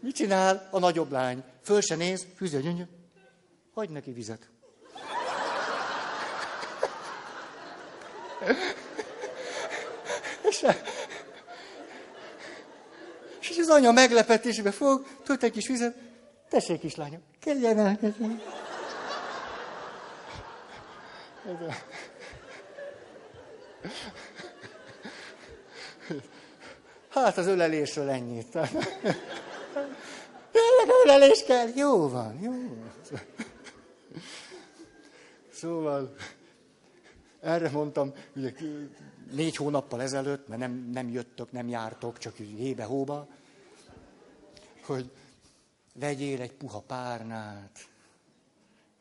mit 0.00 0.14
csinál 0.14 0.68
a 0.70 0.78
nagyobb 0.78 1.10
lány? 1.10 1.44
Föl 1.62 1.80
se 1.80 1.94
néz, 1.94 2.26
fűzi 2.36 2.56
a 2.56 2.60
gyöngyöt, 2.60 2.88
hagyd 3.74 3.90
neki 3.90 4.12
vizet. 4.12 4.50
És, 10.48 10.66
és 13.40 13.58
az 13.58 13.68
anya 13.68 13.92
meglepetésbe 13.92 14.70
fog, 14.70 15.06
tölt 15.24 15.42
egy 15.42 15.52
kis 15.52 15.66
vizet, 15.66 15.96
tessék 16.48 16.80
kislányom, 16.80 17.22
kelljen 17.40 17.78
el, 17.78 17.98
kelljen 17.98 18.30
el. 18.30 18.58
Hát 27.08 27.38
az 27.38 27.46
ölelésről 27.46 28.10
ennyit. 28.10 28.50
Tényleg 30.52 30.88
ölelés 31.04 31.44
kell? 31.44 31.68
Jó 31.74 32.08
van, 32.08 32.38
jó 32.42 32.50
van. 32.50 32.92
Szóval 35.52 36.14
erre 37.40 37.70
mondtam, 37.70 38.12
ugye 38.36 38.52
négy 39.30 39.56
hónappal 39.56 40.02
ezelőtt, 40.02 40.48
mert 40.48 40.60
nem, 40.60 40.90
nem 40.92 41.08
jöttök, 41.08 41.52
nem 41.52 41.68
jártok, 41.68 42.18
csak 42.18 42.36
hébe-hóba, 42.36 43.28
hogy 44.82 45.10
vegyél 45.94 46.40
egy 46.40 46.52
puha 46.52 46.80
párnát, 46.80 47.88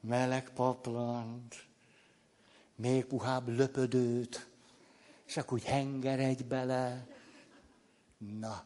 meleg 0.02 0.50
paplant, 0.50 1.56
még 2.76 3.06
puhább 3.06 3.48
löpödőt, 3.48 4.48
és 5.26 5.38
akkor 5.38 5.54
úgy 5.54 5.66
hengeredj 5.66 6.44
bele. 6.44 7.08
Na, 8.40 8.64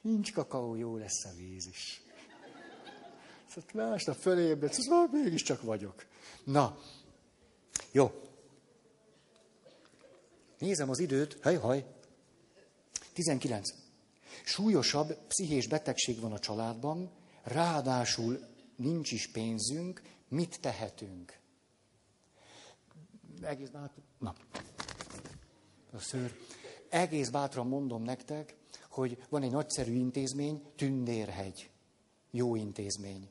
nincs 0.00 0.32
kakaó, 0.32 0.74
jó 0.74 0.96
lesz 0.96 1.24
a 1.24 1.30
víz 1.36 1.66
is. 1.66 2.00
Szóval 3.46 3.88
másnap 3.90 4.16
fölébredsz, 4.16 4.82
szóval 4.82 5.08
mégiscsak 5.12 5.62
vagyok. 5.62 6.06
Na, 6.44 6.78
jó. 7.92 8.25
Nézem 10.58 10.90
az 10.90 10.98
időt, 10.98 11.38
haj, 11.42 11.56
haj. 11.56 11.84
19. 13.12 13.68
Súlyosabb 14.44 15.26
pszichés 15.26 15.66
betegség 15.66 16.20
van 16.20 16.32
a 16.32 16.38
családban, 16.38 17.10
ráadásul 17.42 18.38
nincs 18.76 19.12
is 19.12 19.30
pénzünk, 19.30 20.02
mit 20.28 20.60
tehetünk? 20.60 21.38
egész 23.42 23.68
bátran, 23.68 24.04
na, 24.18 24.34
a 25.92 25.98
szőr. 25.98 26.36
Egész 26.88 27.28
bátran 27.28 27.66
mondom 27.66 28.02
nektek, 28.02 28.56
hogy 28.90 29.24
van 29.28 29.42
egy 29.42 29.50
nagyszerű 29.50 29.92
intézmény, 29.92 30.62
Tündérhegy. 30.76 31.70
Jó 32.30 32.56
intézmény. 32.56 33.30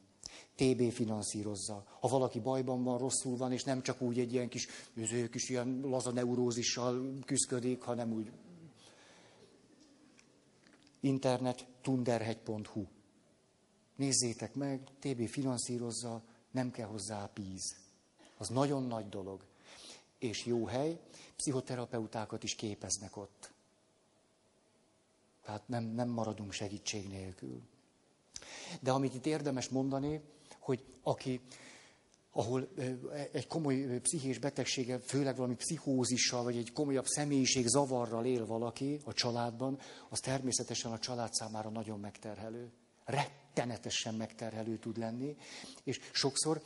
TB 0.55 0.91
finanszírozza. 0.91 1.85
Ha 1.99 2.07
valaki 2.07 2.39
bajban 2.39 2.83
van, 2.83 2.97
rosszul 2.97 3.37
van, 3.37 3.51
és 3.51 3.63
nem 3.63 3.81
csak 3.81 4.01
úgy 4.01 4.19
egy 4.19 4.33
ilyen 4.33 4.49
kis, 4.49 4.67
ők 4.93 5.35
is 5.35 5.49
ilyen 5.49 5.79
laza 5.83 6.11
neurózissal 6.11 7.13
küzdik, 7.25 7.81
hanem 7.81 8.11
úgy. 8.11 8.31
Internet 10.99 11.67
tunderhegy.hu. 11.81 12.85
Nézzétek 13.95 14.55
meg, 14.55 14.81
TB 14.99 15.27
finanszírozza, 15.27 16.21
nem 16.51 16.71
kell 16.71 16.87
hozzá 16.87 17.29
píz. 17.33 17.75
Az 18.37 18.47
nagyon 18.47 18.83
nagy 18.83 19.09
dolog 19.09 19.45
és 20.17 20.45
jó 20.45 20.65
hely, 20.65 20.99
pszichoterapeutákat 21.35 22.43
is 22.43 22.55
képeznek 22.55 23.17
ott. 23.17 23.51
Tehát 25.43 25.67
nem, 25.67 25.83
nem 25.83 26.09
maradunk 26.09 26.51
segítség 26.51 27.07
nélkül. 27.07 27.61
De 28.81 28.91
amit 28.91 29.13
itt 29.13 29.25
érdemes 29.25 29.69
mondani, 29.69 30.21
hogy 30.65 30.83
aki, 31.01 31.41
ahol 32.31 32.67
egy 33.31 33.47
komoly 33.47 33.99
pszichés 34.01 34.37
betegsége, 34.37 34.99
főleg 34.99 35.35
valami 35.35 35.55
pszichózissal, 35.55 36.43
vagy 36.43 36.57
egy 36.57 36.71
komolyabb 36.71 37.05
személyiség 37.05 37.67
zavarral 37.67 38.25
él 38.25 38.45
valaki 38.45 38.99
a 39.03 39.13
családban, 39.13 39.79
az 40.09 40.19
természetesen 40.19 40.91
a 40.91 40.99
család 40.99 41.33
számára 41.33 41.69
nagyon 41.69 41.99
megterhelő. 41.99 42.71
Rettenetesen 43.05 44.13
megterhelő 44.13 44.77
tud 44.77 44.97
lenni, 44.97 45.35
és 45.83 45.99
sokszor 46.11 46.61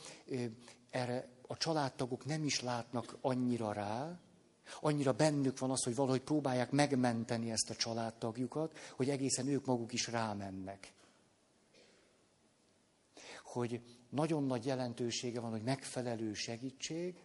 erre 0.90 1.28
a 1.46 1.56
családtagok 1.56 2.24
nem 2.24 2.44
is 2.44 2.60
látnak 2.60 3.16
annyira 3.20 3.72
rá, 3.72 4.20
annyira 4.80 5.12
bennük 5.12 5.58
van 5.58 5.70
az, 5.70 5.84
hogy 5.84 5.94
valahogy 5.94 6.22
próbálják 6.22 6.70
megmenteni 6.70 7.50
ezt 7.50 7.70
a 7.70 7.74
családtagjukat, 7.74 8.78
hogy 8.96 9.10
egészen 9.10 9.48
ők 9.48 9.64
maguk 9.66 9.92
is 9.92 10.06
rámennek. 10.06 10.92
Hogy 13.52 13.80
nagyon 14.10 14.44
nagy 14.44 14.66
jelentősége 14.66 15.40
van, 15.40 15.50
hogy 15.50 15.62
megfelelő 15.62 16.32
segítség, 16.34 17.22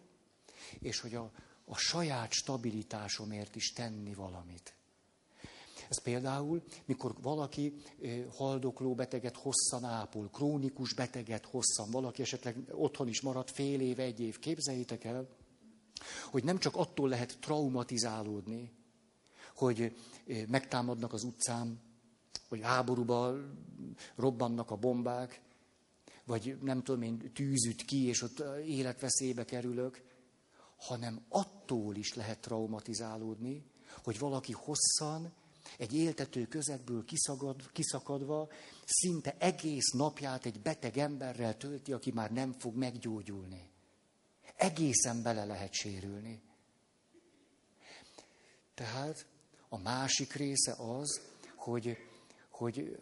és 0.78 1.00
hogy 1.00 1.14
a, 1.14 1.30
a 1.64 1.76
saját 1.76 2.32
stabilitásomért 2.32 3.56
is 3.56 3.72
tenni 3.72 4.14
valamit. 4.14 4.74
Ez 5.88 6.02
például, 6.02 6.62
mikor 6.84 7.14
valaki 7.22 7.74
haldokló 8.36 8.94
beteget 8.94 9.36
hosszan 9.36 9.84
ápol, 9.84 10.28
krónikus 10.32 10.94
beteget 10.94 11.46
hosszan, 11.46 11.90
valaki 11.90 12.22
esetleg 12.22 12.56
otthon 12.70 13.08
is 13.08 13.20
maradt 13.20 13.50
fél 13.50 13.80
év, 13.80 13.98
egy 13.98 14.20
év, 14.20 14.38
képzeljétek 14.38 15.04
el, 15.04 15.28
hogy 16.24 16.44
nem 16.44 16.58
csak 16.58 16.76
attól 16.76 17.08
lehet 17.08 17.38
traumatizálódni, 17.40 18.72
hogy 19.54 19.96
megtámadnak 20.48 21.12
az 21.12 21.22
utcán, 21.22 21.80
hogy 22.48 22.60
háborúba 22.62 23.34
robbannak 24.14 24.70
a 24.70 24.76
bombák, 24.76 25.44
vagy 26.26 26.58
nem 26.60 26.82
tudom 26.82 27.02
én, 27.02 27.32
tűzüt 27.32 27.84
ki, 27.84 28.06
és 28.06 28.22
ott 28.22 28.42
életveszélybe 28.64 29.44
kerülök, 29.44 30.02
hanem 30.76 31.24
attól 31.28 31.96
is 31.96 32.14
lehet 32.14 32.40
traumatizálódni, 32.40 33.64
hogy 34.04 34.18
valaki 34.18 34.52
hosszan 34.52 35.32
egy 35.78 35.94
éltető 35.94 36.46
közegből 36.46 37.04
kiszagad, 37.04 37.72
kiszakadva, 37.72 38.48
szinte 38.84 39.36
egész 39.38 39.90
napját 39.90 40.46
egy 40.46 40.60
beteg 40.60 40.98
emberrel 40.98 41.56
tölti, 41.56 41.92
aki 41.92 42.12
már 42.12 42.32
nem 42.32 42.52
fog 42.52 42.76
meggyógyulni. 42.76 43.70
Egészen 44.56 45.22
bele 45.22 45.44
lehet 45.44 45.72
sérülni. 45.72 46.42
Tehát 48.74 49.26
a 49.68 49.78
másik 49.78 50.32
része 50.32 50.74
az, 50.78 51.20
hogy, 51.54 51.96
hogy 52.48 52.98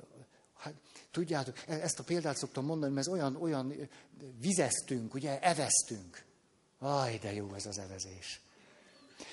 hát, 0.65 0.75
tudjátok, 1.11 1.57
e- 1.67 1.81
ezt 1.81 1.99
a 1.99 2.03
példát 2.03 2.37
szoktam 2.37 2.65
mondani, 2.65 2.93
mert 2.93 3.07
ez 3.07 3.13
olyan, 3.13 3.37
olyan 3.37 3.89
vizeztünk, 4.41 5.15
ugye, 5.15 5.41
eveztünk. 5.41 6.25
Aj, 6.79 7.19
de 7.19 7.33
jó 7.33 7.55
ez 7.55 7.67
az 7.67 7.79
evezés. 7.79 8.41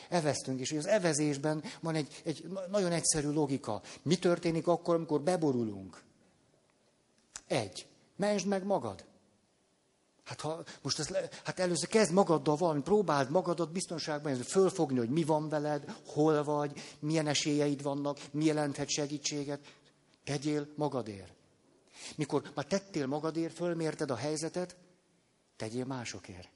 Eveztünk, 0.10 0.60
és 0.60 0.72
az 0.72 0.86
evezésben 0.88 1.64
van 1.80 1.96
egy, 1.96 2.22
egy 2.24 2.50
nagyon 2.70 2.92
egyszerű 2.92 3.30
logika. 3.30 3.82
Mi 4.02 4.16
történik 4.18 4.68
akkor, 4.68 4.96
amikor 4.96 5.22
beborulunk? 5.22 6.02
Egy. 7.48 7.88
Mentsd 8.16 8.48
meg 8.48 8.64
magad. 8.64 9.06
Hát, 10.24 10.42
ha 10.42 10.64
most 10.82 11.00
ez, 11.00 11.10
hát 11.44 11.60
először 11.60 11.90
kezd 11.90 12.12
magaddal 12.12 12.56
valami, 12.56 12.82
próbáld 12.82 13.30
magadat 13.30 13.72
biztonságban, 13.72 14.36
fölfogni, 14.36 14.98
hogy 14.98 15.10
mi 15.10 15.24
van 15.24 15.50
veled, 15.50 15.96
hol 16.06 16.44
vagy, 16.44 16.82
milyen 17.00 17.28
esélyeid 17.28 17.82
vannak, 17.82 18.20
mi 18.32 18.46
jelenthet 18.46 18.90
segítséget. 18.90 19.60
Tegyél 20.32 20.68
magadért. 20.76 21.34
Mikor 22.16 22.52
már 22.56 22.66
tettél 22.66 23.08
magadért, 23.08 23.54
fölmérted 23.54 24.12
a 24.12 24.16
helyzetet, 24.16 24.76
tegyél 25.56 25.86
másokért. 25.86 26.50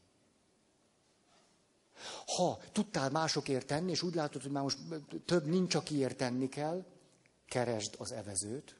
Ha 2.25 2.59
tudtál 2.71 3.09
másokért 3.09 3.67
tenni, 3.67 3.91
és 3.91 4.01
úgy 4.01 4.15
látod, 4.15 4.41
hogy 4.41 4.51
már 4.51 4.63
most 4.63 4.77
több 5.25 5.45
nincs, 5.45 5.75
akiért 5.75 6.17
tenni 6.17 6.49
kell, 6.49 6.85
keresd 7.45 7.95
az 7.97 8.11
evezőt. 8.11 8.75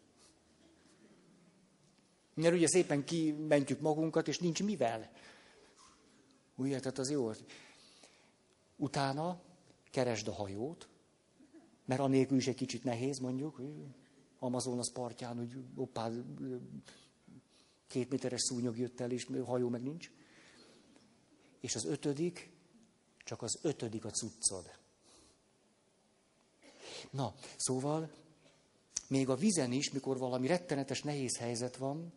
Mert 2.33 2.53
ugye 2.53 2.67
szépen 2.67 3.03
kimentjük 3.03 3.79
magunkat, 3.79 4.27
és 4.27 4.39
nincs 4.39 4.63
mivel. 4.63 5.11
Ugye, 6.55 6.79
tehát 6.79 6.97
az 6.97 7.09
jó. 7.09 7.31
Utána 8.75 9.41
keresd 9.91 10.27
a 10.27 10.33
hajót, 10.33 10.87
mert 11.85 12.01
anélkül 12.01 12.37
is 12.37 12.47
egy 12.47 12.55
kicsit 12.55 12.83
nehéz, 12.83 13.19
mondjuk, 13.19 13.61
Amazonas 14.45 14.91
partján, 14.93 15.37
hogy 15.37 15.57
oppá, 15.75 16.11
két 17.87 18.09
méteres 18.09 18.41
szúnyog 18.41 18.77
jött 18.77 18.99
el, 18.99 19.11
és 19.11 19.27
hajó 19.45 19.69
meg 19.69 19.81
nincs. 19.81 20.11
És 21.59 21.75
az 21.75 21.85
ötödik, 21.85 22.51
csak 23.17 23.41
az 23.41 23.59
ötödik 23.61 24.05
a 24.05 24.09
cuccod. 24.09 24.71
Na, 27.11 27.33
szóval 27.57 28.11
még 29.07 29.29
a 29.29 29.35
vizen 29.35 29.71
is, 29.71 29.91
mikor 29.91 30.17
valami 30.17 30.47
rettenetes 30.47 31.01
nehéz 31.01 31.37
helyzet 31.37 31.77
van, 31.77 32.13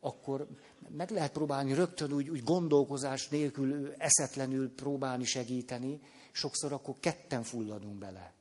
akkor 0.00 0.48
meg 0.88 1.10
lehet 1.10 1.32
próbálni 1.32 1.74
rögtön 1.74 2.12
úgy, 2.12 2.28
úgy 2.28 2.42
gondolkozás 2.42 3.28
nélkül, 3.28 3.92
eszetlenül 3.92 4.74
próbálni 4.74 5.24
segíteni, 5.24 6.00
sokszor 6.32 6.72
akkor 6.72 6.94
ketten 7.00 7.42
fulladunk 7.42 7.98
bele. 7.98 8.34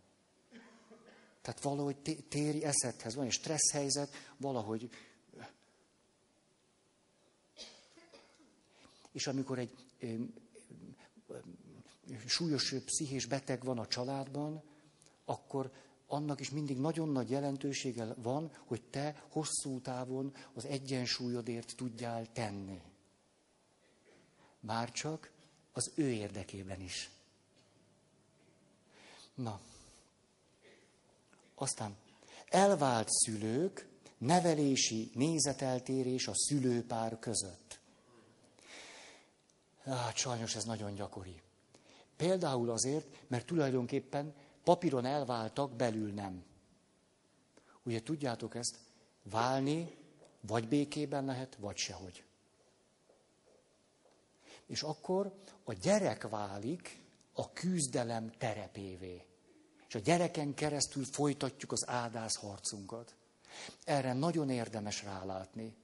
Tehát 1.41 1.61
valahogy 1.61 2.25
téri 2.29 2.63
eszethez 2.63 3.15
van 3.15 3.25
egy 3.25 3.31
stressz 3.31 3.71
helyzet, 3.71 4.13
valahogy. 4.37 4.89
És 9.11 9.27
amikor 9.27 9.59
egy 9.59 9.75
súlyos 12.25 12.75
pszichés 12.85 13.25
beteg 13.25 13.63
van 13.63 13.77
a 13.79 13.87
családban, 13.87 14.63
akkor 15.25 15.71
annak 16.07 16.39
is 16.39 16.49
mindig 16.49 16.77
nagyon 16.77 17.09
nagy 17.09 17.29
jelentősége 17.29 18.13
van, 18.13 18.51
hogy 18.65 18.81
te 18.81 19.23
hosszú 19.29 19.79
távon 19.79 20.35
az 20.53 20.65
egyensúlyodért 20.65 21.75
tudjál 21.75 22.31
tenni. 22.31 22.81
Már 24.59 24.91
csak 24.91 25.31
az 25.71 25.91
ő 25.95 26.11
érdekében 26.11 26.81
is. 26.81 27.09
Na, 29.33 29.61
aztán 31.61 31.95
elvált 32.47 33.09
szülők, 33.09 33.87
nevelési 34.17 35.11
nézeteltérés 35.13 36.27
a 36.27 36.35
szülőpár 36.35 37.19
között. 37.19 37.79
Hát 39.83 40.15
sajnos 40.15 40.55
ez 40.55 40.63
nagyon 40.63 40.93
gyakori. 40.93 41.41
Például 42.15 42.69
azért, 42.69 43.27
mert 43.27 43.45
tulajdonképpen 43.45 44.33
papíron 44.63 45.05
elváltak, 45.05 45.75
belül 45.75 46.11
nem. 46.11 46.43
Ugye 47.83 48.03
tudjátok 48.03 48.55
ezt? 48.55 48.77
Válni 49.23 49.97
vagy 50.41 50.67
békében 50.67 51.25
lehet, 51.25 51.55
vagy 51.55 51.77
sehogy. 51.77 52.23
És 54.65 54.81
akkor 54.81 55.33
a 55.63 55.73
gyerek 55.73 56.29
válik 56.29 57.01
a 57.33 57.51
küzdelem 57.51 58.31
terepévé. 58.37 59.25
És 59.91 59.97
a 59.97 59.99
gyereken 59.99 60.53
keresztül 60.53 61.03
folytatjuk 61.03 61.71
az 61.71 61.87
áldás 61.87 62.37
harcunkat. 62.37 63.15
Erre 63.83 64.13
nagyon 64.13 64.49
érdemes 64.49 65.03
rálátni 65.03 65.75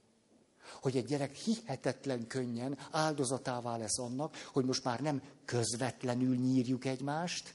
hogy 0.80 0.96
egy 0.96 1.04
gyerek 1.04 1.34
hihetetlen 1.34 2.26
könnyen 2.26 2.78
áldozatává 2.90 3.76
lesz 3.76 3.98
annak, 3.98 4.36
hogy 4.52 4.64
most 4.64 4.84
már 4.84 5.00
nem 5.00 5.22
közvetlenül 5.44 6.36
nyírjuk 6.36 6.84
egymást, 6.84 7.54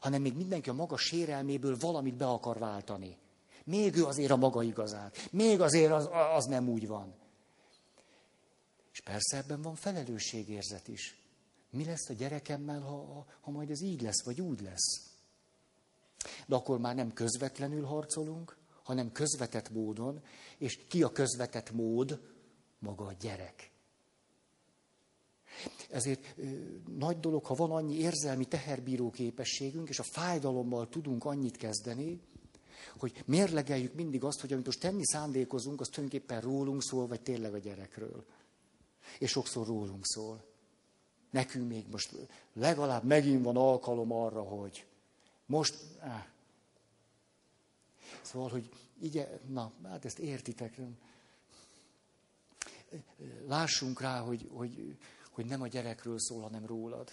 hanem 0.00 0.22
még 0.22 0.36
mindenki 0.36 0.68
a 0.68 0.72
maga 0.72 0.96
sérelméből 0.96 1.76
valamit 1.80 2.16
be 2.16 2.26
akar 2.26 2.58
váltani. 2.58 3.18
Még 3.64 3.96
ő 3.96 4.04
azért 4.04 4.30
a 4.30 4.36
maga 4.36 4.62
igazát. 4.62 5.28
Még 5.30 5.60
azért 5.60 5.92
az, 5.92 6.08
az 6.34 6.44
nem 6.44 6.68
úgy 6.68 6.86
van. 6.86 7.14
És 8.92 9.00
persze 9.00 9.36
ebben 9.36 9.62
van 9.62 9.74
felelősségérzet 9.74 10.88
is. 10.88 11.18
Mi 11.70 11.84
lesz 11.84 12.08
a 12.08 12.12
gyerekemmel, 12.12 12.80
ha, 12.80 13.26
ha 13.40 13.50
majd 13.50 13.70
ez 13.70 13.80
így 13.80 14.02
lesz, 14.02 14.24
vagy 14.24 14.40
úgy 14.40 14.60
lesz? 14.60 15.13
De 16.46 16.54
akkor 16.54 16.78
már 16.78 16.94
nem 16.94 17.12
közvetlenül 17.12 17.84
harcolunk, 17.84 18.56
hanem 18.82 19.12
közvetett 19.12 19.70
módon, 19.70 20.20
és 20.58 20.80
ki 20.88 21.02
a 21.02 21.12
közvetett 21.12 21.70
mód? 21.70 22.20
maga 22.84 23.04
a 23.04 23.12
gyerek. 23.20 23.72
Ezért 25.90 26.34
nagy 26.96 27.20
dolog, 27.20 27.44
ha 27.44 27.54
van 27.54 27.70
annyi 27.70 27.94
érzelmi 27.94 28.44
teherbíró 28.44 29.10
képességünk, 29.10 29.88
és 29.88 29.98
a 29.98 30.02
fájdalommal 30.02 30.88
tudunk 30.88 31.24
annyit 31.24 31.56
kezdeni, 31.56 32.20
hogy 32.98 33.22
mérlegeljük 33.26 33.94
mindig 33.94 34.24
azt, 34.24 34.40
hogy 34.40 34.52
amit 34.52 34.66
most 34.66 34.80
tenni 34.80 35.04
szándékozunk, 35.04 35.80
az 35.80 35.88
tulajdonképpen 35.88 36.40
rólunk 36.40 36.82
szól, 36.82 37.06
vagy 37.06 37.20
tényleg 37.20 37.54
a 37.54 37.58
gyerekről. 37.58 38.24
És 39.18 39.30
sokszor 39.30 39.66
rólunk 39.66 40.06
szól. 40.06 40.44
Nekünk 41.30 41.68
még 41.68 41.86
most 41.90 42.16
legalább 42.52 43.04
megint 43.04 43.44
van 43.44 43.56
alkalom 43.56 44.12
arra, 44.12 44.42
hogy 44.42 44.86
most... 45.46 45.78
Eh. 46.00 46.24
Szóval, 48.22 48.48
hogy 48.48 48.70
így, 49.00 49.28
na, 49.46 49.72
hát 49.84 50.04
ezt 50.04 50.18
értitek. 50.18 50.80
Lássunk 53.46 54.00
rá, 54.00 54.20
hogy, 54.20 54.48
hogy, 54.52 54.96
hogy 55.30 55.46
nem 55.46 55.62
a 55.62 55.66
gyerekről 55.66 56.18
szól, 56.18 56.42
hanem 56.42 56.66
rólad. 56.66 57.10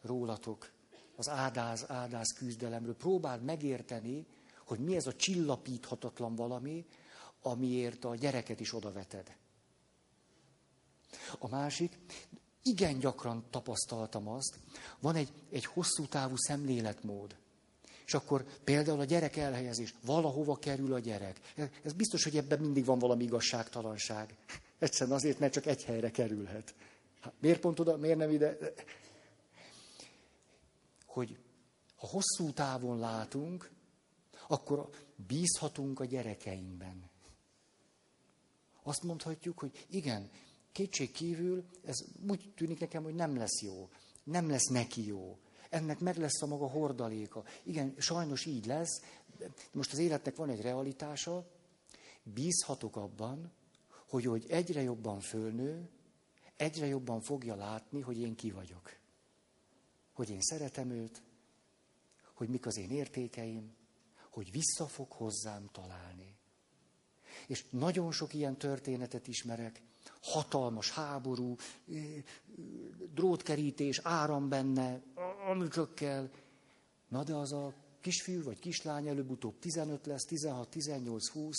Rólatok. 0.00 0.72
Az 1.16 1.28
ádáz, 1.28 1.90
ádáz 1.90 2.32
küzdelemről. 2.32 2.96
Próbáld 2.96 3.42
megérteni, 3.42 4.26
hogy 4.66 4.78
mi 4.78 4.96
ez 4.96 5.06
a 5.06 5.14
csillapíthatatlan 5.14 6.34
valami, 6.34 6.86
amiért 7.42 8.04
a 8.04 8.14
gyereket 8.14 8.60
is 8.60 8.74
odaveted. 8.74 9.36
A 11.38 11.48
másik, 11.48 11.98
igen 12.62 12.98
gyakran 12.98 13.44
tapasztaltam 13.50 14.28
azt, 14.28 14.58
van 15.00 15.14
egy, 15.14 15.32
egy 15.50 15.64
hosszú 15.64 16.06
távú 16.06 16.34
szemléletmód. 16.36 17.36
És 18.06 18.14
akkor 18.14 18.44
például 18.64 19.00
a 19.00 19.04
gyerek 19.04 19.36
elhelyezés, 19.36 19.94
valahova 20.04 20.56
kerül 20.56 20.92
a 20.92 20.98
gyerek. 20.98 21.40
Ez 21.82 21.92
biztos, 21.92 22.24
hogy 22.24 22.36
ebben 22.36 22.60
mindig 22.60 22.84
van 22.84 22.98
valami 22.98 23.24
igazságtalanság. 23.24 24.36
Egyszerűen 24.78 25.16
azért, 25.16 25.38
mert 25.38 25.52
csak 25.52 25.66
egy 25.66 25.84
helyre 25.84 26.10
kerülhet. 26.10 26.74
Hát, 27.20 27.32
miért 27.40 27.60
pont 27.60 27.80
oda, 27.80 27.96
miért 27.96 28.18
nem 28.18 28.30
ide? 28.30 28.58
Hogy 31.06 31.38
ha 31.96 32.06
hosszú 32.06 32.52
távon 32.52 32.98
látunk, 32.98 33.70
akkor 34.48 34.88
bízhatunk 35.26 36.00
a 36.00 36.04
gyerekeinkben. 36.04 37.10
Azt 38.82 39.02
mondhatjuk, 39.02 39.58
hogy 39.58 39.86
igen, 39.90 40.30
kétség 40.72 41.12
kívül 41.12 41.64
ez 41.84 42.04
úgy 42.28 42.52
tűnik 42.56 42.80
nekem, 42.80 43.02
hogy 43.02 43.14
nem 43.14 43.36
lesz 43.36 43.62
jó. 43.62 43.88
Nem 44.24 44.48
lesz 44.48 44.66
neki 44.66 45.06
jó. 45.06 45.38
Ennek 45.74 45.98
meg 45.98 46.16
lesz 46.16 46.42
a 46.42 46.46
maga 46.46 46.66
hordaléka. 46.68 47.44
Igen, 47.62 47.94
sajnos 47.98 48.44
így 48.44 48.66
lesz. 48.66 49.02
Most 49.72 49.92
az 49.92 49.98
életnek 49.98 50.36
van 50.36 50.48
egy 50.48 50.60
realitása. 50.60 51.46
Bízhatok 52.22 52.96
abban, 52.96 53.52
hogy, 54.08 54.24
hogy 54.24 54.44
egyre 54.48 54.82
jobban 54.82 55.20
fölnő, 55.20 55.88
egyre 56.56 56.86
jobban 56.86 57.20
fogja 57.20 57.54
látni, 57.54 58.00
hogy 58.00 58.18
én 58.18 58.34
ki 58.34 58.50
vagyok. 58.50 58.96
Hogy 60.12 60.30
én 60.30 60.40
szeretem 60.40 60.90
őt, 60.90 61.22
hogy 62.32 62.48
mik 62.48 62.66
az 62.66 62.76
én 62.76 62.90
értékeim, 62.90 63.74
hogy 64.30 64.50
vissza 64.50 64.86
fog 64.86 65.12
hozzám 65.12 65.68
találni. 65.72 66.36
És 67.46 67.64
nagyon 67.70 68.12
sok 68.12 68.34
ilyen 68.34 68.56
történetet 68.56 69.28
ismerek, 69.28 69.82
hatalmas 70.24 70.90
háború, 70.90 71.56
drótkerítés, 73.14 74.00
áram 74.02 74.48
benne, 74.48 75.02
ami 75.50 75.68
csak 75.68 75.94
kell. 75.94 76.30
Na 77.08 77.24
de 77.24 77.34
az 77.34 77.52
a 77.52 77.74
kisfiú 78.00 78.42
vagy 78.42 78.58
kislány 78.58 79.08
előbb-utóbb 79.08 79.58
15 79.58 80.06
lesz, 80.06 80.24
16, 80.24 80.68
18, 80.68 81.28
20, 81.28 81.56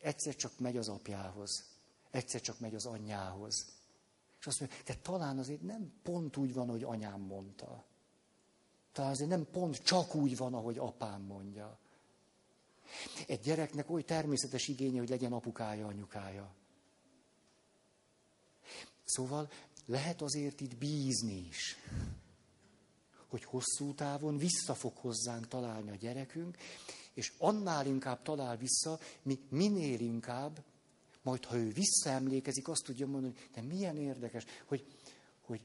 egyszer 0.00 0.36
csak 0.36 0.58
megy 0.58 0.76
az 0.76 0.88
apjához 0.88 1.72
egyszer 2.12 2.40
csak 2.40 2.60
megy 2.60 2.74
az 2.74 2.86
anyjához. 2.86 3.66
És 4.40 4.46
azt 4.46 4.60
mondja, 4.60 4.78
de 4.84 4.94
talán 4.94 5.38
azért 5.38 5.62
nem 5.62 5.92
pont 6.02 6.36
úgy 6.36 6.54
van, 6.54 6.68
hogy 6.68 6.82
anyám 6.82 7.20
mondta. 7.20 7.84
Talán 8.92 9.10
azért 9.10 9.30
nem 9.30 9.46
pont 9.50 9.82
csak 9.82 10.14
úgy 10.14 10.36
van, 10.36 10.54
ahogy 10.54 10.78
apám 10.78 11.22
mondja. 11.22 11.78
Egy 13.26 13.40
gyereknek 13.40 13.90
oly 13.90 14.02
természetes 14.02 14.68
igénye, 14.68 14.98
hogy 14.98 15.08
legyen 15.08 15.32
apukája, 15.32 15.86
anyukája. 15.86 16.54
Szóval 19.12 19.50
lehet 19.86 20.22
azért 20.22 20.60
itt 20.60 20.76
bízni 20.76 21.46
is, 21.48 21.76
hogy 23.28 23.44
hosszú 23.44 23.94
távon 23.94 24.36
vissza 24.36 24.74
fog 24.74 24.96
hozzánk 24.96 25.48
találni 25.48 25.90
a 25.90 25.94
gyerekünk, 25.94 26.56
és 27.14 27.32
annál 27.38 27.86
inkább 27.86 28.22
talál 28.22 28.56
vissza, 28.56 28.98
mi 29.22 29.38
minél 29.48 30.00
inkább, 30.00 30.64
majd 31.22 31.44
ha 31.44 31.56
ő 31.56 31.72
visszaemlékezik, 31.72 32.68
azt 32.68 32.84
tudja 32.84 33.06
mondani, 33.06 33.34
de 33.54 33.62
milyen 33.62 33.96
érdekes, 33.96 34.44
hogy, 34.66 34.86
hogy 35.40 35.60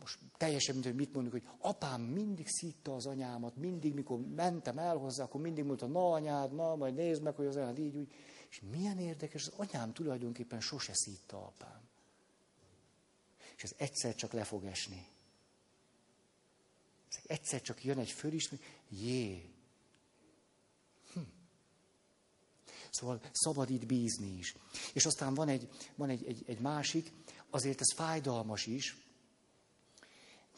most 0.00 0.18
teljesen 0.36 0.74
mint, 0.74 0.96
mit 0.96 1.12
mondjuk, 1.12 1.34
hogy 1.34 1.48
apám 1.58 2.00
mindig 2.00 2.46
szitta 2.48 2.94
az 2.94 3.06
anyámat, 3.06 3.56
mindig, 3.56 3.94
mikor 3.94 4.20
mentem 4.34 4.78
el 4.78 4.96
hozzá, 4.96 5.24
akkor 5.24 5.40
mindig 5.40 5.64
mondta, 5.64 5.86
na 5.86 6.10
anyád, 6.12 6.54
na, 6.54 6.76
majd 6.76 6.94
nézd 6.94 7.22
meg, 7.22 7.34
hogy 7.34 7.46
az 7.46 7.56
anyád 7.56 7.78
így, 7.78 7.96
úgy. 7.96 8.12
És 8.50 8.60
milyen 8.70 8.98
érdekes, 8.98 9.46
az 9.46 9.52
anyám 9.56 9.92
tulajdonképpen 9.92 10.60
sose 10.60 10.92
szitta 10.94 11.36
apám. 11.36 11.81
És 13.62 13.70
ez 13.70 13.76
egyszer 13.76 14.14
csak 14.14 14.32
le 14.32 14.44
fog 14.44 14.64
esni. 14.64 15.06
Ez 17.08 17.18
egyszer 17.26 17.62
csak 17.62 17.84
jön 17.84 17.98
egy 17.98 18.10
fölismerés, 18.10 18.66
jé. 18.88 19.50
Hm. 21.12 21.20
Szóval 22.90 23.20
szabad 23.32 23.70
itt 23.70 23.86
bízni 23.86 24.38
is. 24.38 24.54
És 24.92 25.04
aztán 25.04 25.34
van 25.34 25.48
egy, 25.48 25.68
van 25.94 26.08
egy, 26.08 26.26
egy, 26.26 26.42
egy 26.46 26.58
másik, 26.58 27.12
azért 27.50 27.80
ez 27.80 27.92
fájdalmas 27.94 28.66
is. 28.66 28.96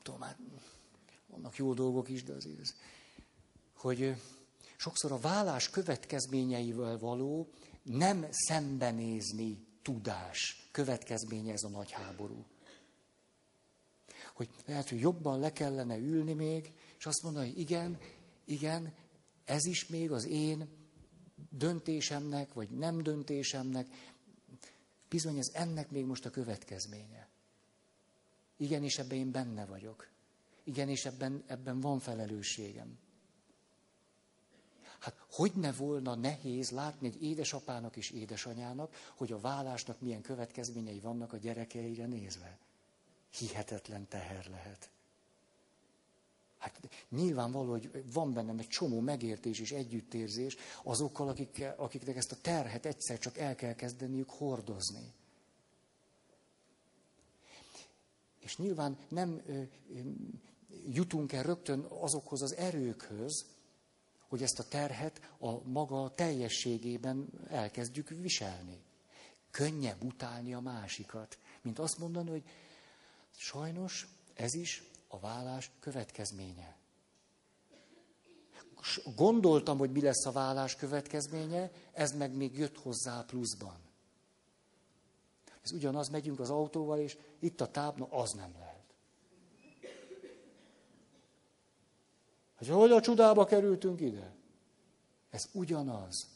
Tudom, 0.03 0.21
már 0.21 0.37
vannak 1.27 1.57
jó 1.57 1.75
dolgok 1.75 2.09
is, 2.09 2.23
de 2.23 2.33
azért 2.33 2.61
ez, 2.61 2.75
hogy 3.73 4.15
sokszor 4.77 5.13
a 5.13 5.21
vállás 5.21 5.71
következményeivel 5.71 6.99
való 6.99 7.51
nem 7.83 8.27
szembenézni 8.31 9.67
tudás 9.83 10.69
következménye 10.71 11.53
ez 11.53 11.63
a 11.63 11.69
nagy 11.69 11.91
háború 11.91 12.45
hogy 14.35 14.49
lehet, 14.67 14.89
hogy 14.89 15.01
jobban 15.01 15.39
le 15.39 15.53
kellene 15.53 15.99
ülni 15.99 16.33
még, 16.33 16.73
és 16.99 17.07
azt 17.07 17.23
mondani, 17.23 17.49
hogy 17.49 17.59
igen, 17.59 17.99
igen, 18.45 18.95
ez 19.45 19.65
is 19.65 19.87
még 19.87 20.11
az 20.11 20.27
én 20.27 20.69
döntésemnek, 21.51 22.53
vagy 22.53 22.71
nem 22.71 23.03
döntésemnek, 23.03 23.87
bizony 25.09 25.39
ez 25.39 25.51
ennek 25.53 25.91
még 25.91 26.05
most 26.05 26.27
a 26.27 26.31
következménye. 26.31 27.29
Igen, 28.57 28.85
és 28.85 28.99
ebben 28.99 29.19
én 29.19 29.31
benne 29.31 29.67
vagyok. 29.67 30.09
Igen, 30.65 30.89
és 30.89 31.05
ebben, 31.05 31.45
ebben 31.47 31.81
van 31.81 31.99
felelősségem. 31.99 32.99
Hát 34.99 35.25
hogy 35.31 35.53
ne 35.55 35.73
volna 35.73 36.15
nehéz 36.15 36.71
látni 36.71 37.07
egy 37.07 37.23
édesapának 37.23 37.97
és 37.97 38.11
édesanyának, 38.11 38.95
hogy 39.17 39.33
a 39.33 39.41
vállásnak 39.41 40.01
milyen 40.01 40.23
következményei 40.23 41.01
vannak 41.01 41.33
a 41.33 41.37
gyerekeire 41.37 42.07
nézve 42.07 42.59
hihetetlen 43.39 44.09
teher 44.09 44.47
lehet. 44.51 44.91
Hát 46.59 46.81
nyilvánvaló, 47.09 47.71
hogy 47.71 48.05
van 48.13 48.33
bennem 48.33 48.59
egy 48.59 48.69
csomó 48.69 49.01
megértés 49.01 49.61
és 49.61 49.73
együttérzés 49.73 50.57
azokkal, 50.83 51.29
akik, 51.29 51.65
akiknek 51.77 52.17
ezt 52.17 52.33
a 52.33 52.41
terhet 52.41 52.87
egyszer 52.87 53.19
csak 53.19 53.39
el 53.39 53.55
kell 53.55 53.75
kezdeniük 53.75 54.31
hordozni. 54.31 55.13
És 58.39 58.57
nyilván 58.57 58.99
nem 59.09 59.43
ö, 59.47 59.53
ö, 59.53 59.63
jutunk 60.89 61.33
el 61.33 61.43
rögtön 61.43 61.81
azokhoz 61.81 62.43
az 62.43 62.55
erőkhöz, 62.55 63.45
hogy 64.29 64.43
ezt 64.43 64.59
a 64.59 64.69
terhet 64.69 65.31
a 65.39 65.69
maga 65.69 66.11
teljességében 66.15 67.29
elkezdjük 67.49 68.09
viselni. 68.09 68.83
Könnyebb 69.51 70.05
utálni 70.05 70.55
a 70.55 70.61
másikat, 70.61 71.39
mint 71.63 71.79
azt 71.79 71.99
mondani, 71.99 72.31
hogy 72.31 72.45
Sajnos 73.37 74.09
ez 74.35 74.55
is 74.55 74.83
a 75.09 75.19
vállás 75.19 75.71
következménye. 75.81 76.77
Gondoltam, 79.17 79.79
hogy 79.79 79.93
mi 79.93 80.01
lesz 80.01 80.27
a 80.27 80.33
vállás 80.33 80.77
következménye, 80.77 81.71
ez 81.93 82.13
meg 82.13 82.37
még 82.37 82.59
jött 82.59 82.79
hozzá 82.79 83.25
pluszban. 83.27 83.77
Ez 85.63 85.73
ugyanaz, 85.73 86.09
megyünk 86.09 86.41
az 86.41 86.51
autóval, 86.51 86.99
és 86.99 87.19
itt 87.39 87.61
a 87.61 87.71
tábla, 87.71 88.07
az 88.11 88.33
nem 88.33 88.53
lehet. 88.59 88.75
Hogy 92.57 92.69
hogy 92.69 92.91
a 92.91 93.01
csodába 93.01 93.45
kerültünk 93.45 94.01
ide? 94.01 94.35
Ez 95.31 95.49
ugyanaz. 95.53 96.29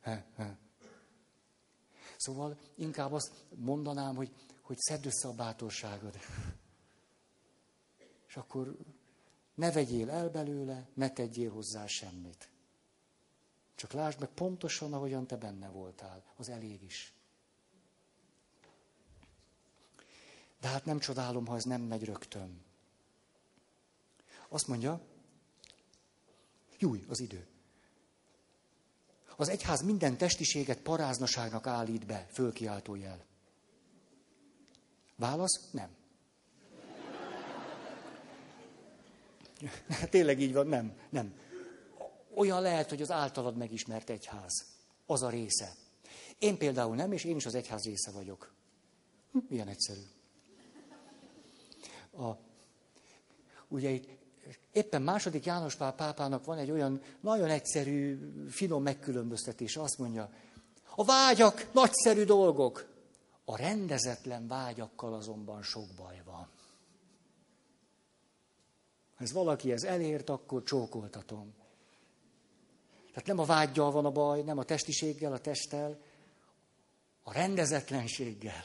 He, 0.00 0.26
he. 0.36 0.58
Szóval 2.16 2.58
inkább 2.74 3.12
azt 3.12 3.32
mondanám, 3.54 4.16
hogy 4.16 4.30
hogy 4.62 4.78
szedd 4.78 5.06
össze 5.06 5.28
a 5.28 5.34
bátorságod. 5.34 6.18
És 8.28 8.36
akkor 8.36 8.76
ne 9.54 9.72
vegyél 9.72 10.10
el 10.10 10.28
belőle, 10.28 10.88
ne 10.94 11.10
tegyél 11.10 11.50
hozzá 11.50 11.86
semmit. 11.86 12.50
Csak 13.74 13.92
lásd 13.92 14.20
meg 14.20 14.28
pontosan, 14.28 14.92
ahogyan 14.92 15.26
te 15.26 15.36
benne 15.36 15.68
voltál. 15.68 16.24
Az 16.36 16.48
elég 16.48 16.82
is. 16.82 17.14
De 20.60 20.68
hát 20.68 20.84
nem 20.84 20.98
csodálom, 20.98 21.46
ha 21.46 21.56
ez 21.56 21.64
nem 21.64 21.80
megy 21.80 22.04
rögtön. 22.04 22.64
Azt 24.48 24.66
mondja, 24.66 25.00
júj, 26.78 27.04
az 27.08 27.20
idő. 27.20 27.46
Az 29.36 29.48
egyház 29.48 29.82
minden 29.82 30.16
testiséget 30.16 30.80
paráznaságnak 30.80 31.66
állít 31.66 32.06
be, 32.06 32.26
fölkiáltó 32.30 32.94
jel. 32.94 33.24
Válasz? 35.22 35.60
Nem. 35.70 35.88
Tényleg 40.10 40.40
így 40.40 40.52
van, 40.52 40.66
nem, 40.66 40.92
nem. 41.10 41.34
Olyan 42.34 42.62
lehet, 42.62 42.88
hogy 42.88 43.02
az 43.02 43.10
általad 43.10 43.56
megismert 43.56 44.10
egyház. 44.10 44.64
Az 45.06 45.22
a 45.22 45.28
része. 45.28 45.72
Én 46.38 46.58
például 46.58 46.94
nem, 46.94 47.12
és 47.12 47.24
én 47.24 47.36
is 47.36 47.46
az 47.46 47.54
egyház 47.54 47.84
része 47.84 48.10
vagyok. 48.10 48.52
Hm, 49.32 49.38
milyen 49.48 49.68
egyszerű. 49.68 50.00
A, 52.16 52.30
ugye 53.68 53.90
itt 53.90 54.08
éppen 54.72 55.02
második 55.02 55.44
János 55.44 55.74
Pál 55.74 55.94
pápának 55.94 56.44
van 56.44 56.58
egy 56.58 56.70
olyan 56.70 57.00
nagyon 57.20 57.48
egyszerű, 57.48 58.18
finom 58.48 58.82
megkülönböztetés. 58.82 59.76
Azt 59.76 59.98
mondja, 59.98 60.32
a 60.94 61.04
vágyak 61.04 61.72
nagyszerű 61.72 62.24
dolgok, 62.24 62.91
a 63.52 63.56
rendezetlen 63.56 64.46
vágyakkal 64.46 65.14
azonban 65.14 65.62
sok 65.62 65.94
baj 65.96 66.22
van. 66.24 66.48
Ha 69.14 69.24
ez 69.24 69.32
valaki 69.32 69.72
ez 69.72 69.82
elért, 69.82 70.28
akkor 70.28 70.62
csókoltatom. 70.62 71.54
Tehát 73.08 73.26
nem 73.26 73.38
a 73.38 73.44
vágyjal 73.44 73.90
van 73.90 74.04
a 74.04 74.10
baj, 74.10 74.42
nem 74.42 74.58
a 74.58 74.64
testiséggel, 74.64 75.32
a 75.32 75.40
testtel, 75.40 76.02
a 77.22 77.32
rendezetlenséggel. 77.32 78.64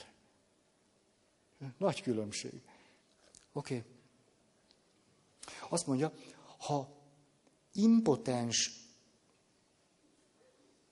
Nagy 1.77 2.01
különbség. 2.01 2.61
Oké. 3.51 3.75
Okay. 3.77 3.91
Azt 5.69 5.87
mondja, 5.87 6.13
ha 6.57 6.89
impotens 7.73 8.71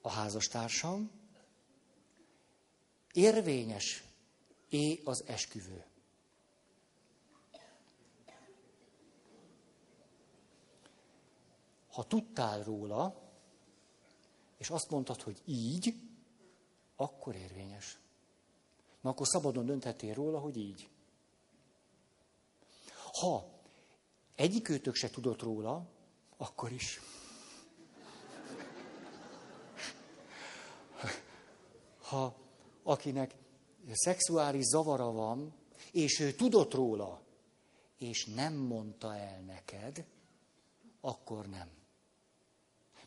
a 0.02 0.10
házastársam, 0.10 1.12
Érvényes 3.16 4.04
é 4.70 5.02
az 5.04 5.24
esküvő. 5.28 5.86
Ha 11.92 12.04
tudtál 12.04 12.64
róla, 12.64 13.22
és 14.58 14.70
azt 14.70 14.90
mondtad, 14.90 15.22
hogy 15.22 15.42
így, 15.46 15.96
akkor 16.96 17.36
érvényes. 17.36 18.00
Na 19.02 19.10
akkor 19.10 19.28
szabadon 19.28 19.66
dönthetél 19.66 20.14
róla, 20.14 20.40
hogy 20.40 20.58
így. 20.58 20.90
Ha 23.20 23.50
egyikőtök 24.36 24.96
se 24.96 25.10
tudott 25.10 25.42
róla, 25.42 25.88
akkor 26.38 26.72
is. 26.72 27.00
Ha 32.02 32.45
akinek 32.86 33.36
szexuális 33.92 34.64
zavara 34.64 35.12
van, 35.12 35.54
és 35.92 36.20
ő 36.20 36.34
tudott 36.34 36.74
róla, 36.74 37.22
és 37.98 38.26
nem 38.26 38.54
mondta 38.54 39.16
el 39.16 39.40
neked, 39.40 40.06
akkor 41.02 41.48
nem. 41.48 41.70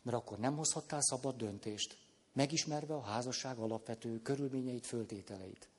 Mert 0.01 0.17
akkor 0.17 0.37
nem 0.37 0.55
hozhattál 0.55 1.01
szabad 1.01 1.35
döntést, 1.35 1.97
megismerve 2.33 2.93
a 2.93 3.01
házasság 3.01 3.57
alapvető 3.57 4.21
körülményeit, 4.21 4.85
föltételeit. 4.85 5.69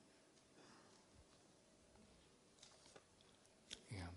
Igen. 3.87 4.11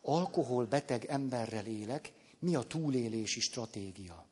alkoholbeteg 0.00 1.04
emberrel 1.04 1.66
élek, 1.66 2.12
mi 2.38 2.54
a 2.54 2.62
túlélési 2.62 3.40
stratégia? 3.40 4.26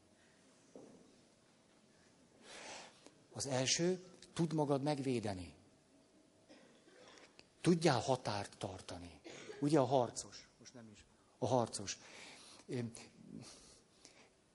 Az 3.32 3.46
első, 3.46 4.09
tud 4.40 4.52
magad 4.52 4.82
megvédeni. 4.82 5.54
Tudjál 7.60 8.00
határt 8.00 8.56
tartani. 8.58 9.20
Ugye 9.60 9.78
a 9.78 9.84
harcos, 9.84 10.48
most 10.58 10.74
nem 10.74 10.88
is, 10.92 11.04
a 11.38 11.46
harcos. 11.46 11.98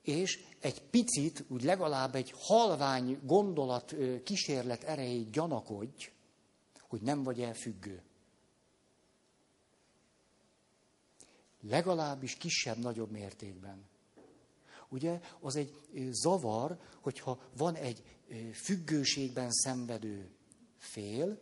És 0.01 0.45
egy 0.59 0.81
picit, 0.81 1.43
úgy 1.47 1.63
legalább 1.63 2.15
egy 2.15 2.33
halvány 2.37 3.19
gondolat 3.23 3.95
kísérlet 4.23 4.83
erejéig 4.83 5.29
gyanakodj, 5.29 6.11
hogy 6.81 7.01
nem 7.01 7.23
vagy 7.23 7.41
elfüggő. 7.41 8.03
Legalábbis 11.61 12.35
kisebb-nagyobb 12.35 13.11
mértékben. 13.11 13.85
Ugye, 14.89 15.19
az 15.39 15.55
egy 15.55 15.73
zavar, 16.11 16.79
hogyha 17.01 17.39
van 17.57 17.75
egy 17.75 18.14
függőségben 18.53 19.51
szenvedő 19.51 20.29
fél, 20.77 21.41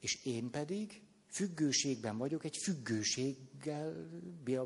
és 0.00 0.24
én 0.24 0.50
pedig 0.50 1.02
függőségben 1.34 2.18
vagyok 2.18 2.44
egy 2.44 2.56
függőséggel 2.56 4.08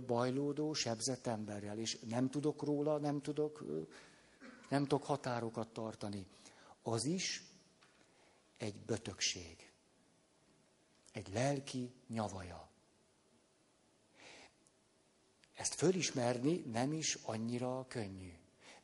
bajlódó, 0.07 0.73
sebzett 0.73 1.27
emberrel, 1.27 1.79
és 1.79 1.99
nem 2.09 2.31
tudok 2.31 2.63
róla, 2.63 2.99
nem 2.99 3.21
tudok, 3.21 3.65
nem 4.69 4.83
tudok 4.83 5.05
határokat 5.05 5.69
tartani. 5.73 6.27
Az 6.83 7.05
is 7.05 7.43
egy 8.57 8.75
bötökség. 8.77 9.73
Egy 11.13 11.29
lelki 11.33 11.93
nyavaja. 12.09 12.69
Ezt 15.55 15.75
fölismerni 15.75 16.57
nem 16.57 16.93
is 16.93 17.15
annyira 17.15 17.87
könnyű. 17.89 18.33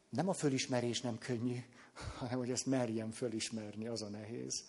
Nem 0.08 0.28
a 0.28 0.32
fölismerés 0.32 1.00
nem 1.00 1.18
könnyű, 1.18 1.58
hanem 1.94 2.38
hogy 2.38 2.50
ezt 2.50 2.66
merjem 2.66 3.10
fölismerni, 3.10 3.86
az 3.86 4.02
a 4.02 4.08
nehéz. 4.08 4.64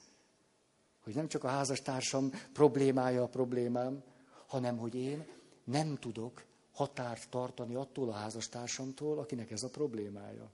Hogy 1.03 1.15
nem 1.15 1.28
csak 1.28 1.43
a 1.43 1.47
házastársam 1.47 2.32
problémája 2.53 3.23
a 3.23 3.28
problémám, 3.28 4.03
hanem 4.47 4.78
hogy 4.78 4.95
én 4.95 5.28
nem 5.63 5.95
tudok 5.95 6.45
határt 6.73 7.30
tartani 7.30 7.76
attól 7.76 8.09
a 8.09 8.13
házastársamtól, 8.13 9.19
akinek 9.19 9.51
ez 9.51 9.63
a 9.63 9.69
problémája. 9.69 10.51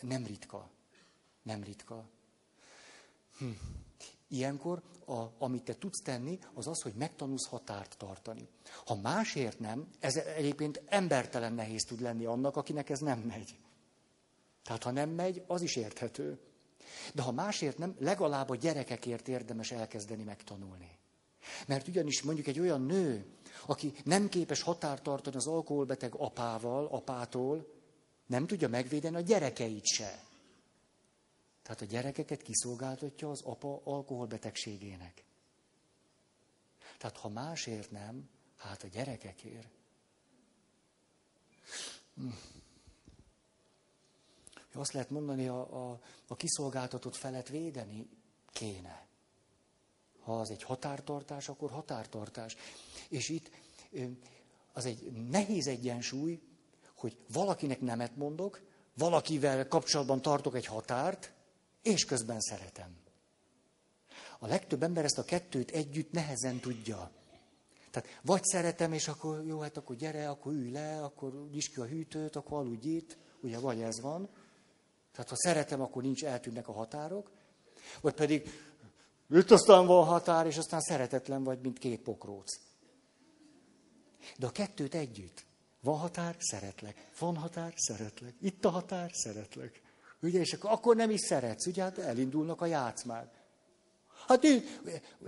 Nem 0.00 0.26
ritka. 0.26 0.70
Nem 1.42 1.62
ritka. 1.62 2.04
Hm. 3.38 3.50
Ilyenkor, 4.28 4.82
a, 5.06 5.24
amit 5.38 5.64
te 5.64 5.74
tudsz 5.74 6.02
tenni, 6.02 6.38
az 6.54 6.66
az, 6.66 6.82
hogy 6.82 6.94
megtanulsz 6.94 7.46
határt 7.46 7.96
tartani. 7.98 8.48
Ha 8.86 8.94
másért 8.94 9.58
nem, 9.58 9.88
ez 9.98 10.16
egyébként 10.16 10.82
embertelen 10.86 11.52
nehéz 11.52 11.82
tud 11.82 12.00
lenni 12.00 12.24
annak, 12.24 12.56
akinek 12.56 12.90
ez 12.90 12.98
nem 12.98 13.18
megy. 13.18 13.58
Tehát 14.70 14.84
ha 14.84 14.90
nem 14.90 15.10
megy, 15.10 15.42
az 15.46 15.62
is 15.62 15.76
érthető. 15.76 16.38
De 17.14 17.22
ha 17.22 17.32
másért 17.32 17.78
nem, 17.78 17.96
legalább 17.98 18.50
a 18.50 18.56
gyerekekért 18.56 19.28
érdemes 19.28 19.70
elkezdeni 19.70 20.22
megtanulni. 20.22 20.98
Mert 21.66 21.88
ugyanis 21.88 22.22
mondjuk 22.22 22.46
egy 22.46 22.60
olyan 22.60 22.82
nő, 22.82 23.26
aki 23.66 23.92
nem 24.04 24.28
képes 24.28 24.62
határt 24.62 25.02
tartani 25.02 25.36
az 25.36 25.46
alkoholbeteg 25.46 26.14
apával, 26.14 26.86
apától, 26.86 27.72
nem 28.26 28.46
tudja 28.46 28.68
megvédeni 28.68 29.16
a 29.16 29.20
gyerekeit 29.20 29.86
se. 29.86 30.24
Tehát 31.62 31.80
a 31.80 31.84
gyerekeket 31.84 32.42
kiszolgáltatja 32.42 33.30
az 33.30 33.42
apa 33.42 33.80
alkoholbetegségének. 33.84 35.24
Tehát 36.98 37.16
ha 37.16 37.28
másért 37.28 37.90
nem, 37.90 38.28
hát 38.56 38.82
a 38.82 38.86
gyerekekért. 38.86 39.68
Hm. 42.14 42.28
Azt 44.74 44.92
lehet 44.92 45.10
mondani, 45.10 45.46
a, 45.48 45.90
a, 45.90 46.00
a 46.28 46.36
kiszolgáltatott 46.36 47.16
felet 47.16 47.48
védeni 47.48 48.08
kéne. 48.52 49.06
Ha 50.20 50.40
az 50.40 50.50
egy 50.50 50.62
határtartás, 50.62 51.48
akkor 51.48 51.70
határtartás. 51.70 52.56
És 53.08 53.28
itt 53.28 53.50
az 54.72 54.84
egy 54.84 55.12
nehéz 55.30 55.66
egyensúly, 55.66 56.40
hogy 56.94 57.16
valakinek 57.32 57.80
nemet 57.80 58.16
mondok, 58.16 58.60
valakivel 58.94 59.68
kapcsolatban 59.68 60.22
tartok 60.22 60.54
egy 60.54 60.66
határt, 60.66 61.32
és 61.82 62.04
közben 62.04 62.40
szeretem. 62.40 62.96
A 64.38 64.46
legtöbb 64.46 64.82
ember 64.82 65.04
ezt 65.04 65.18
a 65.18 65.24
kettőt 65.24 65.70
együtt 65.70 66.12
nehezen 66.12 66.60
tudja. 66.60 67.10
Tehát 67.90 68.08
vagy 68.22 68.44
szeretem, 68.44 68.92
és 68.92 69.08
akkor 69.08 69.44
jó, 69.44 69.60
hát 69.60 69.76
akkor 69.76 69.96
gyere, 69.96 70.28
akkor 70.28 70.52
ülj 70.52 70.70
le, 70.70 71.02
akkor 71.02 71.48
nyisd 71.52 71.72
ki 71.72 71.80
a 71.80 71.84
hűtőt, 71.84 72.36
akkor 72.36 72.58
aludj 72.58 72.88
itt, 72.88 73.16
ugye 73.40 73.58
vagy 73.58 73.80
ez 73.80 74.00
van. 74.00 74.28
Tehát 75.12 75.28
ha 75.28 75.36
szeretem, 75.36 75.80
akkor 75.80 76.02
nincs, 76.02 76.24
eltűnnek 76.24 76.68
a 76.68 76.72
határok. 76.72 77.30
Vagy 78.00 78.14
pedig 78.14 78.50
itt 79.30 79.50
aztán 79.50 79.86
van 79.86 80.04
határ, 80.04 80.46
és 80.46 80.56
aztán 80.56 80.80
szeretetlen 80.80 81.44
vagy, 81.44 81.60
mint 81.60 81.78
két 81.78 82.00
pokróc. 82.00 82.60
De 84.38 84.46
a 84.46 84.50
kettőt 84.50 84.94
együtt. 84.94 85.44
Van 85.80 85.98
határ, 85.98 86.36
szeretlek. 86.38 87.10
Van 87.18 87.36
határ, 87.36 87.72
szeretlek. 87.76 88.34
Itt 88.40 88.64
a 88.64 88.70
határ, 88.70 89.10
szeretlek. 89.12 89.82
Ugye, 90.22 90.40
és 90.40 90.52
akkor, 90.52 90.96
nem 90.96 91.10
is 91.10 91.20
szeretsz, 91.20 91.66
ugye, 91.66 91.82
hát 91.82 91.98
elindulnak 91.98 92.60
a 92.60 92.66
játszmák. 92.66 93.40
Hát 94.26 94.44
ő, 94.44 94.62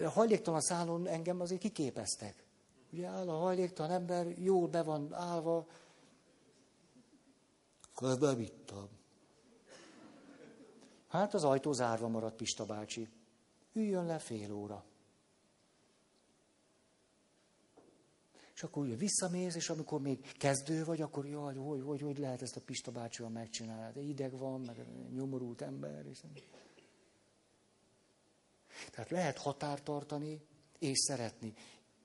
a 0.04 0.08
hajléktalan 0.08 0.60
szálon 0.60 1.06
engem 1.06 1.40
azért 1.40 1.60
kiképeztek. 1.60 2.44
Ugye 2.92 3.06
áll 3.06 3.28
a 3.28 3.38
hajléktalan 3.38 3.90
ember, 3.90 4.26
jól 4.38 4.68
be 4.68 4.82
van 4.82 5.14
állva, 5.14 5.66
akkor 7.92 8.18
bevittem. 8.18 8.88
Hát 11.12 11.34
az 11.34 11.44
ajtó 11.44 11.72
zárva 11.72 12.08
maradt 12.08 12.36
Pista 12.36 12.66
bácsi. 12.66 13.08
Üljön 13.72 14.06
le 14.06 14.18
fél 14.18 14.52
óra. 14.52 14.84
És 18.54 18.62
akkor 18.62 18.84
ugye 18.84 18.96
visszamész, 18.96 19.54
és 19.54 19.70
amikor 19.70 20.00
még 20.00 20.32
kezdő 20.32 20.84
vagy, 20.84 21.00
akkor 21.00 21.26
jaj, 21.26 21.54
hogy, 21.54 21.82
hogy, 21.82 22.00
hogy 22.00 22.18
lehet 22.18 22.42
ezt 22.42 22.56
a 22.56 22.60
Pista 22.60 22.90
bácsival 22.90 23.30
megcsinálni? 23.30 23.92
De 23.92 24.00
ideg 24.00 24.38
van, 24.38 24.60
meg 24.60 24.86
nyomorult 25.14 25.62
ember. 25.62 26.06
És... 26.06 26.20
Tehát 28.90 29.10
lehet 29.10 29.38
határtartani 29.38 30.40
és 30.78 30.98
szeretni. 30.98 31.54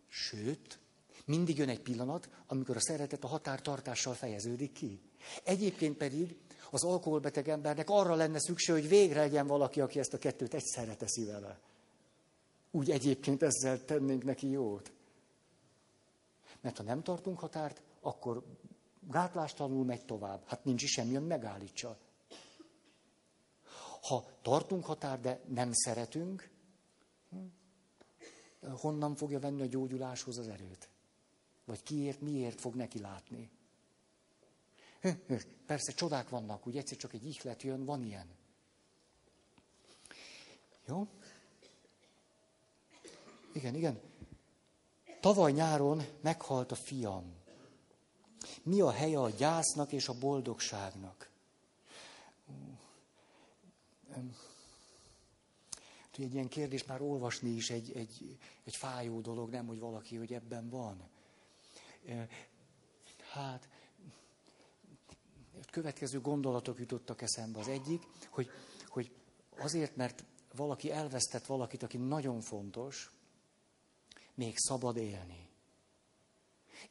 Sőt, 0.08 0.80
mindig 1.26 1.58
jön 1.58 1.70
egy 1.70 1.82
pillanat, 1.82 2.30
amikor 2.48 2.76
a 2.76 2.82
szeretet 2.82 3.24
a 3.24 3.28
határtartással 3.28 4.14
fejeződik 4.14 4.72
ki. 4.72 5.02
Egyébként 5.44 5.98
pedig 5.98 6.38
az 6.72 6.84
alkoholbeteg 6.84 7.50
embernek 7.50 7.90
arra 7.90 8.16
lenne 8.16 8.40
szükség, 8.40 8.76
hogy 8.76 8.88
végre 8.88 9.20
legyen 9.20 9.48
valaki, 9.48 9.82
aki 9.82 10.00
ezt 10.00 10.14
a 10.14 10.18
kettőt 10.18 10.54
egyszerre 10.54 10.96
teszi 10.96 11.26
vele. 11.26 11.60
Úgy 12.72 12.92
egyébként 12.92 13.44
ezzel 13.44 13.86
tennénk 13.86 14.24
neki 14.24 14.50
jót. 14.50 14.92
Mert 16.62 16.78
ha 16.78 16.84
nem 16.84 17.04
tartunk 17.04 17.40
határt, 17.40 17.82
akkor 18.02 18.44
gátlástalanul 19.00 19.86
megy 19.86 20.06
tovább. 20.06 20.44
Hát 20.46 20.66
nincs 20.66 20.84
is 20.84 20.92
semmi, 20.92 21.16
ami 21.16 21.28
megállítsa. 21.28 21.98
Ha 24.02 24.26
tartunk 24.42 24.86
határt, 24.86 25.22
de 25.22 25.42
nem 25.48 25.74
szeretünk, 25.74 26.50
hm, 27.30 27.38
honnan 28.70 29.16
fogja 29.16 29.40
venni 29.40 29.62
a 29.62 29.66
gyógyuláshoz 29.66 30.38
az 30.38 30.48
erőt? 30.48 30.90
Vagy 31.66 31.84
kiért, 31.84 32.22
miért 32.22 32.62
fog 32.62 32.76
neki 32.76 33.00
látni? 33.00 33.50
Persze 35.66 35.92
csodák 35.92 36.30
vannak, 36.30 36.68
úgy 36.68 36.78
egyszer 36.78 36.98
csak 36.98 37.14
egy 37.14 37.26
ihlet 37.26 37.62
jön, 37.62 37.86
van 37.86 38.04
ilyen. 38.04 38.28
Jó? 40.88 41.08
Igen, 43.54 43.76
igen. 43.76 44.00
Tavaly 45.20 45.52
nyáron 45.52 46.04
meghalt 46.22 46.72
a 46.72 46.76
fiam. 46.76 47.36
Mi 48.64 48.82
a 48.82 48.92
helye 48.92 49.20
a 49.20 49.30
gyásznak 49.30 49.92
és 49.92 50.08
a 50.08 50.14
boldogságnak? 50.14 51.30
Egy 56.18 56.34
ilyen 56.34 56.48
kérdés 56.48 56.86
már 56.86 57.02
olvasni 57.02 57.50
is 57.50 57.70
egy, 57.70 57.92
egy, 57.96 58.38
egy 58.64 58.76
fájó 58.76 59.22
dolog, 59.22 59.50
nem, 59.50 59.68
hogy 59.68 59.80
valaki, 59.80 60.16
hogy 60.16 60.34
ebben 60.34 60.70
van. 60.70 61.10
Hát, 63.32 63.68
következő 65.72 66.22
gondolatok 66.22 66.80
jutottak 66.80 67.22
eszembe. 67.22 67.60
Az 67.60 67.68
egyik, 67.68 68.04
hogy, 68.30 68.50
hogy 68.88 69.12
azért, 69.58 69.96
mert 69.96 70.24
valaki 70.56 70.92
elvesztett 70.92 71.46
valakit, 71.46 71.84
aki 71.84 71.98
nagyon 71.98 72.42
fontos, 72.42 73.12
még 74.34 74.58
szabad 74.58 74.98
élni. 74.98 75.50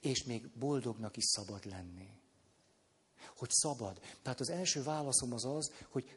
És 0.01 0.25
még 0.25 0.49
boldognak 0.49 1.17
is 1.17 1.25
szabad 1.25 1.65
lenni. 1.65 2.09
Hogy 3.37 3.51
szabad. 3.51 4.01
Tehát 4.23 4.41
az 4.41 4.51
első 4.51 4.83
válaszom 4.83 5.33
az 5.33 5.45
az, 5.45 5.73
hogy 5.89 6.17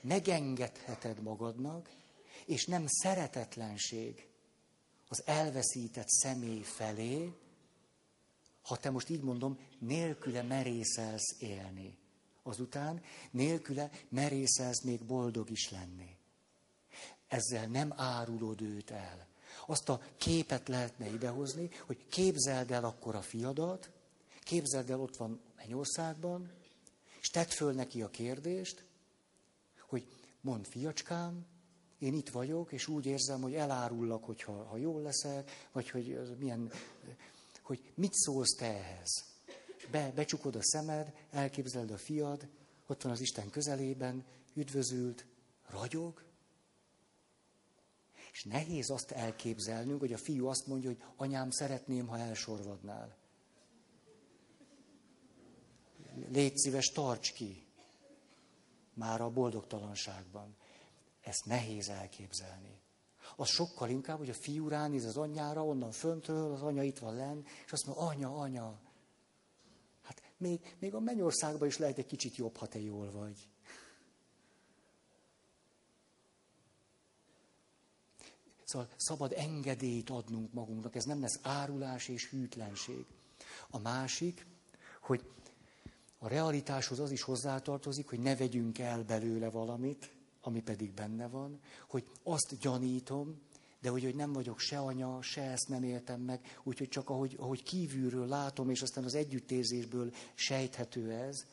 megengedheted 0.00 1.22
magadnak, 1.22 1.90
és 2.46 2.66
nem 2.66 2.84
szeretetlenség 2.86 4.28
az 5.08 5.22
elveszített 5.26 6.08
személy 6.08 6.62
felé, 6.62 7.32
ha 8.68 8.76
te 8.76 8.90
most 8.90 9.08
így 9.08 9.22
mondom, 9.22 9.58
nélküle 9.78 10.42
merészelsz 10.42 11.36
élni. 11.38 11.98
Azután 12.42 13.02
nélküle 13.30 13.90
merészelsz 14.08 14.82
még 14.82 15.04
boldog 15.04 15.50
is 15.50 15.70
lenni. 15.70 16.16
Ezzel 17.28 17.66
nem 17.66 17.92
árulod 17.96 18.60
őt 18.60 18.90
el. 18.90 19.26
Azt 19.66 19.88
a 19.88 20.02
képet 20.16 20.68
lehetne 20.68 21.12
idehozni, 21.12 21.70
hogy 21.86 22.06
képzeld 22.08 22.70
el 22.70 22.84
akkor 22.84 23.14
a 23.14 23.22
fiadat, 23.22 23.90
képzeld 24.40 24.90
el 24.90 25.00
ott 25.00 25.16
van 25.16 25.40
Mennyországban, 25.56 26.50
és 27.20 27.28
tedd 27.28 27.48
föl 27.48 27.72
neki 27.72 28.02
a 28.02 28.10
kérdést, 28.10 28.84
hogy 29.88 30.06
mond 30.40 30.66
fiacskám, 30.66 31.46
én 31.98 32.14
itt 32.14 32.28
vagyok, 32.28 32.72
és 32.72 32.86
úgy 32.86 33.06
érzem, 33.06 33.40
hogy 33.40 33.54
elárullak, 33.54 34.24
hogyha 34.24 34.64
ha 34.64 34.76
jól 34.76 35.02
leszek, 35.02 35.50
vagy 35.72 35.90
hogy 35.90 36.36
milyen, 36.38 36.72
hogy 37.68 37.92
mit 37.94 38.14
szólsz 38.14 38.54
te 38.54 38.66
ehhez. 38.66 39.24
Be, 39.90 40.12
becsukod 40.14 40.56
a 40.56 40.62
szemed, 40.62 41.12
elképzeled 41.30 41.90
a 41.90 41.98
fiad, 41.98 42.48
ott 42.86 43.02
van 43.02 43.12
az 43.12 43.20
Isten 43.20 43.50
közelében, 43.50 44.24
üdvözült, 44.54 45.26
ragyog, 45.66 46.24
és 48.32 48.44
nehéz 48.44 48.90
azt 48.90 49.10
elképzelnünk, 49.10 50.00
hogy 50.00 50.12
a 50.12 50.18
fiú 50.18 50.46
azt 50.46 50.66
mondja, 50.66 50.88
hogy 50.88 51.02
anyám, 51.16 51.50
szeretném, 51.50 52.06
ha 52.06 52.18
elsorvadnál. 52.18 53.16
Légy 56.28 56.56
szíves, 56.56 56.86
tarts 56.86 57.32
ki. 57.32 57.66
Már 58.94 59.20
a 59.20 59.30
boldogtalanságban. 59.30 60.56
Ezt 61.20 61.44
nehéz 61.44 61.88
elképzelni. 61.88 62.77
Az 63.40 63.48
sokkal 63.48 63.88
inkább, 63.88 64.18
hogy 64.18 64.30
a 64.30 64.34
fiú 64.34 64.68
ránéz 64.68 65.04
az 65.04 65.16
anyjára, 65.16 65.64
onnan 65.64 65.90
föntről, 65.90 66.52
az 66.52 66.62
anya 66.62 66.82
itt 66.82 66.98
van 66.98 67.14
len, 67.14 67.44
és 67.64 67.72
azt 67.72 67.86
mondja, 67.86 68.06
anya, 68.06 68.36
anya. 68.36 68.78
Hát 70.02 70.22
még, 70.36 70.76
még 70.78 70.94
a 70.94 71.00
mennyországban 71.00 71.68
is 71.68 71.78
lehet 71.78 71.98
egy 71.98 72.06
kicsit 72.06 72.36
jobb, 72.36 72.56
ha 72.56 72.66
te 72.66 72.80
jól 72.80 73.10
vagy. 73.10 73.48
Szóval 78.64 78.88
szabad 78.96 79.32
engedélyt 79.36 80.10
adnunk 80.10 80.52
magunknak, 80.52 80.94
ez 80.94 81.04
nem 81.04 81.20
lesz 81.20 81.38
árulás 81.42 82.08
és 82.08 82.28
hűtlenség. 82.28 83.06
A 83.70 83.78
másik, 83.78 84.46
hogy 85.00 85.30
a 86.18 86.28
realitáshoz 86.28 86.98
az 86.98 87.10
is 87.10 87.22
hozzátartozik, 87.22 88.08
hogy 88.08 88.20
ne 88.20 88.36
vegyünk 88.36 88.78
el 88.78 89.02
belőle 89.02 89.50
valamit, 89.50 90.16
ami 90.48 90.62
pedig 90.62 90.92
benne 90.92 91.28
van, 91.28 91.60
hogy 91.88 92.04
azt 92.22 92.58
gyanítom, 92.60 93.40
de 93.80 93.88
hogy, 93.88 94.04
hogy 94.04 94.14
nem 94.14 94.32
vagyok 94.32 94.58
se 94.58 94.78
anya, 94.78 95.22
se 95.22 95.42
ezt 95.42 95.68
nem 95.68 95.82
éltem 95.82 96.20
meg, 96.20 96.58
úgyhogy 96.62 96.88
csak 96.88 97.10
ahogy, 97.10 97.36
ahogy 97.38 97.62
kívülről 97.62 98.26
látom, 98.26 98.70
és 98.70 98.82
aztán 98.82 99.04
az 99.04 99.14
együttérzésből 99.14 100.14
sejthető 100.34 101.10
ez, 101.12 101.46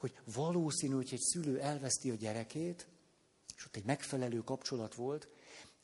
hogy 0.00 0.18
valószínű, 0.34 0.94
hogy 0.94 1.08
egy 1.12 1.20
szülő 1.20 1.60
elveszti 1.60 2.10
a 2.10 2.14
gyerekét, 2.14 2.86
és 3.56 3.66
ott 3.66 3.76
egy 3.76 3.84
megfelelő 3.84 4.38
kapcsolat 4.38 4.94
volt, 4.94 5.28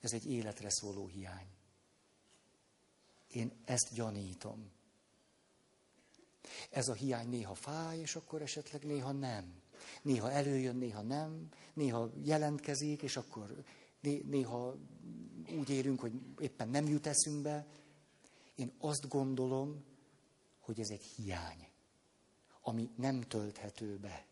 ez 0.01 0.13
egy 0.13 0.27
életre 0.27 0.71
szóló 0.71 1.07
hiány. 1.07 1.47
Én 3.29 3.53
ezt 3.65 3.95
gyanítom. 3.95 4.71
Ez 6.71 6.89
a 6.89 6.93
hiány 6.93 7.29
néha 7.29 7.55
fáj, 7.55 7.99
és 7.99 8.17
akkor 8.17 8.43
esetleg 8.43 8.85
néha 8.85 9.13
nem. 9.13 9.63
Néha 10.03 10.31
előjön, 10.31 10.77
néha 10.77 11.03
nem. 11.03 11.49
Néha 11.73 12.11
jelentkezik, 12.23 13.03
és 13.03 13.17
akkor 13.17 13.65
néha 14.25 14.77
úgy 15.59 15.71
érünk, 15.71 16.01
hogy 16.01 16.13
éppen 16.39 16.69
nem 16.69 16.87
jut 16.87 17.07
eszünkbe. 17.07 17.67
Én 18.55 18.73
azt 18.79 19.09
gondolom, 19.09 19.85
hogy 20.61 20.81
ez 20.81 20.89
egy 20.89 21.03
hiány, 21.03 21.69
ami 22.63 22.91
nem 22.97 23.21
tölthető 23.21 23.97
be. 23.97 24.27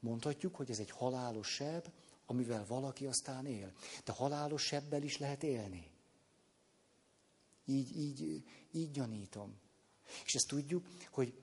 Mondhatjuk, 0.00 0.56
hogy 0.56 0.70
ez 0.70 0.78
egy 0.78 0.90
halálos 0.90 1.48
seb, 1.48 1.88
amivel 2.26 2.66
valaki 2.66 3.06
aztán 3.06 3.46
él. 3.46 3.72
De 4.04 4.12
halálos 4.12 4.62
sebbel 4.62 5.02
is 5.02 5.18
lehet 5.18 5.42
élni. 5.42 5.90
Így, 7.64 7.96
így, 7.96 8.44
így 8.72 8.90
gyanítom. 8.90 9.54
És 10.24 10.34
ezt 10.34 10.48
tudjuk, 10.48 10.86
hogy 11.10 11.34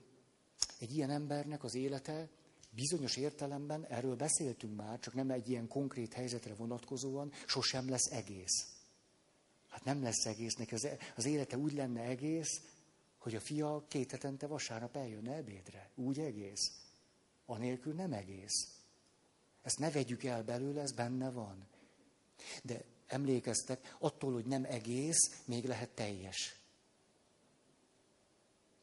egy 0.78 0.96
ilyen 0.96 1.10
embernek 1.10 1.64
az 1.64 1.74
élete 1.74 2.28
bizonyos 2.74 3.16
értelemben, 3.16 3.86
erről 3.86 4.16
beszéltünk 4.16 4.76
már, 4.76 4.98
csak 4.98 5.14
nem 5.14 5.30
egy 5.30 5.48
ilyen 5.48 5.68
konkrét 5.68 6.12
helyzetre 6.12 6.54
vonatkozóan, 6.54 7.32
sosem 7.46 7.88
lesz 7.88 8.10
egész. 8.10 8.66
Hát 9.68 9.84
nem 9.84 10.02
lesz 10.02 10.26
egésznek. 10.26 10.72
Az, 10.72 10.88
az 11.16 11.24
élete 11.24 11.56
úgy 11.56 11.72
lenne 11.72 12.00
egész, 12.00 12.60
hogy 13.18 13.34
a 13.34 13.40
fia 13.40 13.84
két 13.88 14.10
hetente 14.10 14.46
vasárnap 14.46 14.96
eljönne 14.96 15.34
ebédre. 15.34 15.90
Úgy 15.94 16.18
egész. 16.18 16.70
Anélkül 17.46 17.94
nem 17.94 18.12
egész. 18.12 18.68
Ezt 19.62 19.78
ne 19.78 19.90
vegyük 19.90 20.24
el 20.24 20.42
belőle, 20.42 20.80
ez 20.80 20.92
benne 20.92 21.30
van. 21.30 21.66
De 22.62 22.84
emlékeztek, 23.06 23.96
attól, 23.98 24.32
hogy 24.32 24.46
nem 24.46 24.64
egész, 24.64 25.42
még 25.44 25.64
lehet 25.64 25.90
teljes. 25.90 26.63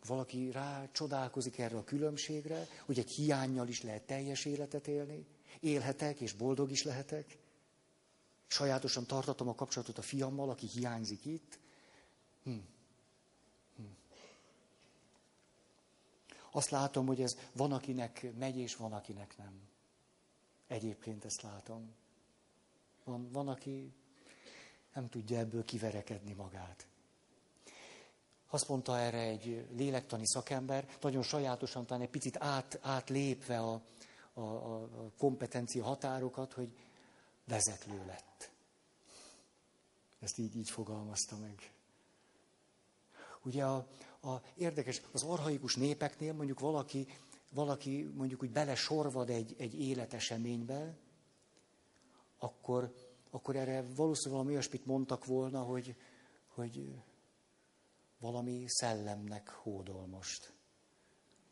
Valaki 0.06 0.52
rá 0.52 0.90
csodálkozik 0.91 1.57
erre 1.57 1.78
a 1.78 1.84
különbségre, 1.84 2.68
hogy 2.86 2.99
egy 2.99 3.11
hiányjal 3.11 3.68
is 3.68 3.82
lehet 3.82 4.03
teljes 4.03 4.45
életet 4.45 4.88
élni. 4.88 5.26
Élhetek 5.60 6.19
és 6.19 6.34
boldog 6.34 6.72
is 6.72 6.84
lehetek. 6.84 7.38
Sajátosan 8.48 9.06
tartatom 9.06 9.48
a 9.48 9.56
kapcsolatot 9.56 9.98
a 9.98 10.02
fiammal, 10.02 10.49
aki 10.49 10.68
hiányzik 10.68 11.26
itt. 11.26 11.60
Hm. 12.44 12.52
Hm. 13.76 13.84
Azt 16.52 16.69
látom, 16.69 17.06
hogy 17.06 17.22
ez 17.22 17.38
van, 17.53 17.72
akinek 17.72 18.34
megy, 18.38 18.57
és 18.57 18.76
van, 18.76 18.94
akinek 18.94 19.38
nem. 19.38 19.69
Egyébként 20.68 21.26
ezt 21.26 21.41
látom. 21.41 21.94
Van, 23.03 23.32
van 23.32 23.48
aki 23.48 23.94
nem 24.94 25.10
tudja 25.10 25.38
ebből 25.38 25.64
kiverekedni 25.64 26.34
magát. 26.34 26.88
Azt 28.53 28.68
mondta 28.68 28.99
erre 28.99 29.19
egy 29.19 29.65
lélektani 29.76 30.28
szakember, 30.28 30.88
nagyon 31.02 31.23
sajátosan, 31.23 31.86
talán 31.86 32.03
egy 32.03 32.10
picit 32.10 32.38
át, 32.40 32.80
átlépve 32.82 33.60
a, 33.60 33.82
a, 34.34 34.41
a 34.41 34.88
kompetencia 35.18 35.84
határokat, 35.84 36.53
hogy 36.53 36.69
vezetlő 37.45 38.06
lett. 38.07 38.52
Ezt 40.19 40.38
így, 40.38 40.56
így 40.56 40.69
fogalmazta 40.69 41.38
meg. 41.38 41.72
Ugye 43.44 43.65
a, 43.65 43.88
a, 44.22 44.41
érdekes, 44.56 45.02
az 45.11 45.23
arhaikus 45.23 45.76
népeknél 45.76 46.34
mondjuk 46.34 46.60
valaki 46.60 47.07
valaki 47.53 48.11
mondjuk 48.15 48.41
úgy 48.41 48.52
belesorvad 48.52 49.30
egy, 49.30 49.56
egy 49.57 49.80
életeseménybe, 49.82 50.95
akkor, 52.38 52.94
akkor 53.30 53.56
erre 53.56 53.84
valószínűleg 53.95 54.34
valami 54.34 54.52
olyasmit 54.52 54.86
mondtak 54.86 55.26
volna, 55.26 55.61
hogy, 55.61 55.95
hogy 56.48 57.02
valami 58.22 58.64
szellemnek 58.68 59.49
hódol 59.49 60.06
most. 60.06 60.53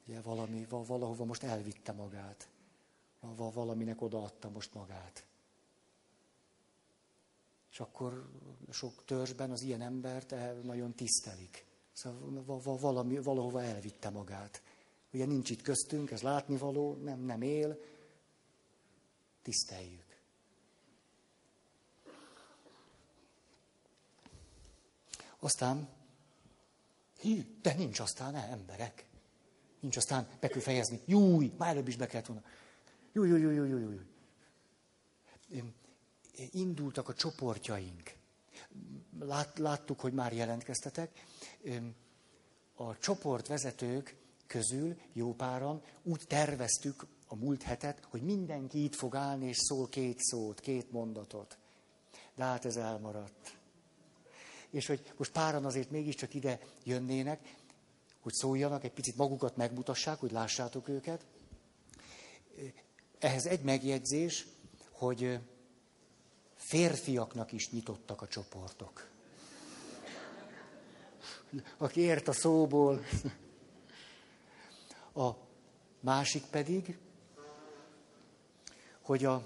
Ugye 0.07 0.21
valami, 0.21 0.65
valahova 0.69 1.25
most 1.25 1.43
elvitte 1.43 1.91
magát. 1.91 2.49
Valaminek 3.35 4.01
odaadta 4.01 4.49
most 4.49 4.73
magát. 4.73 5.25
És 7.71 7.79
akkor 7.79 8.29
sok 8.71 9.05
törzsben 9.05 9.51
az 9.51 9.61
ilyen 9.61 9.81
embert 9.81 10.35
nagyon 10.63 10.93
tisztelik. 10.93 11.65
Szóval 11.93 12.77
valami, 12.77 13.19
valahova 13.19 13.63
elvitte 13.63 14.09
magát. 14.09 14.61
Ugye 15.13 15.25
nincs 15.25 15.49
itt 15.49 15.61
köztünk, 15.61 16.11
ez 16.11 16.21
látnivaló, 16.21 16.93
nem, 16.93 17.19
nem 17.19 17.41
él. 17.41 17.79
Tiszteljük. 19.41 20.21
Aztán, 25.39 25.98
de 27.61 27.73
nincs 27.73 27.99
aztán 27.99 28.31
ne, 28.31 28.47
emberek. 28.47 29.05
Nincs 29.79 29.97
aztán, 29.97 30.27
be 30.39 30.47
kell 30.47 30.61
fejezni. 30.61 31.01
Júj, 31.05 31.51
már 31.57 31.69
előbb 31.69 31.87
is 31.87 31.95
be 31.95 32.07
kellett 32.07 32.25
volna. 32.25 32.43
Júj, 33.13 33.29
júj, 33.29 33.41
júj, 33.41 33.69
júj, 33.69 33.81
júj. 33.81 33.99
Indultak 36.51 37.09
a 37.09 37.13
csoportjaink. 37.13 38.13
Lát, 39.19 39.57
láttuk, 39.57 39.99
hogy 39.99 40.13
már 40.13 40.33
jelentkeztetek. 40.33 41.25
A 42.75 42.97
csoportvezetők 42.97 44.15
közül 44.47 44.97
jó 45.13 45.33
páran 45.33 45.81
úgy 46.03 46.23
terveztük 46.27 47.05
a 47.27 47.35
múlt 47.35 47.61
hetet, 47.61 48.05
hogy 48.09 48.21
mindenki 48.21 48.83
itt 48.83 48.95
fog 48.95 49.15
állni, 49.15 49.47
és 49.47 49.57
szól 49.57 49.87
két 49.87 50.19
szót, 50.19 50.59
két 50.59 50.91
mondatot. 50.91 51.57
De 52.35 52.43
hát 52.43 52.65
ez 52.65 52.75
elmaradt. 52.75 53.58
És 54.71 54.87
hogy 54.87 55.13
most 55.17 55.31
páran 55.31 55.65
azért 55.65 55.91
mégiscsak 55.91 56.33
ide 56.33 56.59
jönnének, 56.83 57.55
hogy 58.19 58.33
szóljanak, 58.33 58.83
egy 58.83 58.91
picit 58.91 59.15
magukat 59.15 59.57
megmutassák, 59.57 60.19
hogy 60.19 60.31
lássátok 60.31 60.87
őket. 60.87 61.25
Ehhez 63.19 63.45
egy 63.45 63.61
megjegyzés, 63.61 64.45
hogy 64.91 65.39
férfiaknak 66.55 67.51
is 67.51 67.69
nyitottak 67.69 68.21
a 68.21 68.27
csoportok. 68.27 69.09
aki 71.77 72.01
ért 72.01 72.27
a 72.27 72.31
szóból. 72.31 73.03
A 75.13 75.29
másik 75.99 76.43
pedig, 76.45 76.97
hogy 79.01 79.25
a 79.25 79.43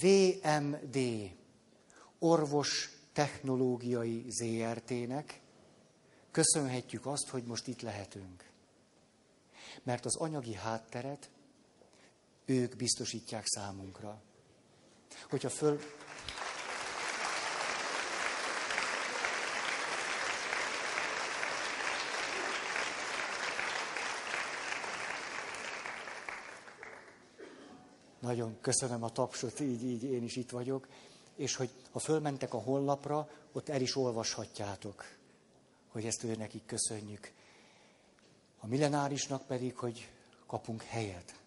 VMD 0.00 0.98
orvos 2.18 2.90
technológiai 3.12 4.24
ZRT-nek 4.28 5.40
köszönhetjük 6.30 7.06
azt, 7.06 7.28
hogy 7.28 7.44
most 7.44 7.66
itt 7.66 7.80
lehetünk. 7.80 8.50
Mert 9.82 10.04
az 10.04 10.16
anyagi 10.16 10.54
hátteret 10.54 11.30
ők 12.44 12.76
biztosítják 12.76 13.46
számunkra. 13.46 14.22
Hogyha 15.30 15.48
föl... 15.48 15.80
Nagyon 28.20 28.60
köszönöm 28.60 29.02
a 29.02 29.10
tapsot, 29.10 29.60
így, 29.60 29.84
így 29.84 30.02
én 30.02 30.22
is 30.22 30.36
itt 30.36 30.50
vagyok. 30.50 30.88
És 31.36 31.56
hogy 31.56 31.70
ha 31.90 31.98
fölmentek 31.98 32.54
a 32.54 32.58
honlapra, 32.58 33.28
ott 33.52 33.68
el 33.68 33.80
is 33.80 33.96
olvashatjátok, 33.96 35.04
hogy 35.88 36.04
ezt 36.04 36.24
ő 36.24 36.34
nekik 36.36 36.66
köszönjük. 36.66 37.32
A 38.60 38.66
millenárisnak 38.66 39.46
pedig, 39.46 39.76
hogy 39.76 40.10
kapunk 40.46 40.82
helyet. 40.82 41.41